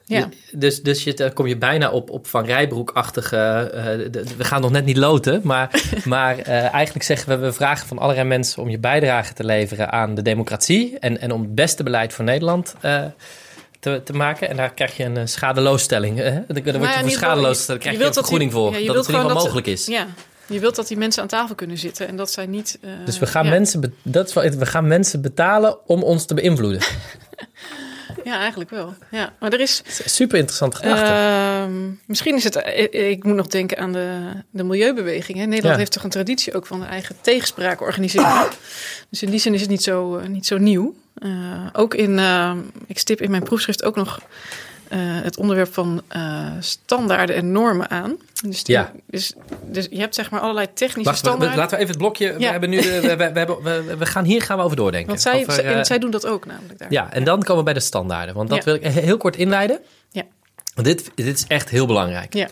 ja. 0.09 0.29
Dus, 0.53 0.83
dus 0.83 1.05
je, 1.05 1.15
dan 1.15 1.33
kom 1.33 1.47
je 1.47 1.57
bijna 1.57 1.91
op, 1.91 2.11
op 2.11 2.27
Van 2.27 2.45
Rijbroek-achtige... 2.45 3.37
eh, 3.75 3.85
de- 4.13 4.25
we 4.37 4.45
gaan 4.45 4.61
nog 4.61 4.71
net 4.71 4.85
niet 4.85 4.97
loten, 4.97 5.41
maar, 5.45 5.83
maar 6.05 6.39
eh, 6.39 6.75
eigenlijk 6.75 7.05
zeggen 7.05 7.29
we... 7.29 7.37
we 7.47 7.53
vragen 7.53 7.87
van 7.87 7.99
allerlei 7.99 8.29
mensen 8.29 8.63
om 8.63 8.69
je 8.69 8.79
bijdrage 8.79 9.33
te 9.33 9.45
leveren 9.45 9.93
aan 9.93 10.15
de 10.15 10.23
democratie... 10.23 10.99
en, 10.99 11.21
en 11.21 11.33
om 11.33 11.41
het 11.41 11.55
beste 11.55 11.83
beleid 11.83 12.13
voor 12.13 12.25
Nederland 12.25 12.75
eh, 12.81 13.03
te, 13.81 14.01
te 14.05 14.13
maken. 14.13 14.49
En 14.49 14.57
daar 14.57 14.75
krijg 14.75 14.97
je 14.97 15.05
een 15.05 15.29
schadeloosstelling. 15.29 16.19
Hè? 16.19 16.31
Dan, 16.31 16.45
word 16.49 16.65
Nou 16.65 16.83
ja, 16.85 16.95
je 16.97 17.01
voor 17.01 17.11
schadeloosstelling 17.11 17.83
krijg 17.83 17.99
je, 17.99 18.05
een 18.05 18.11
die- 18.13 18.21
vergoeding 18.21 18.53
voor. 18.53 18.73
ja, 18.73 18.79
je 18.79 18.85
dat 18.87 18.95
wilt 18.95 19.07
het 19.07 19.15
in 19.15 19.21
ieder 19.21 19.31
geval 19.37 19.51
gewoon 19.51 19.63
mogelijk 19.63 19.67
is. 19.81 19.87
Ja, 19.87 20.07
Je 20.47 20.61
wilt 20.61 20.77
dat 20.77 20.89
die 20.89 20.97
mensen 20.97 21.23
aan 21.23 21.29
tafel 21.29 21.55
kunnen 21.55 21.79
zitten 21.79 22.09
en 22.09 22.17
dat 22.17 22.31
zij 22.31 22.47
niet. 22.47 22.79
Dus 23.05 23.19
we 23.19 23.27
gaan, 23.27 23.49
mensen, 23.49 23.95
dat 24.03 24.29
is 24.29 24.35
wel, 24.35 24.51
we 24.51 24.67
gaan 24.67 24.87
mensen 24.87 25.21
betalen 25.21 25.77
om 25.89 26.03
ons 26.03 26.25
te 26.25 26.35
beïnvloeden. 26.35 26.81
ja, 28.27 28.39
eigenlijk 28.39 28.71
wel. 28.71 28.95
Ja, 29.11 29.33
maar 29.41 29.53
er 29.53 29.61
is. 29.61 29.83
Super 30.05 30.39
interessante 30.39 30.77
gedachte. 30.77 31.05
Uh, 31.05 31.79
misschien 32.07 32.37
is 32.37 32.45
het. 32.45 32.57
Eh, 32.57 33.11
ik, 33.11 33.25
moet 33.25 33.35
nog 33.35 33.47
denken 33.47 33.79
aan 33.79 33.93
de, 33.93 34.21
de 34.51 34.65
milieubeweging. 34.65 35.39
Hè. 35.39 35.45
Nederland 35.45 35.73
ja. 35.73 35.79
heeft 35.79 35.93
toch 35.93 36.05
een 36.05 36.11
traditie 36.11 36.55
ook 36.55 36.67
van 36.67 36.81
de 36.81 36.87
eigen 36.87 37.17
tegenspraak 37.21 37.81
organiseren. 37.81 38.49
dus 39.11 39.23
in 39.23 39.31
die 39.31 39.41
zin 39.41 39.55
is 39.55 39.61
het 39.61 39.71
niet 39.71 39.83
zo, 39.83 40.19
uh, 40.19 40.27
niet 40.27 40.47
zo 40.47 40.59
nieuw. 40.59 40.95
Uh, 41.19 41.67
ook 41.73 41.95
in. 41.95 42.21
ik 42.87 42.99
stip 42.99 43.21
in 43.21 43.31
mijn 43.31 43.43
proefschrift 43.43 43.85
ook 43.85 43.97
nog. 43.97 44.21
Uh, 44.93 44.99
het 45.23 45.37
onderwerp 45.37 45.75
van 45.75 46.03
uh, 46.17 46.49
standaarden 46.61 47.37
en 47.37 47.53
normen 47.53 47.91
aan. 47.91 48.17
Dus, 48.45 48.65
die, 48.65 48.75
ja. 48.75 48.93
dus, 49.07 49.33
dus 49.63 49.87
je 49.91 49.99
hebt 49.99 50.15
zeg 50.15 50.31
maar 50.31 50.41
allerlei 50.41 50.67
technische 50.75 51.11
Wacht, 51.11 51.19
standaarden. 51.19 51.51
We, 51.51 51.57
laten 51.57 51.77
we 51.77 51.83
even 51.83 51.95
het 51.95 52.03
blokje. 52.03 52.27
Ja. 52.27 52.37
We, 52.37 52.45
hebben 52.45 52.71
nu 52.71 52.77
we, 52.77 53.07
hebben, 53.09 53.63
we, 53.63 53.97
we, 53.99 54.07
gaan 54.07 54.25
hier 54.25 54.43
gaan 54.43 54.59
we 54.59 54.65
over 54.65 54.77
doordenken. 54.77 55.09
Want 55.09 55.21
zij, 55.21 55.41
over, 55.41 55.65
en 55.65 55.85
zij 55.85 55.99
doen 55.99 56.11
dat 56.11 56.27
ook 56.27 56.47
namelijk 56.47 56.79
daar. 56.79 56.93
Ja, 56.93 57.13
en 57.13 57.25
dan 57.25 57.43
komen 57.43 57.57
we 57.57 57.63
bij 57.63 57.73
de 57.73 57.81
standaarden. 57.81 58.35
Want 58.35 58.49
dat 58.49 58.65
wil 58.65 58.75
ik 58.75 58.87
heel 58.87 59.17
kort 59.17 59.37
inleiden. 59.37 59.81
Ja. 60.11 60.23
Want 60.75 60.87
dit, 60.87 61.11
dit 61.15 61.27
is 61.27 61.45
echt 61.49 61.69
heel 61.69 61.87
belangrijk. 61.87 62.35
Ja. 62.35 62.49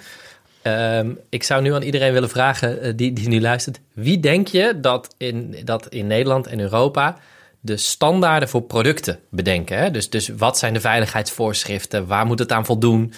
Um, 0.99 1.19
ik 1.29 1.43
zou 1.43 1.63
nu 1.63 1.75
aan 1.75 1.83
iedereen 1.83 2.13
willen 2.13 2.29
vragen 2.29 2.97
die, 2.97 3.13
die 3.13 3.29
nu 3.29 3.41
luistert. 3.41 3.81
Wie 3.93 4.21
denk 4.21 4.49
je 4.49 4.81
dat 4.81 5.15
in, 5.19 5.57
dat 5.65 5.87
in 5.89 6.07
Nederland 6.07 6.47
en 6.47 6.61
Europa 6.61 7.19
de 7.65 7.77
standaarden 7.77 8.49
voor 8.49 8.63
producten 8.63 9.21
bedenken. 9.29 9.79
Hè? 9.79 9.91
Dus, 9.91 10.11
dus 10.11 10.29
wat 10.29 10.59
zijn 10.59 10.73
de 10.73 10.81
veiligheidsvoorschriften? 10.81 12.07
Waar 12.07 12.27
moet 12.27 12.39
het 12.39 12.53
aan 12.53 12.65
voldoen? 12.65 13.13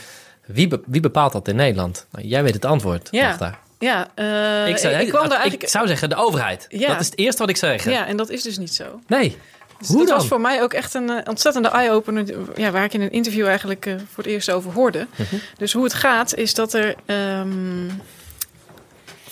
Wie, 0.47 0.69
be, 0.69 0.81
wie 0.87 1.01
bepaalt 1.01 1.33
dat 1.33 1.49
in 1.49 1.57
Nederland? 1.57 2.07
Nou, 2.11 2.27
jij 2.27 2.43
weet 2.43 2.55
het 2.55 2.65
antwoord. 2.65 3.09
Ja, 3.11 3.37
daar. 3.37 3.59
ja 3.79 4.09
uh, 4.17 4.69
ik, 4.69 4.77
zou, 4.77 4.95
ik, 4.95 5.09
kwam 5.09 5.23
daar 5.23 5.31
eigenlijk... 5.31 5.63
ik 5.63 5.69
zou 5.69 5.87
zeggen 5.87 6.09
de 6.09 6.15
overheid. 6.15 6.67
Ja. 6.69 6.89
Dat 6.89 7.01
is 7.01 7.07
het 7.07 7.19
eerste 7.19 7.41
wat 7.41 7.51
ik 7.51 7.57
zou 7.57 7.73
zeggen. 7.73 7.93
Ja, 7.93 8.07
en 8.07 8.17
dat 8.17 8.31
is 8.31 8.43
dus 8.43 8.59
niet 8.59 8.75
zo. 8.75 9.01
Nee. 9.07 9.37
Dus 9.79 9.89
Hoe 9.89 9.99
dat 9.99 10.07
dan? 10.07 10.17
was 10.17 10.27
voor 10.27 10.41
mij 10.41 10.63
ook 10.63 10.73
echt 10.73 10.95
een 10.95 11.11
uh, 11.11 11.17
ontzettende 11.25 11.69
eye-opener, 11.69 12.35
ja, 12.57 12.71
waar 12.71 12.85
ik 12.85 12.95
in 12.95 13.01
een 13.01 13.13
interview 13.13 13.47
eigenlijk 13.47 13.87
uh, 13.87 13.95
voor 13.95 14.25
het 14.25 14.33
eerst 14.33 14.51
over 14.51 14.73
hoorde. 14.73 15.07
-hmm. 15.17 15.41
Dus 15.59 15.73
hoe 15.73 15.85
het 15.85 15.95
gaat, 15.95 16.35
is 16.35 16.55
dat 16.55 16.73
er 16.73 16.95
um, 17.07 18.01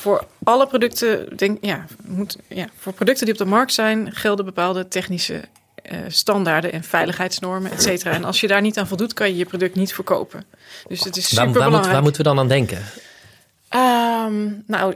voor 0.04 0.26
alle 0.42 0.66
producten, 0.66 1.36
denk, 1.36 1.58
ja, 1.60 1.84
moet, 2.06 2.36
ja, 2.48 2.66
voor 2.78 2.92
producten 2.92 3.24
die 3.24 3.34
op 3.34 3.40
de 3.40 3.46
markt 3.46 3.72
zijn, 3.72 4.14
gelden 4.14 4.44
bepaalde 4.44 4.88
technische 4.88 5.34
uh, 5.34 5.98
standaarden 6.08 6.72
en 6.72 6.82
veiligheidsnormen, 6.82 7.70
et 7.70 7.82
cetera. 7.82 8.10
En 8.10 8.24
als 8.24 8.40
je 8.40 8.46
daar 8.46 8.60
niet 8.60 8.78
aan 8.78 8.86
voldoet, 8.86 9.12
kan 9.12 9.28
je 9.28 9.36
je 9.36 9.44
product 9.44 9.74
niet 9.74 9.94
verkopen. 9.94 10.44
Dus 10.88 11.04
het 11.04 11.16
is 11.16 11.28
super 11.28 11.52
waar, 11.52 11.70
waar, 11.70 11.90
waar 11.90 12.02
moeten 12.02 12.22
we 12.22 12.28
dan 12.28 12.38
aan 12.38 12.48
denken? 12.48 12.78
Um, 13.74 14.62
nou, 14.66 14.94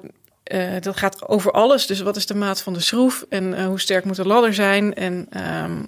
uh, 0.52 0.80
dat 0.80 0.96
gaat 0.96 1.28
over 1.28 1.52
alles. 1.52 1.86
Dus 1.86 2.00
wat 2.00 2.16
is 2.16 2.26
de 2.26 2.34
maat 2.34 2.62
van 2.62 2.72
de 2.72 2.80
schroef 2.80 3.24
en 3.28 3.44
uh, 3.44 3.66
hoe 3.66 3.80
sterk 3.80 4.04
moet 4.04 4.16
de 4.16 4.26
ladder 4.26 4.54
zijn 4.54 4.94
en 4.94 5.28
um, 5.64 5.86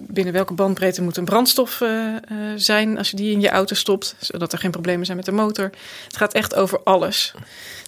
binnen 0.00 0.32
welke 0.32 0.54
bandbreedte 0.54 1.02
moet 1.02 1.16
een 1.16 1.24
brandstof 1.24 1.80
uh, 1.80 2.16
zijn 2.56 2.98
als 2.98 3.10
je 3.10 3.16
die 3.16 3.32
in 3.32 3.40
je 3.40 3.48
auto 3.48 3.74
stopt, 3.74 4.14
zodat 4.18 4.52
er 4.52 4.58
geen 4.58 4.70
problemen 4.70 5.04
zijn 5.04 5.16
met 5.16 5.26
de 5.26 5.32
motor. 5.32 5.70
Het 6.04 6.16
gaat 6.16 6.32
echt 6.32 6.54
over 6.54 6.80
alles. 6.84 7.34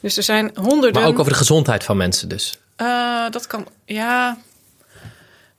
Dus 0.02 0.16
er 0.16 0.22
zijn 0.22 0.50
honderden. 0.54 1.00
Maar 1.00 1.10
ook 1.10 1.18
over 1.18 1.32
de 1.32 1.38
gezondheid 1.38 1.84
van 1.84 1.96
mensen 1.96 2.28
dus. 2.28 2.58
Uh, 2.76 3.30
dat 3.30 3.46
kan, 3.46 3.66
ja. 3.84 4.38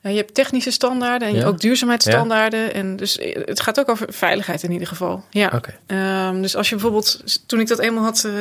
Ja. 0.02 0.10
Je 0.10 0.18
hebt 0.18 0.34
technische 0.34 0.72
standaarden 0.72 1.28
en 1.28 1.36
ja. 1.36 1.45
ook 1.45 1.60
duurzaamheidsstandaarden. 1.60 2.60
Ja. 2.60 2.72
En 2.72 2.95
dus 2.95 3.20
het 3.45 3.60
gaat 3.60 3.80
ook 3.80 3.89
over 3.89 4.14
veiligheid 4.14 4.64
in 4.64 4.72
ieder 4.72 4.88
geval. 4.88 5.24
Ja. 5.30 5.52
Okay. 5.56 6.28
Um, 6.28 6.41
dus 6.41 6.56
als 6.56 6.70
je 6.70 6.76
bijvoorbeeld, 6.76 7.24
toen 7.45 7.60
ik 7.60 7.68
dat 7.68 7.80
eenmaal 7.80 8.04
had 8.04 8.24
uh, 8.26 8.34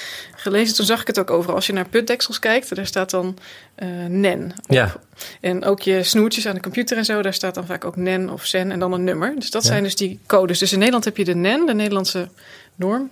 gelezen, 0.36 0.74
toen 0.74 0.86
zag 0.86 1.00
ik 1.00 1.06
het 1.06 1.18
ook 1.18 1.30
overal. 1.30 1.54
Als 1.54 1.66
je 1.66 1.72
naar 1.72 1.88
putdeksels 1.88 2.38
kijkt, 2.38 2.74
daar 2.74 2.86
staat 2.86 3.10
dan 3.10 3.38
uh, 3.78 3.88
NEN. 4.06 4.52
Op. 4.56 4.74
Ja. 4.74 4.96
En 5.40 5.64
ook 5.64 5.80
je 5.80 6.02
snoertjes 6.02 6.46
aan 6.46 6.54
de 6.54 6.60
computer 6.60 6.96
en 6.96 7.04
zo, 7.04 7.22
daar 7.22 7.34
staat 7.34 7.54
dan 7.54 7.66
vaak 7.66 7.84
ook 7.84 7.96
NEN 7.96 8.30
of 8.30 8.46
CEN 8.46 8.70
en 8.70 8.78
dan 8.78 8.92
een 8.92 9.04
nummer. 9.04 9.34
Dus 9.38 9.50
dat 9.50 9.64
zijn 9.64 9.82
dus 9.82 9.96
die 9.96 10.20
codes. 10.26 10.58
Dus 10.58 10.72
in 10.72 10.78
Nederland 10.78 11.04
heb 11.04 11.16
je 11.16 11.24
de 11.24 11.34
NEN, 11.34 11.66
de 11.66 11.74
Nederlandse 11.74 12.28
norm. 12.74 13.10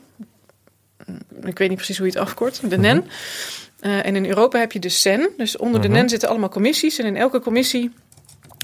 Ik 1.44 1.58
weet 1.58 1.68
niet 1.68 1.76
precies 1.76 1.98
hoe 1.98 2.06
je 2.06 2.12
het 2.12 2.22
afkort, 2.22 2.70
de 2.70 2.78
NEN. 2.78 2.96
Mm-hmm. 2.96 3.10
Uh, 3.80 4.06
en 4.06 4.16
in 4.16 4.26
Europa 4.26 4.58
heb 4.58 4.72
je 4.72 4.78
de 4.78 4.88
CEN. 4.88 5.28
Dus 5.36 5.56
onder 5.56 5.80
de 5.80 5.88
Mhm. 5.88 5.96
NEN 5.96 6.08
zitten 6.08 6.28
allemaal 6.28 6.48
commissies. 6.48 6.98
En 6.98 7.06
in 7.06 7.16
elke 7.16 7.40
commissie 7.40 7.92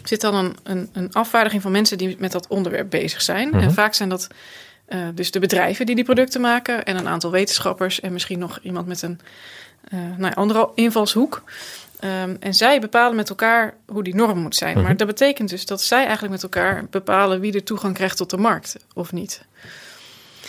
zit 0.04 0.20
dan 0.20 0.34
een, 0.34 0.56
een, 0.62 0.88
een 0.92 1.12
afvaardiging 1.12 1.62
van 1.62 1.72
mensen 1.72 1.98
die 1.98 2.16
met 2.18 2.32
dat 2.32 2.46
onderwerp 2.46 2.90
bezig 2.90 3.22
zijn. 3.22 3.48
Mhm. 3.48 3.58
En 3.58 3.72
vaak 3.72 3.94
zijn 3.94 4.08
dat 4.08 4.28
uh, 4.88 5.00
dus 5.14 5.30
de 5.30 5.38
bedrijven 5.38 5.86
die 5.86 5.94
die 5.94 6.04
producten 6.04 6.40
maken. 6.40 6.84
En 6.84 6.96
een 6.96 7.08
aantal 7.08 7.30
wetenschappers. 7.30 8.00
En 8.00 8.12
misschien 8.12 8.38
nog 8.38 8.58
iemand 8.62 8.86
met 8.86 9.02
een 9.02 9.20
uh, 9.94 10.00
nou 10.16 10.34
andere 10.34 10.70
invalshoek. 10.74 11.42
Um, 12.04 12.36
en 12.40 12.54
zij 12.54 12.80
bepalen 12.80 13.16
met 13.16 13.28
elkaar 13.28 13.74
hoe 13.86 14.02
die 14.02 14.14
norm 14.14 14.38
moet 14.38 14.56
zijn. 14.56 14.76
Mhm. 14.76 14.82
Maar 14.82 14.96
dat 14.96 15.06
betekent 15.06 15.48
dus 15.48 15.66
dat 15.66 15.82
zij 15.82 16.02
eigenlijk 16.02 16.32
met 16.32 16.42
elkaar 16.42 16.84
bepalen 16.90 17.40
wie 17.40 17.52
er 17.52 17.64
toegang 17.64 17.94
krijgt 17.94 18.16
tot 18.16 18.30
de 18.30 18.36
markt 18.36 18.76
of 18.94 19.12
niet. 19.12 19.44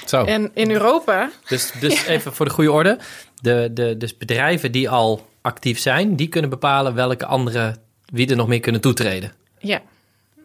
Zo. 0.05 0.23
En 0.25 0.51
in 0.53 0.71
Europa. 0.71 1.29
Dus, 1.47 1.71
dus 1.79 2.05
even 2.05 2.33
voor 2.33 2.45
de 2.45 2.51
goede 2.51 2.71
orde. 2.71 2.97
De, 3.41 3.69
de, 3.73 3.97
dus 3.97 4.17
bedrijven 4.17 4.71
die 4.71 4.89
al 4.89 5.27
actief 5.41 5.79
zijn, 5.79 6.15
die 6.15 6.27
kunnen 6.27 6.49
bepalen 6.49 6.93
welke 6.95 7.25
andere, 7.25 7.75
wie 8.05 8.29
er 8.29 8.35
nog 8.35 8.47
meer 8.47 8.59
kunnen 8.59 8.81
toetreden. 8.81 9.31
Ja. 9.59 9.81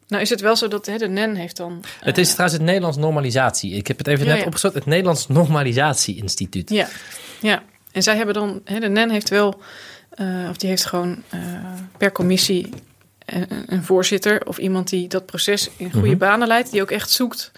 Nou 0.09 0.23
is 0.23 0.31
het 0.31 0.41
wel 0.41 0.57
zo 0.57 0.69
dat 0.69 0.87
hè, 0.87 0.97
de 0.97 1.09
NEN 1.09 1.35
heeft 1.35 1.57
dan... 1.57 1.85
Het 2.01 2.19
is 2.19 2.27
uh, 2.27 2.33
trouwens 2.33 2.59
het 2.59 2.69
Nederlands 2.69 2.97
Normalisatie. 2.97 3.75
Ik 3.75 3.87
heb 3.87 3.99
het 3.99 4.07
even 4.07 4.25
Ja, 4.25 4.31
net 4.31 4.41
ja. 4.41 4.47
opgezocht. 4.47 4.75
Het 4.75 4.87
Nederlands 4.87 5.27
Normalisatie 5.29 6.17
Instituut. 6.17 6.71
Ja, 6.71 6.89
ja. 7.41 7.63
En 7.93 8.03
zij 8.03 8.17
hebben 8.17 8.35
dan... 8.35 8.61
Hè, 8.65 8.79
de 8.81 8.89
NEN 8.89 9.11
heeft 9.11 9.29
wel... 9.29 9.61
Uh, 10.17 10.49
of 10.51 10.57
die 10.57 10.69
heeft 10.69 10.85
gewoon 10.85 11.23
uh, 11.35 11.41
per 11.99 12.13
commissie 12.13 12.69
een, 13.25 13.47
een, 13.67 13.85
voorzitter... 13.85 14.47
of 14.47 14.59
iemand 14.59 14.89
die 14.89 15.09
dat 15.09 15.27
proces 15.27 15.71
in 15.77 15.93
goede 15.93 16.09
Mhm. 16.09 16.19
banen 16.19 16.49
leidt... 16.49 16.71
die 16.71 16.83
ook 16.83 16.91
echt 16.91 17.11
zoekt 17.11 17.53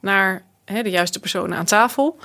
naar 0.00 0.42
hè, 0.64 0.82
de 0.82 0.90
juiste 0.90 1.20
personen 1.20 1.58
aan 1.58 1.64
tafel. 1.64 2.18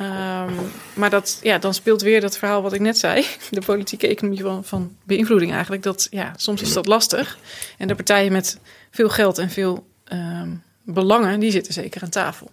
Um, 0.00 0.54
maar 0.94 1.10
dat, 1.10 1.38
ja, 1.42 1.58
dan 1.58 1.74
speelt 1.74 2.02
weer 2.02 2.20
dat 2.20 2.38
verhaal 2.38 2.62
wat 2.62 2.72
ik 2.72 2.80
net 2.80 2.98
zei. 2.98 3.26
De 3.50 3.60
politieke 3.60 4.08
economie 4.08 4.42
van, 4.42 4.64
van 4.64 4.96
beïnvloeding 5.04 5.52
eigenlijk. 5.52 5.82
Dat, 5.82 6.06
ja, 6.10 6.32
soms 6.36 6.62
is 6.62 6.72
dat 6.72 6.86
lastig. 6.86 7.38
En 7.78 7.88
de 7.88 7.94
partijen 7.94 8.32
met 8.32 8.58
veel 8.90 9.08
geld 9.08 9.38
en 9.38 9.50
veel 9.50 9.86
um, 10.12 10.62
belangen... 10.82 11.40
die 11.40 11.50
zitten 11.50 11.72
zeker 11.72 12.02
aan 12.02 12.10
tafel. 12.10 12.50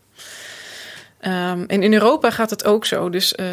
Um, 1.22 1.66
en 1.68 1.84
in 1.84 1.94
Europa 1.94 2.32
gaat 2.32 2.50
het 2.50 2.66
ook 2.66 2.86
zo. 2.86 3.10
Dus 3.10 3.34
uh, 3.40 3.48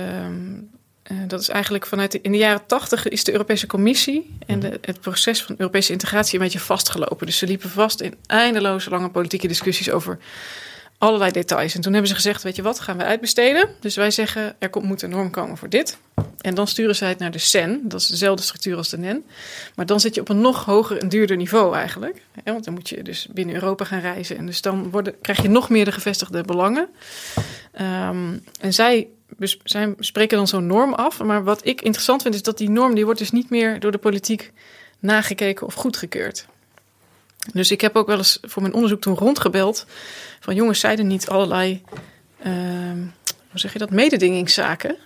dat 1.27 1.41
is 1.41 1.49
eigenlijk 1.49 1.87
vanuit 1.87 2.15
in 2.15 2.33
de 2.33 2.39
jaren 2.39 2.67
tachtig 2.67 3.09
is 3.09 3.25
de 3.25 3.33
Europese 3.33 3.67
Commissie 3.67 4.37
en 4.47 4.61
de, 4.61 4.79
het 4.81 5.01
proces 5.01 5.43
van 5.43 5.55
Europese 5.59 5.93
integratie 5.93 6.39
een 6.39 6.45
beetje 6.45 6.61
vastgelopen. 6.61 7.27
Dus 7.27 7.39
ze 7.39 7.47
liepen 7.47 7.71
vast 7.71 8.01
in 8.01 8.15
eindeloze 8.27 8.91
lange 8.91 9.11
politieke 9.11 9.49
discussies 9.49 9.91
over 9.91 10.19
allerlei 10.99 11.31
details. 11.31 11.75
En 11.75 11.81
toen 11.81 11.93
hebben 11.93 12.11
ze 12.11 12.17
gezegd, 12.17 12.43
weet 12.43 12.57
je 12.57 12.63
wat, 12.63 12.81
gaan 12.81 12.97
we 12.97 13.05
uitbesteden. 13.05 13.69
Dus 13.81 13.97
wij 13.97 14.11
zeggen, 14.11 14.57
er 14.59 14.71
komt, 14.71 14.85
moet 14.85 15.03
een 15.03 15.11
norm 15.11 15.31
komen 15.31 15.57
voor 15.57 15.69
dit. 15.69 15.99
En 16.41 16.55
dan 16.55 16.67
sturen 16.67 16.97
zij 16.97 17.09
het 17.09 17.19
naar 17.19 17.31
de 17.31 17.39
CEN. 17.39 17.81
Dat 17.85 18.01
is 18.01 18.07
dezelfde 18.07 18.43
structuur 18.43 18.77
als 18.77 18.89
de 18.89 18.99
NEN. 18.99 19.25
Maar 19.75 19.87
dan 19.87 20.01
zit 20.01 20.15
je 20.15 20.21
op 20.21 20.29
een 20.29 20.41
nog 20.41 20.65
hoger 20.65 20.99
en 20.99 21.09
duurder 21.09 21.37
niveau 21.37 21.75
eigenlijk. 21.75 22.23
Want 22.45 22.65
dan 22.65 22.75
moet 22.75 22.89
je 22.89 23.03
dus 23.03 23.27
binnen 23.31 23.55
Europa 23.55 23.85
gaan 23.85 24.01
reizen. 24.01 24.37
En 24.37 24.47
dus 24.47 24.61
dan 24.61 24.91
worden, 24.91 25.21
krijg 25.21 25.43
je 25.43 25.49
nog 25.49 25.69
meer 25.69 25.85
de 25.85 25.93
gevestigde 25.93 26.43
belangen. 26.43 26.89
Um, 27.81 28.45
en 28.61 28.75
zij, 28.75 29.09
zij 29.65 29.95
spreken 29.99 30.37
dan 30.37 30.49
zo'n 30.49 30.67
norm 30.67 30.95
af. 30.95 31.23
Maar 31.23 31.45
wat 31.45 31.67
ik 31.67 31.83
interessant 31.83 32.23
vind 32.23 32.35
is 32.35 32.43
dat 32.43 32.59
die 32.59 32.71
norm... 32.71 32.95
die 32.95 33.05
wordt 33.05 33.21
dus 33.21 33.31
niet 33.31 33.51
meer 33.51 33.81
door 33.81 33.93
de 33.93 33.99
politiek 33.99 34.53
nagekeken 34.99 35.67
of 35.67 35.75
goedgekeurd. 35.75 36.47
Dus 37.53 37.71
ik 37.71 37.81
heb 37.81 37.97
ook 37.97 38.07
wel 38.07 38.17
eens 38.17 38.39
voor 38.43 38.63
mijn 38.63 38.75
onderzoek 38.75 39.01
toen 39.01 39.15
rondgebeld... 39.15 39.87
van 40.41 40.55
jongens, 40.55 40.81
zeiden 40.81 41.07
niet 41.07 41.29
allerlei... 41.29 41.83
Uh, 42.47 42.53
hoe 43.51 43.61
zeg 43.61 43.73
je 43.73 43.79
dat? 43.79 43.91
Mededingingszaken 43.91 44.97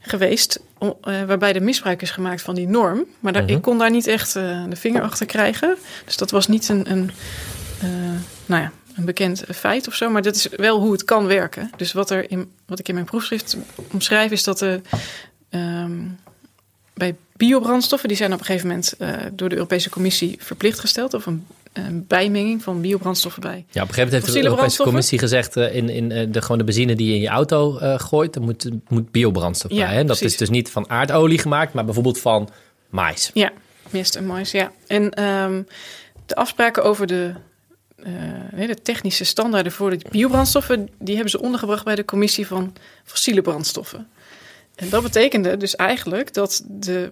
geweest... 0.00 0.60
Uh, 0.80 0.90
waarbij 1.02 1.54
er 1.54 1.62
misbruik 1.62 2.02
is 2.02 2.10
gemaakt 2.10 2.42
van 2.42 2.54
die 2.54 2.68
norm. 2.68 3.04
Maar 3.20 3.32
daar, 3.32 3.42
Mhm. 3.42 3.52
ik 3.52 3.62
kon 3.62 3.78
daar 3.78 3.90
niet 3.90 4.06
echt 4.06 4.36
uh, 4.36 4.64
de 4.68 4.76
vinger 4.76 5.02
achter 5.02 5.26
krijgen. 5.26 5.76
Dus 6.04 6.16
dat 6.16 6.30
was 6.30 6.46
niet 6.48 6.68
een... 6.68 6.90
een 6.90 7.10
uh, 7.84 7.90
nou 8.46 8.62
ja, 8.62 8.72
een 8.96 9.04
bekend 9.04 9.44
feit 9.54 9.88
of 9.88 9.94
zo, 9.94 10.10
maar 10.10 10.22
dat 10.22 10.34
is 10.34 10.48
wel 10.48 10.80
hoe 10.80 10.92
het 10.92 11.04
kan 11.04 11.26
werken. 11.26 11.70
Dus 11.76 11.92
wat, 11.92 12.10
er 12.10 12.30
in, 12.30 12.52
wat 12.66 12.78
ik 12.78 12.88
in 12.88 12.94
mijn 12.94 13.06
proefschrift 13.06 13.56
omschrijf, 13.92 14.30
is 14.30 14.44
dat 14.44 14.60
er 14.60 14.80
um, 15.50 16.18
bij 16.96 17.16
biobrandstoffen, 17.36 18.08
die 18.08 18.16
zijn 18.16 18.32
op 18.32 18.38
een 18.38 18.44
gegeven 18.44 18.68
moment 18.68 18.94
uh, 18.98 19.10
door 19.32 19.48
de 19.48 19.54
Europese 19.54 19.90
Commissie 19.90 20.36
verplicht 20.40 20.78
gesteld, 20.78 21.14
of 21.14 21.26
een, 21.26 21.46
een 21.72 22.04
bijmenging 22.06 22.62
van 22.62 22.80
biobrandstoffen 22.80 23.42
bij. 23.42 23.50
Ja, 23.50 23.82
op 23.82 23.88
een 23.88 23.94
gegeven 23.94 24.04
moment 24.04 24.22
heeft 24.22 24.32
de 24.32 24.44
Europese 24.44 24.82
Commissie 24.82 25.18
gezegd: 25.18 25.56
uh, 25.56 25.74
in, 25.74 25.88
in 25.88 26.10
uh, 26.10 26.26
de, 26.28 26.42
gewoon 26.42 26.58
de 26.58 26.64
benzine 26.64 26.96
die 26.96 27.08
je 27.08 27.14
in 27.14 27.20
je 27.20 27.28
auto 27.28 27.78
uh, 27.80 27.98
gooit, 27.98 28.34
er 28.34 28.42
moet, 28.42 28.70
moet 28.88 29.10
biobrandstof 29.10 29.70
ja, 29.70 29.86
bij. 29.86 29.94
Hè? 29.94 30.04
Dat 30.04 30.06
precies. 30.06 30.32
is 30.32 30.36
dus 30.36 30.50
niet 30.50 30.70
van 30.70 30.90
aardolie 30.90 31.38
gemaakt, 31.38 31.72
maar 31.72 31.84
bijvoorbeeld 31.84 32.20
van 32.20 32.48
mais. 32.90 33.30
Ja, 33.34 33.52
mest 33.90 34.16
en 34.16 34.26
mais, 34.26 34.50
ja. 34.50 34.72
En 34.86 35.22
um, 35.24 35.66
de 36.26 36.34
afspraken 36.34 36.84
over 36.84 37.06
de 37.06 37.34
de 38.66 38.76
technische 38.82 39.24
standaarden 39.24 39.72
voor 39.72 39.90
de 39.90 39.98
biobrandstoffen, 40.10 40.88
die 40.98 41.14
hebben 41.14 41.30
ze 41.30 41.40
ondergebracht 41.40 41.84
bij 41.84 41.94
de 41.94 42.04
commissie 42.04 42.46
van 42.46 42.72
fossiele 43.04 43.42
brandstoffen. 43.42 44.08
En 44.76 44.88
dat 44.88 45.02
betekende 45.02 45.56
dus 45.56 45.76
eigenlijk 45.76 46.34
dat 46.34 46.62
de 46.66 47.10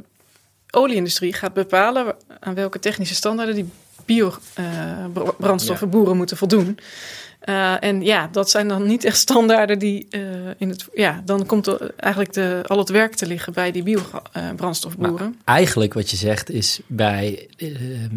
olieindustrie 0.70 1.32
gaat 1.32 1.52
bepalen 1.52 2.14
aan 2.40 2.54
welke 2.54 2.78
technische 2.78 3.14
standaarden 3.14 3.54
die 3.54 3.68
biobrandstoffen 4.04 5.90
boeren 5.90 6.16
moeten 6.16 6.36
voldoen. 6.36 6.78
Uh, 7.48 7.84
en 7.84 8.02
ja, 8.02 8.28
dat 8.32 8.50
zijn 8.50 8.68
dan 8.68 8.86
niet 8.86 9.04
echt 9.04 9.16
standaarden 9.16 9.78
die 9.78 10.06
uh, 10.10 10.20
in 10.56 10.68
het. 10.68 10.88
Ja, 10.92 11.22
dan 11.24 11.46
komt 11.46 11.66
er 11.66 11.94
eigenlijk 11.96 12.32
de, 12.32 12.60
al 12.66 12.78
het 12.78 12.88
werk 12.88 13.14
te 13.14 13.26
liggen 13.26 13.52
bij 13.52 13.72
die 13.72 13.82
biobrandstofboeren. 13.82 15.16
Nou, 15.16 15.34
eigenlijk 15.44 15.94
wat 15.94 16.10
je 16.10 16.16
zegt 16.16 16.50
is 16.50 16.80
bij. 16.86 17.48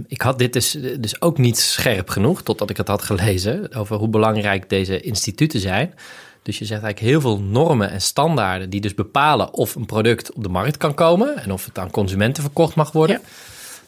Ik 0.08 0.22
had 0.22 0.40
dit 0.40 0.54
dus, 0.54 0.78
dus 1.00 1.22
ook 1.22 1.38
niet 1.38 1.58
scherp 1.58 2.10
genoeg, 2.10 2.44
totdat 2.44 2.70
ik 2.70 2.78
het 2.78 2.88
had 2.88 3.02
gelezen. 3.02 3.74
over 3.74 3.98
hoe 3.98 4.10
belangrijk 4.10 4.70
deze 4.70 5.00
instituten 5.00 5.60
zijn. 5.60 5.94
Dus 6.48 6.58
je 6.58 6.66
zegt 6.66 6.84
eigenlijk 6.84 7.12
heel 7.12 7.22
veel 7.22 7.40
normen 7.40 7.90
en 7.90 8.02
standaarden 8.02 8.70
die 8.70 8.82
dus 8.82 8.94
bepalen 8.94 9.54
of 9.54 9.76
een 9.76 9.86
product 9.86 10.34
op 10.34 10.44
de 10.44 10.50
markt 10.50 10.78
kan 10.78 10.94
komen 10.94 11.38
en 11.38 11.52
of 11.52 11.66
het 11.66 11.80
aan 11.80 11.92
consumenten 11.92 12.44
verkocht 12.44 12.76
mag 12.76 12.92
worden. 12.92 13.16
Ja. 13.16 13.30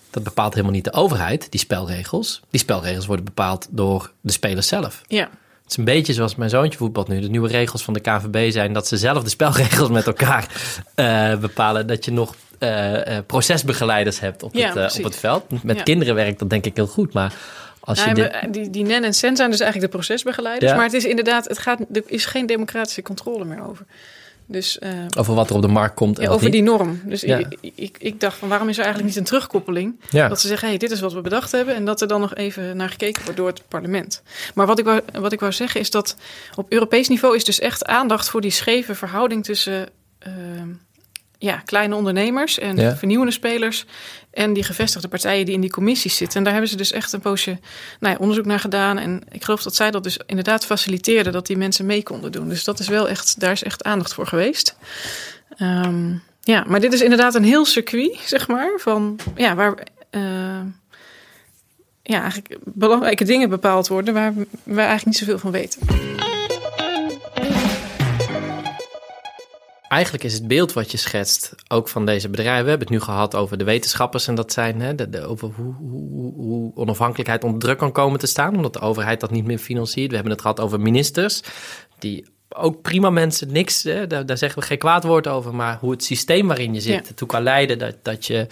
Dat 0.09 0.23
bepaalt 0.23 0.53
helemaal 0.53 0.73
niet 0.73 0.83
de 0.83 0.93
overheid, 0.93 1.51
die 1.51 1.59
spelregels. 1.59 2.41
Die 2.49 2.59
spelregels 2.59 3.05
worden 3.05 3.25
bepaald 3.25 3.67
door 3.69 4.11
de 4.21 4.31
spelers 4.31 4.67
zelf. 4.67 5.01
Ja. 5.07 5.29
Het 5.61 5.71
is 5.71 5.77
een 5.77 5.83
beetje 5.83 6.13
zoals 6.13 6.35
mijn 6.35 6.49
zoontje 6.49 6.77
voetbalt 6.77 7.07
nu. 7.07 7.19
De 7.19 7.29
nieuwe 7.29 7.47
regels 7.47 7.83
van 7.83 7.93
de 7.93 7.99
KVB 7.99 8.51
zijn 8.51 8.73
dat 8.73 8.87
ze 8.87 8.97
zelf 8.97 9.23
de 9.23 9.29
spelregels 9.29 9.89
met 9.89 10.07
elkaar 10.07 10.47
uh, 10.95 11.35
bepalen. 11.37 11.87
Dat 11.87 12.05
je 12.05 12.11
nog 12.11 12.35
uh, 12.59 13.17
procesbegeleiders 13.27 14.19
hebt 14.19 14.43
op, 14.43 14.53
ja, 14.53 14.73
het, 14.73 14.97
op 14.97 15.03
het 15.03 15.15
veld. 15.15 15.63
Met 15.63 15.77
ja. 15.77 15.83
kinderen 15.83 16.15
werkt 16.15 16.39
dat 16.39 16.49
denk 16.49 16.65
ik 16.65 16.75
heel 16.75 16.87
goed. 16.87 17.13
Maar 17.13 17.33
als 17.89 18.03
je 18.03 18.13
dit... 18.13 18.53
die, 18.53 18.69
die 18.69 18.85
NEN 18.85 19.03
en 19.03 19.13
CEN 19.13 19.35
zijn 19.35 19.51
dus 19.51 19.59
eigenlijk 19.59 19.91
de 19.91 19.97
procesbegeleiders. 19.97 20.71
Ja. 20.71 20.77
Maar 20.77 20.85
het 20.85 20.93
is 20.93 21.05
inderdaad, 21.05 21.47
het 21.47 21.57
gaat, 21.57 21.79
er 21.93 22.03
is 22.05 22.25
geen 22.25 22.45
democratische 22.45 23.01
controle 23.01 23.45
meer 23.45 23.67
over. 23.67 23.85
Dus, 24.51 24.77
uh, 24.83 24.89
over 25.17 25.33
wat 25.33 25.49
er 25.49 25.55
op 25.55 25.61
de 25.61 25.67
markt 25.67 25.95
komt. 25.95 26.17
En 26.17 26.23
ja, 26.23 26.29
over 26.29 26.43
niet. 26.43 26.53
die 26.53 26.63
norm. 26.63 27.01
Dus 27.03 27.21
ja. 27.21 27.37
ik, 27.37 27.71
ik, 27.75 27.97
ik, 27.99 28.19
dacht 28.19 28.37
van 28.37 28.49
waarom 28.49 28.69
is 28.69 28.77
er 28.77 28.83
eigenlijk 28.83 29.13
niet 29.13 29.21
een 29.23 29.27
terugkoppeling? 29.27 29.99
Ja. 30.09 30.27
Dat 30.27 30.41
ze 30.41 30.47
zeggen, 30.47 30.67
hey, 30.67 30.77
dit 30.77 30.91
is 30.91 30.99
wat 30.99 31.13
we 31.13 31.21
bedacht 31.21 31.51
hebben. 31.51 31.75
En 31.75 31.85
dat 31.85 32.01
er 32.01 32.07
dan 32.07 32.21
nog 32.21 32.35
even 32.35 32.77
naar 32.77 32.89
gekeken 32.89 33.23
wordt 33.23 33.37
door 33.37 33.47
het 33.47 33.61
parlement. 33.67 34.21
Maar 34.53 34.65
wat 34.65 34.79
ik, 34.79 34.85
wou, 34.85 35.01
wat 35.11 35.31
ik 35.31 35.39
wou 35.39 35.51
zeggen 35.51 35.79
is 35.79 35.91
dat 35.91 36.15
op 36.55 36.71
Europees 36.71 37.07
niveau 37.07 37.35
is 37.35 37.43
dus 37.43 37.59
echt 37.59 37.85
aandacht 37.85 38.29
voor 38.29 38.41
die 38.41 38.51
scheve 38.51 38.95
verhouding 38.95 39.43
tussen 39.43 39.89
uh, 40.27 40.33
ja, 41.37 41.55
kleine 41.65 41.95
ondernemers 41.95 42.59
en 42.59 42.97
vernieuwende 42.97 43.33
spelers. 43.33 43.85
En 44.39 44.53
die 44.53 44.63
gevestigde 44.63 45.07
partijen 45.07 45.45
die 45.45 45.53
in 45.53 45.61
die 45.61 45.69
commissies 45.69 46.15
zitten. 46.15 46.37
En 46.37 46.43
daar 46.43 46.53
hebben 46.53 46.71
ze 46.71 46.77
dus 46.77 46.91
echt 46.91 47.13
een 47.13 47.19
poosje 47.19 47.59
nou 47.99 48.13
ja, 48.13 48.19
onderzoek 48.19 48.45
naar 48.45 48.59
gedaan. 48.59 48.97
En 48.97 49.21
ik 49.31 49.43
geloof 49.43 49.63
dat 49.63 49.75
zij 49.75 49.91
dat 49.91 50.03
dus 50.03 50.19
inderdaad 50.25 50.65
faciliteerden 50.65 51.33
dat 51.33 51.47
die 51.47 51.57
mensen 51.57 51.85
mee 51.85 52.03
konden 52.03 52.31
doen. 52.31 52.49
Dus 52.49 52.63
dat 52.63 52.79
is 52.79 52.87
wel 52.87 53.09
echt, 53.09 53.39
daar 53.39 53.51
is 53.51 53.63
echt 53.63 53.83
aandacht 53.83 54.13
voor 54.13 54.27
geweest. 54.27 54.75
Um, 55.61 56.23
ja, 56.41 56.63
maar 56.67 56.79
dit 56.79 56.93
is 56.93 57.01
inderdaad 57.01 57.35
een 57.35 57.43
heel 57.43 57.65
circuit, 57.65 58.19
zeg 58.25 58.47
maar. 58.47 58.71
Van 58.77 59.19
ja, 59.35 59.55
waar 59.55 59.73
uh, 60.11 60.21
ja, 62.03 62.21
eigenlijk 62.21 62.57
belangrijke 62.63 63.25
dingen 63.25 63.49
bepaald 63.49 63.87
worden 63.87 64.13
waar 64.13 64.33
we 64.63 64.81
eigenlijk 64.81 65.05
niet 65.05 65.17
zoveel 65.17 65.39
van 65.39 65.51
weten. 65.51 65.81
Eigenlijk 69.89 70.23
is 70.23 70.33
het 70.33 70.47
beeld 70.47 70.73
wat 70.73 70.91
je 70.91 70.97
schetst 70.97 71.55
ook 71.67 71.87
van 71.87 72.05
deze 72.05 72.29
bedrijven. 72.29 72.63
We 72.63 72.69
hebben 72.69 72.87
het 72.87 72.97
nu 72.97 73.03
gehad 73.03 73.35
over 73.35 73.57
de 73.57 73.63
wetenschappers 73.63 74.27
en 74.27 74.35
dat 74.35 74.51
zijn 74.51 74.81
hè, 74.81 74.95
de, 74.95 75.09
de, 75.09 75.25
over 75.25 75.49
hoe, 75.55 75.73
hoe, 75.73 76.33
hoe, 76.33 76.71
onafhankelijkheid 76.75 77.43
onder 77.43 77.59
druk 77.59 77.77
kan 77.77 77.91
komen 77.91 78.19
te 78.19 78.27
staan, 78.27 78.55
omdat 78.55 78.73
de 78.73 78.79
overheid 78.79 79.19
dat 79.19 79.31
niet 79.31 79.45
meer 79.45 79.57
financiert. 79.57 80.09
We 80.09 80.15
hebben 80.15 80.33
het 80.33 80.41
gehad 80.41 80.59
over 80.59 80.79
ministers 80.79 81.41
die 81.99 82.25
ook 82.49 82.81
prima 82.81 83.09
mensen, 83.09 83.51
niks, 83.51 83.83
hè, 83.83 84.07
daar, 84.07 84.25
daar, 84.25 84.37
zeggen 84.37 84.59
we 84.59 84.65
geen 84.65 84.77
kwaad 84.77 85.03
woord 85.03 85.27
over, 85.27 85.55
maar 85.55 85.77
hoe 85.79 85.91
het 85.91 86.03
systeem 86.03 86.47
waarin 86.47 86.73
je 86.73 86.79
zit 86.79 86.93
ja. 86.93 87.09
ertoe 87.09 87.27
kan 87.27 87.43
leiden 87.43 87.79
dat, 87.79 87.95
dat 88.01 88.25
je 88.25 88.47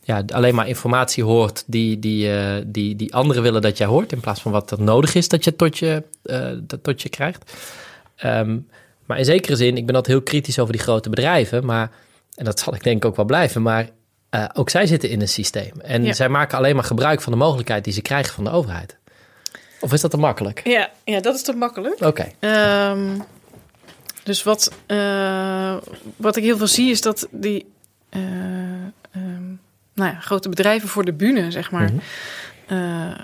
ja, 0.00 0.22
alleen 0.32 0.54
maar 0.54 0.68
informatie 0.68 1.24
hoort 1.24 1.64
die, 1.66 1.98
die, 1.98 2.28
uh, 2.28 2.54
die, 2.66 2.96
die 2.96 3.14
anderen 3.14 3.42
willen 3.42 3.62
dat 3.62 3.78
jij 3.78 3.86
hoort, 3.86 4.12
in 4.12 4.20
plaats 4.20 4.40
van 4.40 4.52
wat 4.52 4.70
er 4.70 4.82
nodig 4.82 5.14
is 5.14 5.28
dat 5.28 5.44
je 5.44 5.56
tot 5.56 5.78
je, 5.78 6.02
uh, 6.24 6.50
dat 6.60 6.82
tot 6.82 7.02
je 7.02 7.08
krijgt. 7.08 7.52
Um, 8.24 8.66
maar 9.06 9.18
in 9.18 9.24
zekere 9.24 9.56
zin, 9.56 9.76
ik 9.76 9.86
ben 9.86 9.94
altijd 9.94 10.14
heel 10.14 10.24
kritisch 10.24 10.58
over 10.58 10.72
die 10.72 10.82
grote 10.82 11.10
bedrijven. 11.10 11.64
Maar, 11.64 11.90
en 12.34 12.44
dat 12.44 12.60
zal 12.60 12.74
ik 12.74 12.82
denk 12.82 12.96
ik 12.96 13.04
ook 13.04 13.16
wel 13.16 13.24
blijven. 13.24 13.62
Maar 13.62 13.88
uh, 14.30 14.44
ook 14.52 14.70
zij 14.70 14.86
zitten 14.86 15.10
in 15.10 15.20
een 15.20 15.28
systeem. 15.28 15.80
En 15.80 16.04
ja. 16.04 16.12
zij 16.12 16.28
maken 16.28 16.58
alleen 16.58 16.74
maar 16.74 16.84
gebruik 16.84 17.20
van 17.20 17.32
de 17.32 17.38
mogelijkheid 17.38 17.84
die 17.84 17.92
ze 17.92 18.02
krijgen 18.02 18.34
van 18.34 18.44
de 18.44 18.50
overheid. 18.50 18.96
Of 19.80 19.92
is 19.92 20.00
dat 20.00 20.10
te 20.10 20.16
makkelijk? 20.16 20.60
Ja, 20.64 20.90
ja 21.04 21.20
dat 21.20 21.34
is 21.34 21.42
te 21.42 21.52
makkelijk. 21.52 21.94
Oké. 21.94 22.28
Okay. 22.40 22.90
Um, 22.90 23.24
dus 24.22 24.42
wat, 24.42 24.72
uh, 24.86 25.76
wat 26.16 26.36
ik 26.36 26.44
heel 26.44 26.56
veel 26.56 26.66
zie 26.66 26.90
is 26.90 27.00
dat 27.00 27.28
die 27.30 27.72
uh, 28.10 28.22
um, 29.16 29.60
nou 29.94 30.10
ja, 30.10 30.20
grote 30.20 30.48
bedrijven 30.48 30.88
voor 30.88 31.04
de 31.04 31.12
bühne, 31.12 31.50
zeg 31.50 31.70
maar, 31.70 31.90
mm 31.92 32.00
-hmm. 32.66 33.16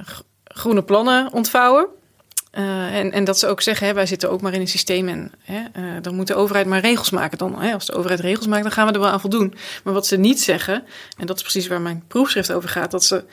groene 0.45 0.83
plannen 0.83 1.33
ontvouwen. 1.33 1.87
Uh, 2.53 2.97
en, 2.99 3.13
en 3.13 3.25
dat 3.25 3.39
ze 3.39 3.47
ook 3.47 3.61
zeggen, 3.61 3.87
hè, 3.87 3.95
wij 3.95 4.07
zitten 4.07 4.31
ook 4.31 4.41
maar 4.41 4.53
in 4.53 4.61
een 4.61 4.69
systeem 4.69 5.09
en 5.09 5.33
hè, 5.43 5.59
uh, 5.59 6.03
dan 6.03 6.15
moet 6.15 6.27
de 6.27 6.35
overheid 6.35 6.67
maar 6.67 6.81
regels 6.81 7.11
maken. 7.11 7.39
Dan, 7.39 7.63
hè, 7.63 7.73
als 7.73 7.87
de 7.87 7.93
overheid 7.93 8.21
regels 8.21 8.47
maakt, 8.47 8.63
dan 8.63 8.73
gaan 8.73 8.87
we 8.87 8.93
er 8.93 9.01
wel 9.01 9.11
aan 9.11 9.21
voldoen. 9.21 9.55
Maar 9.85 9.95
wat 9.95 10.07
ze 10.07 10.17
niet 10.17 10.41
zeggen, 10.41 10.85
en 11.19 11.27
dat 11.27 11.37
is 11.37 11.43
precies 11.43 11.67
waar 11.67 11.81
mijn 11.81 12.05
proefschrift 12.09 12.53
over 12.53 12.69
gaat, 12.69 12.91
dat 12.91 13.05
ze 13.05 13.25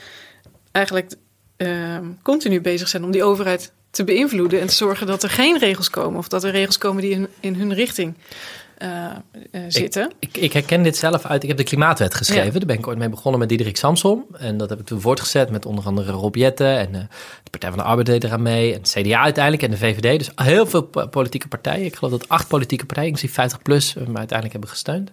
eigenlijk 0.71 1.13
uh, 1.57 1.97
continu 2.21 2.61
bezig 2.61 2.87
zijn 2.87 3.03
om 3.03 3.11
die 3.11 3.23
overheid 3.23 3.71
te 3.89 4.03
beïnvloeden 4.03 4.61
en 4.61 4.67
te 4.67 4.73
zorgen 4.73 5.07
dat 5.07 5.23
er 5.23 5.29
geen 5.29 5.57
regels 5.57 5.89
komen 5.89 6.19
of 6.19 6.27
dat 6.27 6.43
er 6.43 6.51
regels 6.51 6.77
komen 6.77 7.01
die 7.01 7.11
in, 7.11 7.27
in 7.39 7.55
hun 7.55 7.73
richting 7.73 8.15
uh, 8.81 9.05
uh, 9.51 9.61
zitten. 9.67 10.11
Ik, 10.19 10.29
ik, 10.31 10.43
ik, 10.43 10.53
herken 10.53 10.83
dit 10.83 10.97
zelf 10.97 11.25
uit. 11.25 11.43
Ik 11.43 11.47
heb 11.47 11.57
de 11.57 11.63
Klimaatwet 11.63 12.15
geschreven. 12.15 12.45
Ja. 12.45 12.51
Daar 12.51 12.65
ben 12.65 12.77
ik 12.77 12.87
ooit 12.87 12.97
mee 12.97 13.09
begonnen 13.09 13.39
met 13.39 13.49
Diederik 13.49 13.77
Samsom. 13.77 14.25
En 14.37 14.57
dat 14.57 14.69
heb 14.69 14.79
ik 14.79 14.85
toen 14.85 15.01
voortgezet 15.01 15.49
met 15.49 15.65
onder 15.65 15.85
andere 15.85 16.11
Rob 16.11 16.35
Jetten. 16.35 16.77
En 16.77 16.89
uh, 16.93 16.99
de 17.43 17.49
Partij 17.49 17.69
van 17.69 17.77
de 17.77 17.83
Arbeid 17.83 18.05
deed 18.05 18.23
eraan 18.23 18.41
mee. 18.41 18.73
En 18.73 18.81
CDA 18.81 19.21
uiteindelijk 19.21 19.63
en 19.63 19.71
de 19.71 19.77
VVD. 19.77 20.17
Dus 20.17 20.31
heel 20.35 20.65
veel 20.65 20.83
politieke 21.09 21.47
partijen. 21.47 21.85
Ik 21.85 21.95
geloof 21.95 22.11
dat 22.11 22.29
acht 22.29 22.47
politieke 22.47 22.85
partijen, 22.85 23.09
inclusief 23.09 23.35
50 23.35 23.61
plus, 23.61 23.93
me 23.93 24.01
uiteindelijk 24.01 24.51
hebben 24.51 24.69
gesteund. 24.69 25.11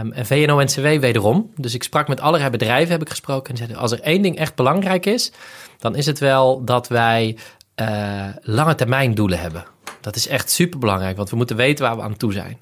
Um, 0.00 0.12
en 0.12 0.26
VNO-NCW 0.26 1.00
wederom. 1.00 1.50
Dus 1.56 1.74
ik 1.74 1.82
sprak 1.82 2.08
met 2.08 2.20
allerlei 2.20 2.50
bedrijven, 2.50 2.92
heb 2.92 3.02
ik 3.02 3.08
gesproken. 3.08 3.50
En 3.50 3.56
zeiden, 3.56 3.76
als 3.76 3.92
er 3.92 4.00
één 4.00 4.22
ding 4.22 4.36
echt 4.36 4.54
belangrijk 4.54 5.06
is, 5.06 5.32
dan 5.78 5.96
is 5.96 6.06
het 6.06 6.18
wel 6.18 6.64
dat 6.64 6.88
wij 6.88 7.36
uh, 7.80 8.26
lange 8.42 8.74
termijn 8.74 9.14
doelen 9.14 9.40
hebben. 9.40 9.64
Dat 10.00 10.16
is 10.16 10.26
echt 10.26 10.50
super 10.50 10.78
belangrijk, 10.78 11.16
want 11.16 11.30
we 11.30 11.36
moeten 11.36 11.56
weten 11.56 11.84
waar 11.84 11.96
we 11.96 12.02
aan 12.02 12.16
toe 12.16 12.32
zijn. 12.32 12.60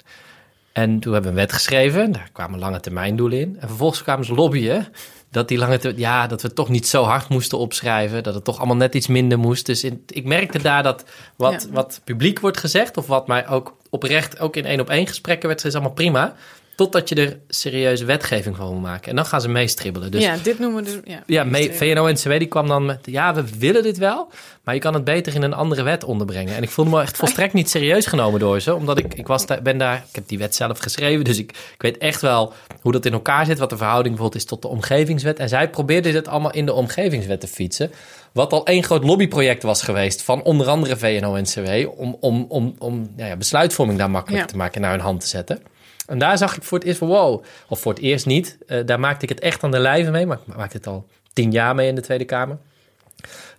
En 0.71 0.99
toen 0.99 1.13
hebben 1.13 1.33
we 1.33 1.39
een 1.39 1.45
wet 1.45 1.53
geschreven, 1.53 2.11
daar 2.11 2.29
kwamen 2.33 2.59
lange 2.59 2.79
termijn 2.79 3.15
doelen 3.15 3.39
in. 3.39 3.57
En 3.59 3.67
vervolgens 3.67 4.03
kwamen 4.03 4.25
ze 4.25 4.33
lobbyen 4.33 4.87
dat 5.31 5.47
die 5.47 5.57
lange 5.57 5.77
termijn, 5.77 6.01
ja, 6.01 6.27
dat 6.27 6.41
we 6.41 6.53
toch 6.53 6.69
niet 6.69 6.87
zo 6.87 7.03
hard 7.03 7.29
moesten 7.29 7.57
opschrijven, 7.57 8.23
dat 8.23 8.33
het 8.33 8.43
toch 8.43 8.57
allemaal 8.57 8.75
net 8.75 8.95
iets 8.95 9.07
minder 9.07 9.39
moest. 9.39 9.65
Dus 9.65 9.83
in, 9.83 10.03
ik 10.07 10.25
merkte 10.25 10.61
daar 10.61 10.83
dat 10.83 11.05
wat, 11.35 11.61
ja. 11.61 11.73
wat 11.73 12.01
publiek 12.03 12.39
wordt 12.39 12.57
gezegd, 12.57 12.97
of 12.97 13.07
wat 13.07 13.27
mij 13.27 13.47
ook 13.47 13.77
oprecht, 13.89 14.39
ook 14.39 14.55
in 14.55 14.65
één 14.65 14.79
op 14.79 14.89
één 14.89 15.07
gesprekken 15.07 15.47
werd, 15.47 15.65
is 15.65 15.73
allemaal 15.73 15.93
prima. 15.93 16.35
Totdat 16.77 17.09
je 17.09 17.15
er 17.15 17.39
serieuze 17.47 18.05
wetgeving 18.05 18.55
van 18.55 18.67
wil 18.67 18.79
maken. 18.79 19.09
En 19.09 19.15
dan 19.15 19.25
gaan 19.25 19.41
ze 19.41 19.49
meestribbelen. 19.49 20.11
Dus, 20.11 20.23
ja, 20.23 20.35
dit 20.43 20.59
noemen 20.59 20.83
we 20.83 20.89
dus... 20.89 20.99
Ja, 21.03 21.23
ja 21.25 21.43
mee, 21.43 21.73
VNO-NCW 21.73 22.29
die 22.29 22.47
kwam 22.47 22.67
dan 22.67 22.85
met... 22.85 22.99
Ja, 23.03 23.33
we 23.33 23.43
willen 23.57 23.83
dit 23.83 23.97
wel, 23.97 24.29
maar 24.63 24.73
je 24.73 24.79
kan 24.79 24.93
het 24.93 25.03
beter 25.03 25.35
in 25.35 25.41
een 25.41 25.53
andere 25.53 25.83
wet 25.83 26.03
onderbrengen. 26.03 26.55
En 26.55 26.63
ik 26.63 26.69
voelde 26.69 26.91
me 26.91 27.01
echt 27.01 27.17
volstrekt 27.17 27.53
niet 27.53 27.69
serieus 27.69 28.05
genomen 28.05 28.39
door 28.39 28.59
ze. 28.59 28.75
Omdat 28.75 28.97
ik, 28.97 29.13
ik 29.13 29.27
was 29.27 29.45
ben 29.63 29.77
daar... 29.77 29.95
Ik 30.09 30.15
heb 30.15 30.27
die 30.27 30.37
wet 30.37 30.55
zelf 30.55 30.79
geschreven, 30.79 31.23
dus 31.23 31.37
ik, 31.37 31.51
ik 31.51 31.81
weet 31.81 31.97
echt 31.97 32.21
wel 32.21 32.53
hoe 32.81 32.91
dat 32.91 33.05
in 33.05 33.13
elkaar 33.13 33.45
zit. 33.45 33.59
Wat 33.59 33.69
de 33.69 33.77
verhouding 33.77 34.15
bijvoorbeeld 34.15 34.43
is 34.43 34.49
tot 34.49 34.61
de 34.61 34.67
omgevingswet. 34.67 35.39
En 35.39 35.49
zij 35.49 35.69
probeerden 35.69 36.13
dit 36.13 36.27
allemaal 36.27 36.53
in 36.53 36.65
de 36.65 36.73
omgevingswet 36.73 37.39
te 37.39 37.47
fietsen. 37.47 37.91
Wat 38.31 38.53
al 38.53 38.65
één 38.65 38.83
groot 38.83 39.03
lobbyproject 39.03 39.63
was 39.63 39.81
geweest 39.81 40.21
van 40.21 40.43
onder 40.43 40.67
andere 40.67 40.97
VNO-NCW... 40.97 41.89
om, 41.99 42.17
om, 42.19 42.45
om, 42.49 42.75
om 42.77 43.13
ja, 43.15 43.35
besluitvorming 43.35 43.97
daar 43.99 44.09
makkelijker 44.09 44.47
ja. 44.47 44.51
te 44.51 44.57
maken 44.57 44.75
en 44.75 44.81
naar 44.81 44.91
hun 44.91 44.99
hand 44.99 45.19
te 45.21 45.27
zetten. 45.27 45.61
En 46.07 46.19
daar 46.19 46.37
zag 46.37 46.55
ik 46.55 46.63
voor 46.63 46.77
het 46.77 46.87
eerst 46.87 46.99
van 46.99 47.07
wow, 47.07 47.43
of 47.67 47.79
voor 47.79 47.93
het 47.93 48.01
eerst 48.01 48.25
niet. 48.25 48.57
Uh, 48.67 48.85
daar 48.85 48.99
maakte 48.99 49.23
ik 49.23 49.29
het 49.29 49.39
echt 49.39 49.63
aan 49.63 49.71
de 49.71 49.79
lijve 49.79 50.11
mee, 50.11 50.25
maar 50.25 50.37
ik 50.47 50.55
maakte 50.55 50.77
het 50.77 50.87
al 50.87 51.07
tien 51.33 51.51
jaar 51.51 51.75
mee 51.75 51.87
in 51.87 51.95
de 51.95 52.01
Tweede 52.01 52.25
Kamer. 52.25 52.57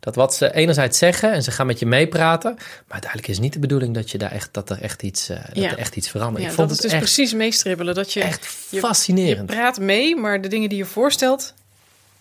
Dat 0.00 0.14
wat 0.14 0.34
ze 0.34 0.54
enerzijds 0.54 0.98
zeggen 0.98 1.32
en 1.32 1.42
ze 1.42 1.50
gaan 1.50 1.66
met 1.66 1.78
je 1.78 1.86
meepraten, 1.86 2.54
maar 2.54 2.84
uiteindelijk 2.88 3.30
is 3.30 3.38
niet 3.38 3.52
de 3.52 3.58
bedoeling 3.58 3.94
dat 3.94 4.10
je 4.10 4.18
daar 4.18 4.32
echt 4.32 4.48
dat 4.52 4.70
er 4.70 4.82
echt 4.82 5.02
iets, 5.02 5.30
uh, 5.30 5.36
dat 5.36 5.56
ja. 5.56 5.70
er 5.70 5.78
echt 5.78 5.96
iets 5.96 6.10
verandert. 6.10 6.42
Ja, 6.42 6.48
ik 6.48 6.54
vond 6.54 6.68
dat 6.68 6.76
het 6.76 6.86
is 6.86 6.92
dus 6.92 7.00
precies 7.00 7.32
meestribbelen. 7.32 7.94
Dat 7.94 8.12
je 8.12 8.20
echt 8.20 8.46
fascinerend. 8.46 9.48
Je, 9.48 9.54
je 9.54 9.60
praat 9.60 9.78
mee, 9.78 10.16
maar 10.16 10.40
de 10.40 10.48
dingen 10.48 10.68
die 10.68 10.78
je 10.78 10.84
voorstelt, 10.84 11.54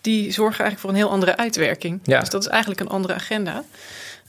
die 0.00 0.32
zorgen 0.32 0.64
eigenlijk 0.64 0.80
voor 0.80 0.90
een 0.90 0.96
heel 0.96 1.10
andere 1.10 1.36
uitwerking. 1.36 2.00
Ja. 2.04 2.20
Dus 2.20 2.28
dat 2.28 2.42
is 2.42 2.48
eigenlijk 2.48 2.80
een 2.80 2.88
andere 2.88 3.14
agenda. 3.14 3.64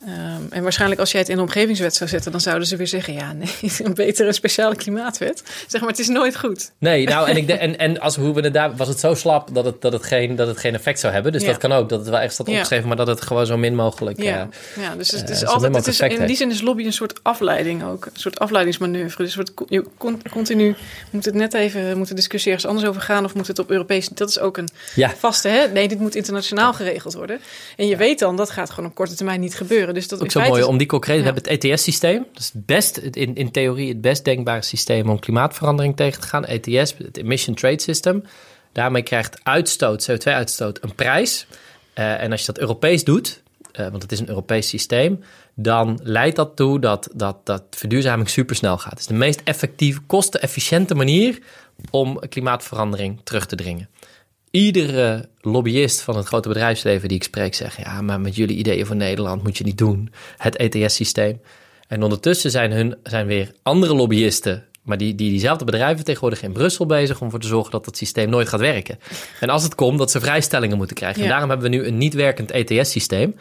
Ehm, 0.05 0.41
en 0.49 0.63
waarschijnlijk 0.63 0.99
als 0.99 1.11
jij 1.11 1.19
het 1.21 1.29
in 1.29 1.35
de 1.35 1.41
omgevingswet 1.41 1.95
zou 1.95 2.09
zetten, 2.09 2.31
dan 2.31 2.41
zouden 2.41 2.67
ze 2.67 2.75
weer 2.75 2.87
zeggen: 2.87 3.13
ja, 3.13 3.33
nee, 3.33 3.49
een 3.83 3.93
betere 3.93 4.33
speciale 4.33 4.75
klimaatwet. 4.75 5.43
Zeg 5.67 5.81
maar, 5.81 5.89
het 5.89 5.99
is 5.99 6.07
nooit 6.07 6.37
goed. 6.37 6.71
Nee, 6.77 7.05
nou, 7.07 7.29
en, 7.29 7.37
ik 7.37 7.47
de, 7.47 7.53
en, 7.67 7.77
en 7.77 7.99
als 7.99 8.15
hoe 8.15 8.33
we 8.33 8.41
het 8.41 8.53
daar 8.53 8.75
was 8.75 8.87
het 8.87 8.99
zo 8.99 9.13
slap 9.13 9.53
dat 9.53 9.65
het, 9.65 9.81
dat 9.81 9.93
het, 9.93 10.03
geen, 10.03 10.35
dat 10.35 10.47
het 10.47 10.57
geen 10.57 10.73
effect 10.73 10.99
zou 10.99 11.13
hebben. 11.13 11.31
Dus 11.31 11.41
Ja. 11.41 11.47
dat 11.47 11.57
kan 11.57 11.71
ook, 11.71 11.89
dat 11.89 11.99
het 11.99 12.09
wel 12.09 12.19
echt 12.19 12.33
staat 12.33 12.47
Ja. 12.47 12.53
opgeschreven, 12.53 12.87
maar 12.87 12.97
dat 12.97 13.07
het 13.07 13.21
gewoon 13.21 13.45
zo 13.45 13.57
min 13.57 13.75
mogelijk. 13.75 14.21
Ja, 14.21 14.49
eh, 14.75 14.83
ja 14.83 14.95
dus 14.95 15.11
het 15.11 15.23
eh, 15.29 15.35
is 15.35 15.45
altijd, 15.45 15.75
het 15.75 15.87
is, 15.87 15.99
in 15.99 16.25
die 16.25 16.35
zin 16.35 16.49
is 16.51 16.61
lobby 16.61 16.85
een 16.85 16.93
soort 16.93 17.19
afleiding 17.23 17.83
ook. 17.83 18.05
Een 18.05 18.11
soort 18.19 18.39
afleidingsmanoeuvre. 18.39 19.23
Dus 19.23 19.35
wordt, 19.35 19.51
je 19.67 19.85
con- 19.97 20.21
continu 20.31 20.75
moet 21.09 21.25
het 21.25 21.33
net 21.33 21.53
even, 21.53 21.97
moet 21.97 22.07
de 22.07 22.13
discussie 22.13 22.51
ergens 22.51 22.69
anders 22.69 22.87
over 22.87 23.01
gaan 23.01 23.25
of 23.25 23.33
moet 23.33 23.47
het 23.47 23.59
op 23.59 23.71
Europees. 23.71 24.07
Dat 24.09 24.29
is 24.29 24.39
ook 24.39 24.57
een 24.57 24.69
vaste, 25.17 25.47
hè? 25.47 25.67
Nee, 25.67 25.87
dit 25.87 25.99
moet 25.99 26.15
internationaal 26.15 26.73
geregeld 26.73 27.13
worden. 27.13 27.39
En 27.77 27.87
je 27.87 27.95
weet 27.95 28.19
dan, 28.19 28.35
dat 28.35 28.49
gaat 28.49 28.69
gewoon 28.69 28.89
op 28.89 28.95
korte 28.95 29.15
termijn 29.15 29.39
niet 29.39 29.55
gebeuren. 29.55 29.88
Dus 29.93 30.07
dat 30.07 30.21
Ook 30.21 30.31
zo 30.31 30.39
mooi 30.41 30.63
om 30.63 30.77
die 30.77 30.87
concreet. 30.87 31.15
We 31.15 31.25
Ja. 31.25 31.33
hebben 31.33 31.51
het 31.51 31.63
ETS-systeem. 31.63 32.25
Dat 32.33 32.41
is 32.41 32.49
het 32.53 32.65
best, 32.65 32.97
in, 32.97 33.35
in 33.35 33.51
theorie 33.51 33.87
het 33.89 34.01
best 34.01 34.25
denkbare 34.25 34.61
systeem 34.61 35.09
om 35.09 35.19
klimaatverandering 35.19 35.95
tegen 35.95 36.21
te 36.21 36.27
gaan. 36.27 36.45
ETS, 36.45 36.95
het 36.97 37.17
Emission 37.17 37.55
Trade 37.55 37.81
System. 37.81 38.23
Daarmee 38.71 39.01
krijgt 39.01 39.39
uitstoot, 39.43 40.11
CO2-uitstoot, 40.11 40.77
een 40.83 40.95
prijs. 40.95 41.47
Eh, 41.93 42.21
en 42.21 42.31
als 42.31 42.39
je 42.39 42.45
dat 42.45 42.59
Europees 42.59 43.03
doet, 43.03 43.41
eh, 43.71 43.87
want 43.89 44.01
het 44.01 44.11
is 44.11 44.19
een 44.19 44.29
Europees 44.29 44.67
systeem, 44.67 45.23
dan 45.55 45.99
leidt 46.03 46.35
dat 46.35 46.55
toe 46.55 46.79
dat, 46.79 47.09
dat, 47.13 47.45
dat 47.45 47.63
verduurzaming 47.69 48.29
supersnel 48.29 48.77
gaat. 48.77 48.89
Het 48.91 48.99
is 48.99 49.05
de 49.05 49.13
meest 49.13 49.41
effectieve, 49.43 49.99
kostenefficiënte 50.07 50.95
manier 50.95 51.39
om 51.91 52.19
klimaatverandering 52.29 53.19
terug 53.23 53.45
te 53.45 53.55
dringen. 53.55 53.89
Iedere 54.51 55.29
lobbyist 55.41 56.01
van 56.01 56.17
het 56.17 56.25
grote 56.25 56.47
bedrijfsleven 56.47 57.07
die 57.07 57.17
ik 57.17 57.23
spreek 57.23 57.55
zegt: 57.55 57.77
ja, 57.77 58.01
maar 58.01 58.19
met 58.19 58.35
jullie 58.35 58.57
ideeën 58.57 58.85
voor 58.85 58.95
Nederland 58.95 59.43
moet 59.43 59.57
je 59.57 59.63
niet 59.63 59.77
doen, 59.77 60.11
het 60.37 60.55
ETS-systeem. 60.55 61.41
En 61.87 62.03
ondertussen 62.03 62.51
zijn, 62.51 62.71
hun, 62.71 62.95
zijn 63.03 63.25
weer 63.27 63.51
andere 63.63 63.93
lobbyisten, 63.95 64.65
maar 64.83 64.97
die, 64.97 65.15
die 65.15 65.29
diezelfde 65.29 65.65
bedrijven 65.65 65.95
vertegenwoordigen 65.95 66.47
in 66.47 66.53
Brussel 66.53 66.85
bezig 66.85 67.19
om 67.19 67.25
ervoor 67.25 67.39
te 67.39 67.47
zorgen 67.47 67.71
dat 67.71 67.85
het 67.85 67.97
systeem 67.97 68.29
nooit 68.29 68.49
gaat 68.49 68.59
werken. 68.59 68.99
En 69.39 69.49
als 69.49 69.63
het 69.63 69.75
komt, 69.75 69.97
dat 69.97 70.11
ze 70.11 70.19
vrijstellingen 70.19 70.77
moeten 70.77 70.95
krijgen. 70.95 71.21
En 71.23 71.29
daarom 71.29 71.49
hebben 71.49 71.69
we 71.71 71.75
nu 71.77 71.85
een 71.85 71.97
niet 71.97 72.13
werkend 72.13 72.51
ETS-systeem. 72.51 73.35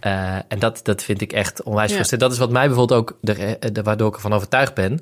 Eh, 0.00 0.34
en 0.48 0.58
dat, 0.58 0.80
dat 0.82 1.02
vind 1.02 1.20
ik 1.20 1.32
echt 1.32 1.62
onwijs 1.62 1.88
Ja. 1.90 1.94
frustrerend. 1.94 2.28
Dat 2.28 2.32
is 2.32 2.44
wat 2.44 2.50
mij 2.50 2.66
bijvoorbeeld 2.66 3.00
ook, 3.00 3.18
de, 3.20 3.58
de, 3.72 3.82
waardoor 3.82 4.08
ik 4.08 4.14
ervan 4.14 4.32
overtuigd 4.32 4.74
ben. 4.74 5.00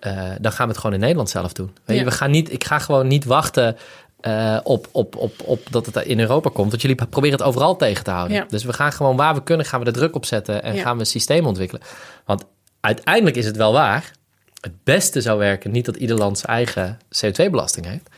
Eh, 0.00 0.12
dan 0.40 0.52
gaan 0.52 0.66
we 0.66 0.72
het 0.72 0.80
gewoon 0.80 0.94
in 0.94 1.00
Nederland 1.00 1.30
zelf 1.30 1.52
doen. 1.52 1.70
Weet 1.84 1.96
je, 1.96 2.02
Ja. 2.04 2.10
we 2.10 2.16
gaan 2.16 2.30
niet, 2.30 2.52
ik 2.52 2.64
ga 2.64 2.78
gewoon 2.78 3.06
niet 3.06 3.24
wachten 3.24 3.76
eh, 4.20 4.58
op, 4.62 4.88
op, 4.92 5.16
op, 5.16 5.32
op 5.44 5.60
dat 5.70 5.86
het 5.86 5.96
in 5.96 6.20
Europa 6.20 6.50
komt. 6.52 6.70
Want 6.70 6.82
jullie 6.82 7.06
proberen 7.06 7.38
het 7.38 7.46
overal 7.46 7.76
tegen 7.76 8.04
te 8.04 8.10
houden. 8.10 8.36
Ja. 8.36 8.44
Dus 8.48 8.64
we 8.64 8.72
gaan 8.72 8.92
gewoon 8.92 9.16
waar 9.16 9.34
we 9.34 9.42
kunnen, 9.42 9.66
gaan 9.66 9.78
we 9.78 9.84
de 9.84 9.90
druk 9.98 10.14
op 10.14 10.24
zetten 10.24 10.62
en 10.62 10.74
Ja. 10.74 10.82
gaan 10.82 10.94
we 10.94 11.00
een 11.00 11.06
systeem 11.06 11.46
ontwikkelen. 11.46 11.82
Want 12.24 12.44
uiteindelijk 12.80 13.36
is 13.36 13.46
het 13.46 13.56
wel 13.56 13.72
waar. 13.72 14.10
Het 14.60 14.84
beste 14.84 15.20
zou 15.20 15.38
werken, 15.38 15.70
niet 15.70 15.84
dat 15.84 15.96
ieder 15.96 16.16
land 16.16 16.38
zijn 16.38 16.56
eigen 16.56 16.98
CO2-belasting 17.16 17.86
heeft. 17.86 18.08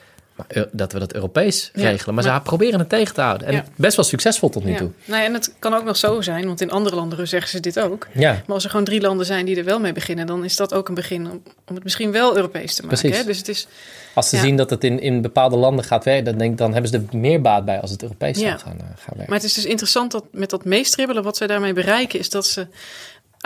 Maar 0.49 0.57
eu- 0.57 0.69
dat 0.73 0.93
we 0.93 0.99
dat 0.99 1.15
Europees 1.15 1.71
Ja, 1.75 1.83
regelen. 1.91 2.15
Maar, 2.15 2.25
maar- 2.25 2.35
ze 2.37 2.41
proberen 2.43 2.79
het 2.79 2.89
tegen 2.89 3.15
te 3.15 3.21
houden. 3.21 3.47
En 3.47 3.53
Ja. 3.55 3.65
best 3.77 3.97
wel 3.97 4.05
succesvol 4.05 4.49
tot 4.49 4.65
nu 4.65 4.75
toe. 4.75 4.91
Nou 5.05 5.21
ja, 5.21 5.27
en 5.27 5.33
het 5.35 5.55
kan 5.59 5.75
ook 5.75 5.85
nog 5.85 5.97
zo 5.97 6.21
zijn, 6.21 6.47
want 6.47 6.61
in 6.61 6.71
andere 6.71 6.97
landen 6.97 7.29
zeggen 7.29 7.51
ze 7.51 7.61
dit 7.61 7.81
ook. 7.81 8.07
Ja, 8.13 8.31
Maar 8.33 8.55
als 8.55 8.65
er 8.65 8.71
gewoon 8.71 8.85
drie 8.85 9.01
landen 9.01 9.27
zijn 9.27 9.47
die 9.47 9.57
er 9.57 9.65
wel 9.65 9.81
mee 9.81 9.93
beginnen, 9.93 10.27
dan 10.27 10.45
is 10.45 10.57
dat 10.57 10.75
ook 10.75 10.89
een 10.89 10.95
begin 10.95 11.31
om, 11.31 11.43
om 11.69 11.75
het 11.75 11.85
misschien 11.85 12.13
wel 12.13 12.37
Europees 12.37 12.75
te 12.75 12.83
maken. 12.83 12.99
Precies. 12.99 13.19
Hè? 13.21 13.25
Dus 13.27 13.39
het 13.39 13.49
is, 13.49 13.67
als 14.15 14.29
ze 14.29 14.37
zien 14.37 14.57
dat 14.57 14.71
het 14.71 14.85
in, 14.85 15.01
in 15.01 15.23
bepaalde 15.23 15.57
landen 15.57 15.85
gaat 15.85 16.05
werken, 16.05 16.25
dan, 16.25 16.39
denk, 16.39 16.59
dan 16.59 16.73
hebben 16.73 16.91
ze 16.91 16.97
er 17.11 17.19
meer 17.19 17.41
baat 17.41 17.65
bij 17.65 17.81
als 17.81 17.91
het 17.91 18.03
Europees 18.03 18.39
zou 18.39 18.51
gaan, 18.59 18.59
eh, 18.79 18.79
gaan 18.79 18.97
werken. 19.07 19.25
maar 19.27 19.37
het 19.39 19.45
is 19.45 19.53
dus 19.55 19.65
interessant 19.65 20.11
dat 20.13 20.25
met 20.33 20.51
dat 20.51 20.65
meestribbelen, 20.65 21.23
wat 21.23 21.37
zij 21.37 21.47
daarmee 21.47 21.73
bereiken, 21.73 22.19
is 22.19 22.31
dat 22.31 22.47
ze 22.47 22.67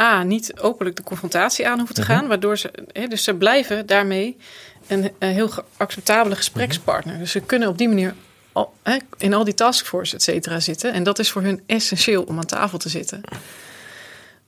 A, 0.00 0.22
niet 0.22 0.60
openlijk 0.60 0.96
de 0.96 1.02
confrontatie 1.02 1.68
aan 1.68 1.76
hoeven 1.78 1.94
te 1.94 2.00
Mhm. 2.00 2.10
gaan, 2.10 2.26
waardoor 2.26 2.58
ze, 2.58 2.70
hè, 2.92 3.06
dus 3.06 3.24
ze 3.24 3.34
blijven 3.34 3.86
daarmee 3.86 4.36
een, 4.86 5.12
een 5.18 5.32
heel 5.32 5.50
acceptabele 5.76 6.36
gesprekspartner. 6.36 7.12
Mhm. 7.14 7.22
Dus 7.22 7.32
ze 7.32 7.40
kunnen 7.40 7.68
op 7.68 7.78
die 7.78 7.88
manier 7.88 8.14
al, 8.52 8.72
hè, 8.82 8.96
in 9.18 9.34
al 9.34 9.44
die 9.44 9.54
taskforce, 9.54 10.14
et 10.14 10.22
cetera, 10.22 10.60
zitten. 10.60 10.92
En 10.92 11.02
dat 11.02 11.18
is 11.18 11.30
voor 11.30 11.42
hun 11.42 11.62
essentieel 11.66 12.22
om 12.22 12.38
aan 12.38 12.46
tafel 12.46 12.78
te 12.78 12.88
zitten. 12.88 13.20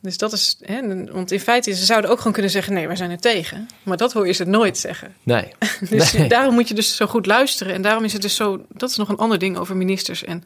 Dus 0.00 0.16
dat 0.18 0.32
is, 0.32 0.56
hè, 0.62 1.04
want 1.12 1.32
in 1.32 1.40
feite, 1.40 1.74
ze 1.74 1.84
zouden 1.84 2.10
ook 2.10 2.18
gewoon 2.18 2.32
kunnen 2.32 2.50
zeggen: 2.50 2.72
nee, 2.72 2.86
wij 2.86 2.96
zijn 2.96 3.10
er 3.10 3.20
tegen. 3.20 3.68
Maar 3.82 3.96
dat 3.96 4.12
hoor 4.12 4.26
je 4.26 4.32
ze 4.32 4.44
nooit 4.44 4.78
zeggen. 4.78 5.14
Nee. 5.22 5.48
Dus 5.90 6.12
Nee. 6.12 6.28
daarom 6.28 6.54
moet 6.54 6.68
je 6.68 6.74
dus 6.74 6.96
zo 6.96 7.06
goed 7.06 7.26
luisteren. 7.26 7.74
En 7.74 7.82
daarom 7.82 8.04
is 8.04 8.12
het 8.12 8.22
dus 8.22 8.34
zo. 8.36 8.64
Dat 8.68 8.90
is 8.90 8.96
nog 8.96 9.08
een 9.08 9.16
ander 9.16 9.38
ding 9.38 9.56
over 9.56 9.76
ministers 9.76 10.24
en 10.24 10.44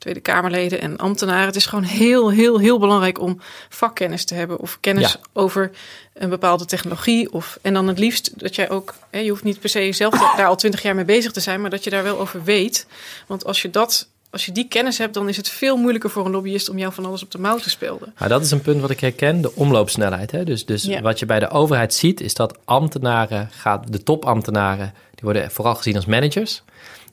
Tweede 0.00 0.20
Kamerleden 0.20 0.80
en 0.80 0.96
ambtenaren. 0.96 1.46
Het 1.46 1.56
is 1.56 1.66
gewoon 1.66 1.84
heel, 1.84 2.30
heel, 2.30 2.58
heel 2.58 2.78
belangrijk 2.78 3.20
om 3.20 3.40
vakkennis 3.68 4.24
te 4.24 4.34
hebben. 4.34 4.58
Of 4.58 4.78
kennis 4.80 5.12
Ja. 5.12 5.18
over 5.32 5.70
een 6.14 6.28
bepaalde 6.28 6.64
technologie. 6.64 7.32
Of, 7.32 7.58
en 7.62 7.72
dan 7.74 7.88
het 7.88 7.98
liefst 7.98 8.38
dat 8.38 8.54
jij 8.54 8.70
ook. 8.70 8.94
Hè, 9.10 9.18
je 9.18 9.30
hoeft 9.30 9.44
niet 9.44 9.60
per 9.60 9.68
se 9.68 9.92
zelf 9.92 10.14
da- 10.18 10.36
daar 10.36 10.46
al 10.46 10.56
twintig 10.56 10.82
jaar 10.82 10.94
mee 10.94 11.04
bezig 11.04 11.32
te 11.32 11.40
zijn. 11.40 11.60
Maar 11.60 11.70
dat 11.70 11.84
je 11.84 11.90
daar 11.90 12.02
wel 12.02 12.18
over 12.18 12.44
weet. 12.44 12.86
Want 13.26 13.44
als 13.44 13.62
je 13.62 13.70
dat. 13.70 14.08
Als 14.30 14.44
je 14.46 14.52
die 14.52 14.68
kennis 14.68 14.98
hebt, 14.98 15.14
dan 15.14 15.28
is 15.28 15.36
het 15.36 15.48
veel 15.48 15.76
moeilijker 15.76 16.10
voor 16.10 16.24
een 16.24 16.30
lobbyist 16.30 16.68
om 16.68 16.78
jou 16.78 16.92
van 16.92 17.04
alles 17.06 17.22
op 17.22 17.30
de 17.30 17.38
mouw 17.38 17.58
te 17.58 17.70
spelden. 17.70 18.12
Nou, 18.18 18.30
dat 18.30 18.42
is 18.44 18.50
een 18.50 18.60
punt 18.60 18.80
wat 18.80 18.90
ik 18.90 19.00
herken, 19.00 19.40
de 19.40 19.54
omloopsnelheid. 19.54 20.30
Hè? 20.30 20.44
Dus, 20.44 20.66
dus 20.66 20.82
Ja. 20.82 21.00
wat 21.00 21.18
je 21.18 21.26
bij 21.26 21.38
de 21.38 21.48
overheid 21.48 21.94
ziet, 21.94 22.20
is 22.20 22.34
dat 22.34 22.58
ambtenaren, 22.64 23.48
gaat, 23.52 23.92
de 23.92 24.02
topambtenaren, 24.02 24.94
die 25.10 25.20
worden 25.24 25.50
vooral 25.50 25.74
gezien 25.74 25.96
als 25.96 26.06
managers. 26.06 26.62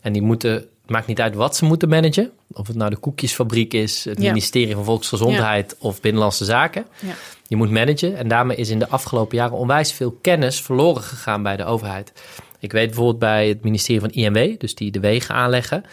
En 0.01 0.13
die 0.13 0.21
moeten, 0.21 0.65
maakt 0.89 1.07
niet 1.07 1.21
uit 1.21 1.35
wat 1.35 1.55
ze 1.55 1.65
moeten 1.65 1.89
managen. 1.89 2.31
Of 2.51 2.67
het 2.67 2.75
nou 2.75 2.89
de 2.89 2.97
koekjesfabriek 2.97 3.73
is, 3.73 4.05
het 4.05 4.21
Ja. 4.21 4.27
ministerie 4.27 4.73
van 4.73 4.83
Volksgezondheid 4.83 5.75
of 5.79 6.01
Binnenlandse 6.01 6.45
Zaken. 6.45 6.85
Ja. 6.99 7.13
Je 7.47 7.55
moet 7.55 7.71
managen 7.71 8.17
en 8.17 8.27
daarmee 8.27 8.57
is 8.57 8.69
in 8.69 8.79
de 8.79 8.89
afgelopen 8.89 9.37
jaren 9.37 9.57
onwijs 9.57 9.91
veel 9.93 10.17
kennis 10.21 10.61
verloren 10.61 11.01
gegaan 11.03 11.43
bij 11.43 11.57
de 11.57 11.65
overheid. 11.65 12.11
Ik 12.59 12.71
weet 12.71 12.85
bijvoorbeeld 12.87 13.19
bij 13.19 13.47
het 13.47 13.63
ministerie 13.63 13.99
van 14.01 14.09
INW, 14.09 14.59
dus 14.59 14.75
die 14.75 14.91
de 14.91 14.99
wegen 14.99 15.35
aanleggen. 15.35 15.83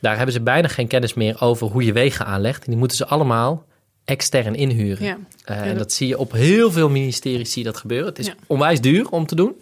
Daar 0.00 0.16
hebben 0.16 0.34
ze 0.34 0.40
bijna 0.40 0.68
geen 0.68 0.86
kennis 0.86 1.14
meer 1.14 1.40
over 1.40 1.66
hoe 1.66 1.84
je 1.84 1.92
wegen 1.92 2.26
aanlegt. 2.26 2.64
En 2.64 2.70
die 2.70 2.78
moeten 2.78 2.96
ze 2.96 3.06
allemaal 3.06 3.64
extern 4.04 4.54
inhuren. 4.54 5.26
Eh, 5.44 5.60
en 5.60 5.78
dat- 5.78 5.92
zie 5.92 6.08
je 6.08 6.18
op 6.18 6.32
heel 6.32 6.72
veel 6.72 6.88
ministeries 6.88 7.52
zie 7.52 7.62
je 7.62 7.68
dat 7.70 7.80
gebeuren. 7.80 8.08
Het 8.08 8.18
is 8.18 8.32
onwijs 8.46 8.80
duur 8.80 9.08
om 9.08 9.26
te 9.26 9.34
doen. 9.34 9.54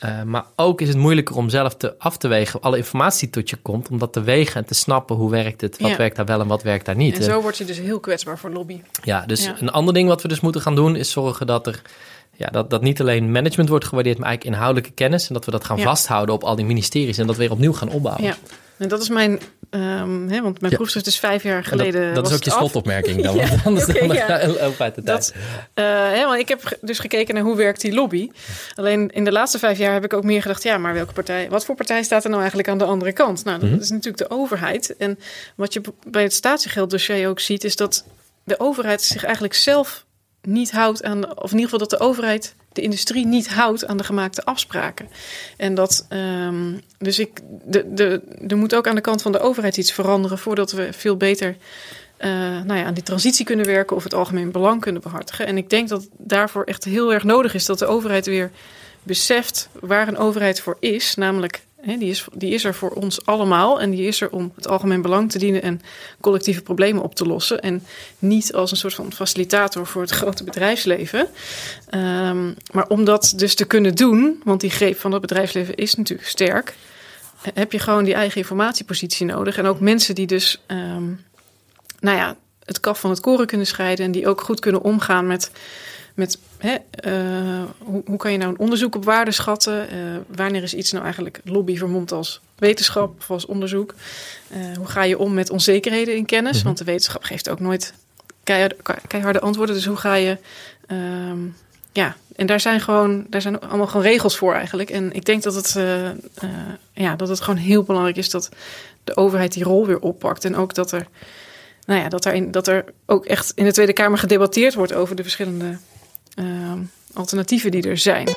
Eh, 0.00 0.22
maar 0.22 0.44
ook 0.56 0.80
is 0.80 0.88
het 0.88 0.96
moeilijker 0.96 1.36
om 1.36 1.48
zelf 1.48 1.74
te, 1.76 1.94
af 1.98 2.16
te 2.16 2.28
wegen 2.28 2.60
alle 2.60 2.76
informatie 2.76 3.20
die 3.30 3.30
tot 3.42 3.50
je 3.50 3.56
komt. 3.56 3.88
Om 3.88 3.98
dat 3.98 4.12
te 4.12 4.20
wegen 4.22 4.54
en 4.60 4.64
te 4.66 4.74
snappen 4.74 5.16
hoe 5.16 5.30
werkt 5.30 5.60
het, 5.60 5.78
wat 5.80 5.90
Ja. 5.90 5.96
werkt 5.96 6.16
daar 6.16 6.24
wel 6.26 6.40
en 6.40 6.46
wat 6.46 6.62
werkt 6.62 6.86
daar 6.86 6.96
niet. 6.96 7.14
En 7.14 7.20
Eh, 7.20 7.26
zo 7.28 7.40
word 7.42 7.58
je 7.58 7.64
dus 7.64 7.78
heel 7.78 8.00
kwetsbaar 8.00 8.38
voor 8.38 8.50
lobby. 8.50 8.80
ja, 9.04 9.24
dus 9.26 9.44
Ja. 9.44 9.56
een 9.60 9.70
ander 9.70 9.94
ding 9.94 10.08
wat 10.08 10.22
we 10.22 10.28
dus 10.28 10.40
moeten 10.40 10.60
gaan 10.60 10.74
doen 10.74 10.96
is 10.96 11.10
zorgen 11.10 11.46
dat 11.46 11.66
er 11.66 11.82
ja, 12.36 12.46
dat, 12.46 12.70
dat 12.70 12.82
niet 12.82 13.00
alleen 13.00 13.32
management 13.32 13.68
wordt 13.68 13.84
gewaardeerd, 13.84 14.18
maar 14.18 14.26
eigenlijk 14.28 14.56
inhoudelijke 14.56 14.94
kennis. 14.94 15.28
En 15.28 15.34
dat 15.34 15.44
we 15.44 15.50
dat 15.50 15.64
gaan 15.64 15.76
Ja. 15.76 15.82
vasthouden 15.84 16.34
op 16.34 16.42
al 16.44 16.56
die 16.56 16.64
ministeries 16.64 17.18
en 17.18 17.26
dat 17.26 17.36
weer 17.36 17.50
opnieuw 17.50 17.72
gaan 17.72 17.88
opbouwen. 17.90 18.24
Ja, 18.24 18.36
en 18.80 18.88
dat 18.88 19.02
is 19.02 19.08
mijn, 19.08 19.40
hè, 19.70 20.42
want 20.42 20.60
mijn 20.60 20.72
Ja. 20.72 20.76
proefschrift 20.76 21.06
is 21.06 21.18
vijf 21.18 21.42
jaar 21.42 21.56
En 21.56 21.64
geleden. 21.64 22.04
dat, 22.06 22.14
dat 22.14 22.26
is 22.26 22.36
ook 22.36 22.42
je 22.44 22.50
slotopmerking 22.50 23.22
dan, 23.22 23.36
Ja, 23.40 23.48
want 23.48 23.64
anders 23.64 23.86
dan 23.86 24.08
ja. 24.08 24.46
lopen 24.46 24.78
uit 24.84 24.94
de 24.94 25.02
tijd. 25.02 25.04
Dat, 25.04 25.32
eh, 25.74 25.84
hè, 25.84 26.24
want 26.24 26.38
ik 26.40 26.48
heb 26.48 26.78
dus 26.80 26.98
gekeken 26.98 27.34
naar 27.34 27.42
hoe 27.42 27.56
werkt 27.56 27.80
die 27.80 27.92
lobby. 27.94 28.30
Alleen 28.74 29.10
in 29.10 29.24
de 29.24 29.32
laatste 29.32 29.58
vijf 29.58 29.78
jaar 29.78 29.92
heb 29.92 30.04
ik 30.04 30.12
ook 30.12 30.24
meer 30.24 30.42
gedacht, 30.42 30.62
ja, 30.62 30.78
maar 30.78 30.94
welke 30.94 31.12
partij, 31.12 31.48
wat 31.50 31.64
voor 31.64 31.74
partij 31.74 32.02
staat 32.02 32.22
er 32.22 32.28
nou 32.28 32.40
eigenlijk 32.40 32.70
aan 32.70 32.78
de 32.78 32.84
andere 32.84 33.12
kant? 33.12 33.44
Nou, 33.44 33.60
dat 33.60 33.70
Mhm. 33.70 33.80
is 33.80 33.90
natuurlijk 33.90 34.28
de 34.28 34.30
overheid. 34.30 34.96
En 34.96 35.18
wat 35.56 35.72
je 35.72 35.80
bij 36.06 36.22
het 36.22 36.32
statiegelddossier 36.32 37.28
ook 37.28 37.40
ziet, 37.40 37.64
is 37.64 37.76
dat 37.76 38.04
de 38.44 38.60
overheid 38.60 39.02
zich 39.02 39.24
eigenlijk 39.24 39.54
zelf 39.54 40.04
niet 40.42 40.70
houdt 40.70 41.02
aan, 41.02 41.24
of 41.38 41.50
in 41.52 41.58
ieder 41.58 41.70
geval 41.70 41.78
dat 41.78 41.90
de 41.90 41.98
overheid 42.06 42.54
de 42.72 42.82
industrie 42.82 43.26
niet 43.26 43.48
houdt 43.48 43.86
aan 43.86 43.96
de 43.96 44.04
gemaakte 44.04 44.44
afspraken. 44.44 45.08
En 45.56 45.74
dat, 45.74 46.06
ehm, 46.08 46.72
dus 46.98 47.18
ik, 47.18 47.40
de, 47.64 47.94
de, 47.94 48.22
er 48.48 48.56
moet 48.56 48.74
ook 48.74 48.86
aan 48.86 48.94
de 48.94 49.00
kant 49.00 49.22
van 49.22 49.32
de 49.32 49.40
overheid 49.40 49.76
iets 49.76 49.92
veranderen 49.92 50.38
voordat 50.38 50.72
we 50.72 50.92
veel 50.92 51.16
beter 51.16 51.56
eh, 52.16 52.30
nou 52.62 52.74
ja, 52.74 52.84
aan 52.84 52.94
die 52.94 53.02
transitie 53.02 53.44
kunnen 53.44 53.66
werken 53.66 53.96
of 53.96 54.04
het 54.04 54.14
algemeen 54.14 54.50
belang 54.50 54.80
kunnen 54.80 55.02
behartigen. 55.02 55.46
En 55.46 55.56
ik 55.56 55.70
denk 55.70 55.88
dat 55.88 56.08
daarvoor 56.18 56.64
echt 56.64 56.84
heel 56.84 57.12
erg 57.12 57.24
nodig 57.24 57.54
is 57.54 57.66
dat 57.66 57.78
de 57.78 57.86
overheid 57.86 58.26
weer 58.26 58.50
beseft 59.02 59.68
waar 59.80 60.08
een 60.08 60.16
overheid 60.16 60.60
voor 60.60 60.76
is. 60.80 61.14
Namelijk, 61.14 61.62
die, 61.84 62.10
is, 62.10 62.26
die 62.32 62.54
is 62.54 62.64
er 62.64 62.74
voor 62.74 62.90
ons 62.90 63.26
allemaal 63.26 63.80
en 63.80 63.90
die 63.90 64.06
is 64.06 64.20
er 64.20 64.30
om 64.30 64.52
het 64.54 64.68
algemeen 64.68 65.02
belang 65.02 65.30
te 65.30 65.38
dienen 65.38 65.62
en 65.62 65.80
collectieve 66.20 66.62
problemen 66.62 67.02
op 67.02 67.14
te 67.14 67.26
lossen. 67.26 67.60
En 67.60 67.82
niet 68.18 68.52
als 68.52 68.70
een 68.70 68.76
soort 68.76 68.94
van 68.94 69.12
facilitator 69.12 69.86
voor 69.86 70.02
het 70.02 70.10
grote 70.10 70.44
bedrijfsleven. 70.44 71.28
Ehm, 71.88 72.52
maar 72.72 72.88
om 72.88 73.04
dat 73.04 73.32
dus 73.36 73.54
te 73.54 73.64
kunnen 73.64 73.94
doen, 73.94 74.40
want 74.44 74.60
die 74.60 74.70
greep 74.70 74.98
van 74.98 75.10
dat 75.10 75.20
bedrijfsleven 75.20 75.74
is 75.74 75.94
natuurlijk 75.94 76.28
sterk, 76.28 76.74
heb 77.54 77.72
je 77.72 77.78
gewoon 77.78 78.04
die 78.04 78.14
eigen 78.14 78.40
informatiepositie 78.40 79.26
nodig. 79.26 79.56
En 79.56 79.66
ook 79.66 79.80
mensen 79.80 80.14
die 80.14 80.26
dus, 80.26 80.62
ehm, 80.66 81.04
nou 82.00 82.16
ja, 82.16 82.36
het 82.64 82.80
kaf 82.80 83.00
van 83.00 83.10
het 83.10 83.20
koren 83.20 83.46
kunnen 83.46 83.66
scheiden 83.66 84.04
en 84.04 84.12
die 84.12 84.28
ook 84.28 84.40
goed 84.40 84.60
kunnen 84.60 84.82
omgaan 84.82 85.26
met, 85.26 85.50
met 86.20 86.38
hè, 86.58 86.76
eh, 86.90 87.64
hoe, 87.78 88.02
hoe 88.06 88.16
kan 88.16 88.32
je 88.32 88.38
nou 88.38 88.50
een 88.50 88.58
onderzoek 88.58 88.94
op 88.94 89.04
waarde 89.04 89.30
schatten? 89.30 89.88
Eh, 89.88 89.96
wanneer 90.26 90.62
is 90.62 90.74
iets 90.74 90.92
nou 90.92 91.04
eigenlijk 91.04 91.40
lobby 91.44 91.76
vermomd 91.76 92.12
als 92.12 92.40
wetenschap 92.58 93.14
of 93.18 93.30
als 93.30 93.46
onderzoek? 93.46 93.94
Eh, 94.48 94.58
hoe 94.76 94.86
ga 94.86 95.02
je 95.02 95.18
om 95.18 95.34
met 95.34 95.50
onzekerheden 95.50 96.16
in 96.16 96.24
kennis? 96.24 96.56
Mhm. 96.56 96.64
Want 96.64 96.78
de 96.78 96.84
wetenschap 96.84 97.22
geeft 97.22 97.48
ook 97.48 97.60
nooit 97.60 97.94
keiharde, 98.44 98.76
keiharde 99.06 99.40
antwoorden. 99.40 99.74
Dus 99.74 99.86
hoe 99.86 99.96
ga 99.96 100.14
je. 100.14 100.38
ehm, 100.86 101.38
ja, 101.92 102.16
en 102.36 102.46
daar 102.46 102.60
zijn 102.60 102.80
gewoon, 102.80 103.26
daar 103.28 103.42
zijn 103.42 103.60
allemaal 103.60 103.86
gewoon 103.86 104.06
regels 104.06 104.36
voor 104.36 104.54
eigenlijk. 104.54 104.90
En 104.90 105.12
ik 105.12 105.24
denk 105.24 105.42
dat 105.42 105.54
het, 105.54 105.72
ja, 106.92 107.16
dat 107.16 107.28
het 107.28 107.40
gewoon 107.40 107.60
heel 107.60 107.82
belangrijk 107.82 108.16
is 108.16 108.30
dat 108.30 108.48
de 109.04 109.16
overheid 109.16 109.52
die 109.52 109.64
rol 109.64 109.86
weer 109.86 110.00
oppakt. 110.00 110.44
En 110.44 110.56
ook 110.56 110.74
dat 110.74 110.92
er, 110.92 111.06
nou 111.86 112.00
ja, 112.00 112.08
dat 112.08 112.24
er, 112.24 112.32
in, 112.32 112.50
dat 112.50 112.66
er 112.66 112.84
ook 113.06 113.24
echt 113.24 113.52
in 113.54 113.64
de 113.64 113.72
Tweede 113.72 113.92
Kamer 113.92 114.18
gedebatteerd 114.18 114.74
wordt 114.74 114.94
over 114.94 115.16
de 115.16 115.22
verschillende 115.22 115.78
ehm, 116.34 116.78
alternatieven 117.14 117.70
die 117.70 117.88
er 117.88 117.98
zijn. 117.98 118.28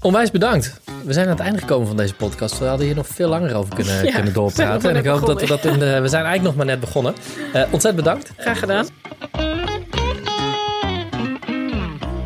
Onwijs 0.00 0.30
bedankt. 0.30 0.80
We 1.04 1.12
zijn 1.12 1.26
aan 1.26 1.32
het 1.32 1.40
einde 1.40 1.58
gekomen 1.58 1.86
van 1.86 1.96
deze 1.96 2.14
podcast. 2.14 2.58
We 2.58 2.64
hadden 2.64 2.86
hier 2.86 2.94
nog 2.94 3.06
veel 3.06 3.28
langer 3.28 3.54
over 3.54 3.74
kunnen, 3.74 4.04
Ja, 4.04 4.12
kunnen 4.12 4.32
doorpraten. 4.32 4.90
En 4.90 4.96
ik 4.96 5.06
hoop 5.06 5.26
dat 5.26 5.40
we 5.40 5.46
dat 5.46 5.64
in 5.64 5.78
de, 5.78 6.00
We 6.00 6.08
zijn 6.08 6.24
eigenlijk 6.24 6.42
nog 6.42 6.54
maar 6.56 6.66
net 6.66 6.80
begonnen. 6.80 7.14
Eh, 7.52 7.62
ontzettend 7.62 7.96
bedankt. 7.96 8.32
Graag 8.36 8.58
gedaan. 8.58 8.86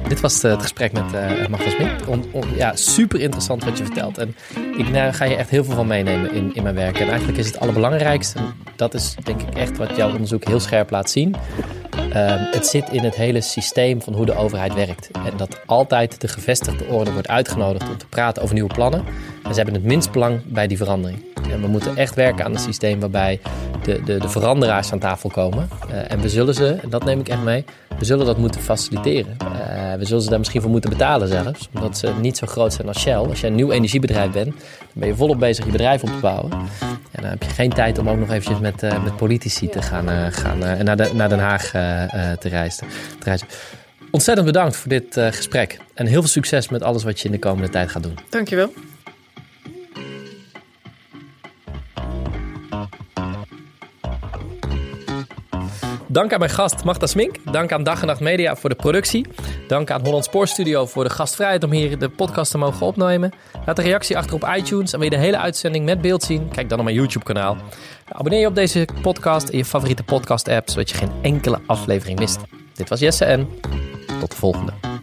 Dit 0.09 0.21
was 0.21 0.43
het 0.43 0.63
gesprek 0.63 0.93
met 0.93 1.13
eh 1.15 1.69
Smit. 1.69 2.07
On- 2.07 2.25
on- 2.33 2.57
ja, 2.57 2.77
super 2.77 3.21
interessant 3.21 3.65
wat 3.65 3.79
je 3.79 3.85
vertelt. 3.85 4.19
En 4.19 4.37
ik 4.77 4.89
nou, 4.89 5.13
ga 5.13 5.25
je 5.25 5.37
echt 5.37 5.51
heel 5.51 5.65
veel 5.65 5.75
van 5.75 5.87
meenemen 5.87 6.33
in, 6.33 6.55
in 6.55 6.63
mijn 6.63 6.75
werk. 6.75 6.99
En 6.99 7.09
eigenlijk 7.09 7.39
is 7.39 7.47
het 7.47 7.61
allerbelangrijkste, 7.61 8.39
dat 8.77 8.95
is 8.95 9.15
denk 9.25 9.43
ik 9.43 9.55
echt 9.55 9.77
wat 9.77 9.97
jouw 9.97 10.11
onderzoek 10.13 10.45
heel 10.45 10.61
scherp 10.61 10.91
laat 10.91 11.11
zien. 11.11 11.35
Ehm, 12.15 12.45
het 12.51 12.67
zit 12.67 12.89
in 12.89 13.05
het 13.05 13.15
hele 13.15 13.41
systeem 13.41 14.03
van 14.03 14.15
hoe 14.15 14.27
de 14.27 14.35
overheid 14.35 14.75
werkt. 14.75 15.11
En 15.13 15.37
dat 15.37 15.61
altijd 15.67 16.21
de 16.21 16.29
gevestigde 16.29 16.85
orde 16.85 17.13
wordt 17.13 17.29
uitgenodigd 17.29 17.89
om 17.89 17.97
te 17.97 18.07
praten 18.07 18.43
over 18.43 18.55
nieuwe 18.55 18.75
plannen. 18.75 19.05
En 19.45 19.51
ze 19.51 19.57
hebben 19.57 19.75
het 19.75 19.85
minst 19.85 20.13
belang 20.13 20.41
bij 20.45 20.67
die 20.67 20.77
verandering. 20.77 21.23
En 21.51 21.61
we 21.61 21.67
moeten 21.67 21.97
echt 21.97 22.15
werken 22.15 22.45
aan 22.45 22.53
een 22.53 22.59
systeem 22.59 23.01
waarbij 23.01 23.41
de, 23.83 24.03
de, 24.05 24.19
de 24.19 24.29
veranderaars 24.29 24.93
aan 24.93 24.99
tafel 24.99 25.31
komen. 25.31 25.69
Eh, 25.91 26.13
en 26.13 26.21
we 26.21 26.29
zullen 26.29 26.55
ze, 26.55 26.79
en 26.83 26.91
dat 26.91 27.05
neem 27.05 27.21
ik 27.21 27.29
echt 27.29 27.43
mee, 27.43 27.65
we 27.99 28.05
zullen 28.05 28.27
dat 28.27 28.39
moeten 28.39 28.61
faciliteren. 28.61 29.37
Eh, 29.39 29.95
we 29.99 30.05
zullen 30.05 30.23
ze 30.23 30.29
daar 30.29 30.39
misschien 30.39 30.61
voor 30.61 30.71
moeten 30.71 30.91
betalen 30.91 31.29
zelfs. 31.29 31.69
Omdat 31.75 31.99
ze 31.99 32.13
niet 32.21 32.37
zo 32.37 32.47
groot 32.47 32.73
zijn 32.73 32.89
als 32.89 33.01
Shell. 33.01 33.15
Als 33.15 33.41
je 33.41 33.47
een 33.47 33.55
nieuw 33.55 33.71
energiebedrijf 33.71 34.31
bent, 34.31 34.47
dan 34.47 34.57
ben 34.93 35.09
je 35.09 35.15
volop 35.15 35.39
bezig 35.39 35.65
je 35.65 35.71
bedrijf 35.71 36.03
op 36.03 36.09
te 36.09 36.21
bouwen. 36.21 36.51
En 37.11 37.23
dan 37.23 37.31
heb 37.31 37.43
je 37.43 37.49
geen 37.49 37.71
tijd 37.71 37.99
om 37.99 38.09
ook 38.09 38.19
nog 38.19 38.31
eventjes 38.31 38.59
met, 38.59 38.83
eh, 38.83 39.03
met 39.05 39.17
politici 39.17 39.69
te 39.69 39.83
gaan, 39.83 40.33
gaan 40.33 40.65
en 40.65 40.85
naar, 40.85 41.15
naar 41.15 41.29
Den 41.29 41.39
Haag 41.39 41.71
te, 41.71 42.49
reizen, 42.49 42.87
te 43.19 43.25
reizen. 43.25 43.47
Ontzettend 44.11 44.47
bedankt 44.47 44.77
voor 44.77 44.89
dit 44.89 45.21
gesprek. 45.31 45.79
En 45.95 46.07
heel 46.07 46.21
veel 46.21 46.31
succes 46.31 46.69
met 46.69 46.83
alles 46.83 47.05
wat 47.05 47.21
je 47.21 47.27
in 47.27 47.33
de 47.33 47.39
komende 47.39 47.69
tijd 47.69 47.91
gaat 47.91 48.03
doen. 48.03 48.19
Dankjewel. 48.31 48.73
Dank 56.15 56.33
aan 56.33 56.39
mijn 56.39 56.51
gast 56.51 56.85
Magda 56.85 57.07
Smink. 57.07 57.53
Dank 57.53 57.73
aan 57.73 57.83
Dag 57.83 58.01
en 58.01 58.07
Nacht 58.07 58.21
Media 58.21 58.57
voor 58.57 58.71
de 58.71 58.77
productie. 58.77 59.27
Dank 59.69 59.91
aan 59.91 60.05
Holland 60.05 60.25
Spoorstudio 60.25 60.87
voor 60.87 61.05
de 61.05 61.11
gastvrijheid 61.11 61.65
om 61.65 61.71
hier 61.71 61.99
de 61.99 62.09
podcast 62.09 62.51
te 62.51 62.59
mogen 62.59 62.87
opnemen. 62.87 63.33
Laat 63.67 63.79
een 63.79 63.85
reactie 63.85 64.17
achter 64.17 64.35
op 64.35 64.51
iTunes 64.57 64.93
en 64.93 64.99
wil 64.99 65.11
je 65.11 65.17
de 65.17 65.23
hele 65.23 65.39
uitzending 65.39 65.85
met 65.85 66.01
beeld 66.01 66.23
zien? 66.23 66.49
Kijk 66.49 66.69
dan 66.69 66.79
op 66.79 66.85
mijn 66.85 66.97
YouTube 66.97 67.25
kanaal. 67.25 67.57
Abonneer 68.09 68.41
je 68.41 68.47
op 68.47 68.55
deze 68.55 68.89
podcast 69.03 69.49
in 69.49 69.59
je 69.59 69.65
favoriete 69.65 70.03
podcast 70.03 70.49
app, 70.49 70.71
zodat 70.71 70.91
je 70.91 70.97
geen 70.97 71.13
enkele 71.23 71.61
aflevering 71.67 72.19
mist. 72.19 72.39
Dit 72.75 72.89
was 72.89 73.01
Jesse 73.01 73.25
en 73.25 73.49
tot 74.21 74.31
de 74.31 74.37
volgende. 74.37 74.94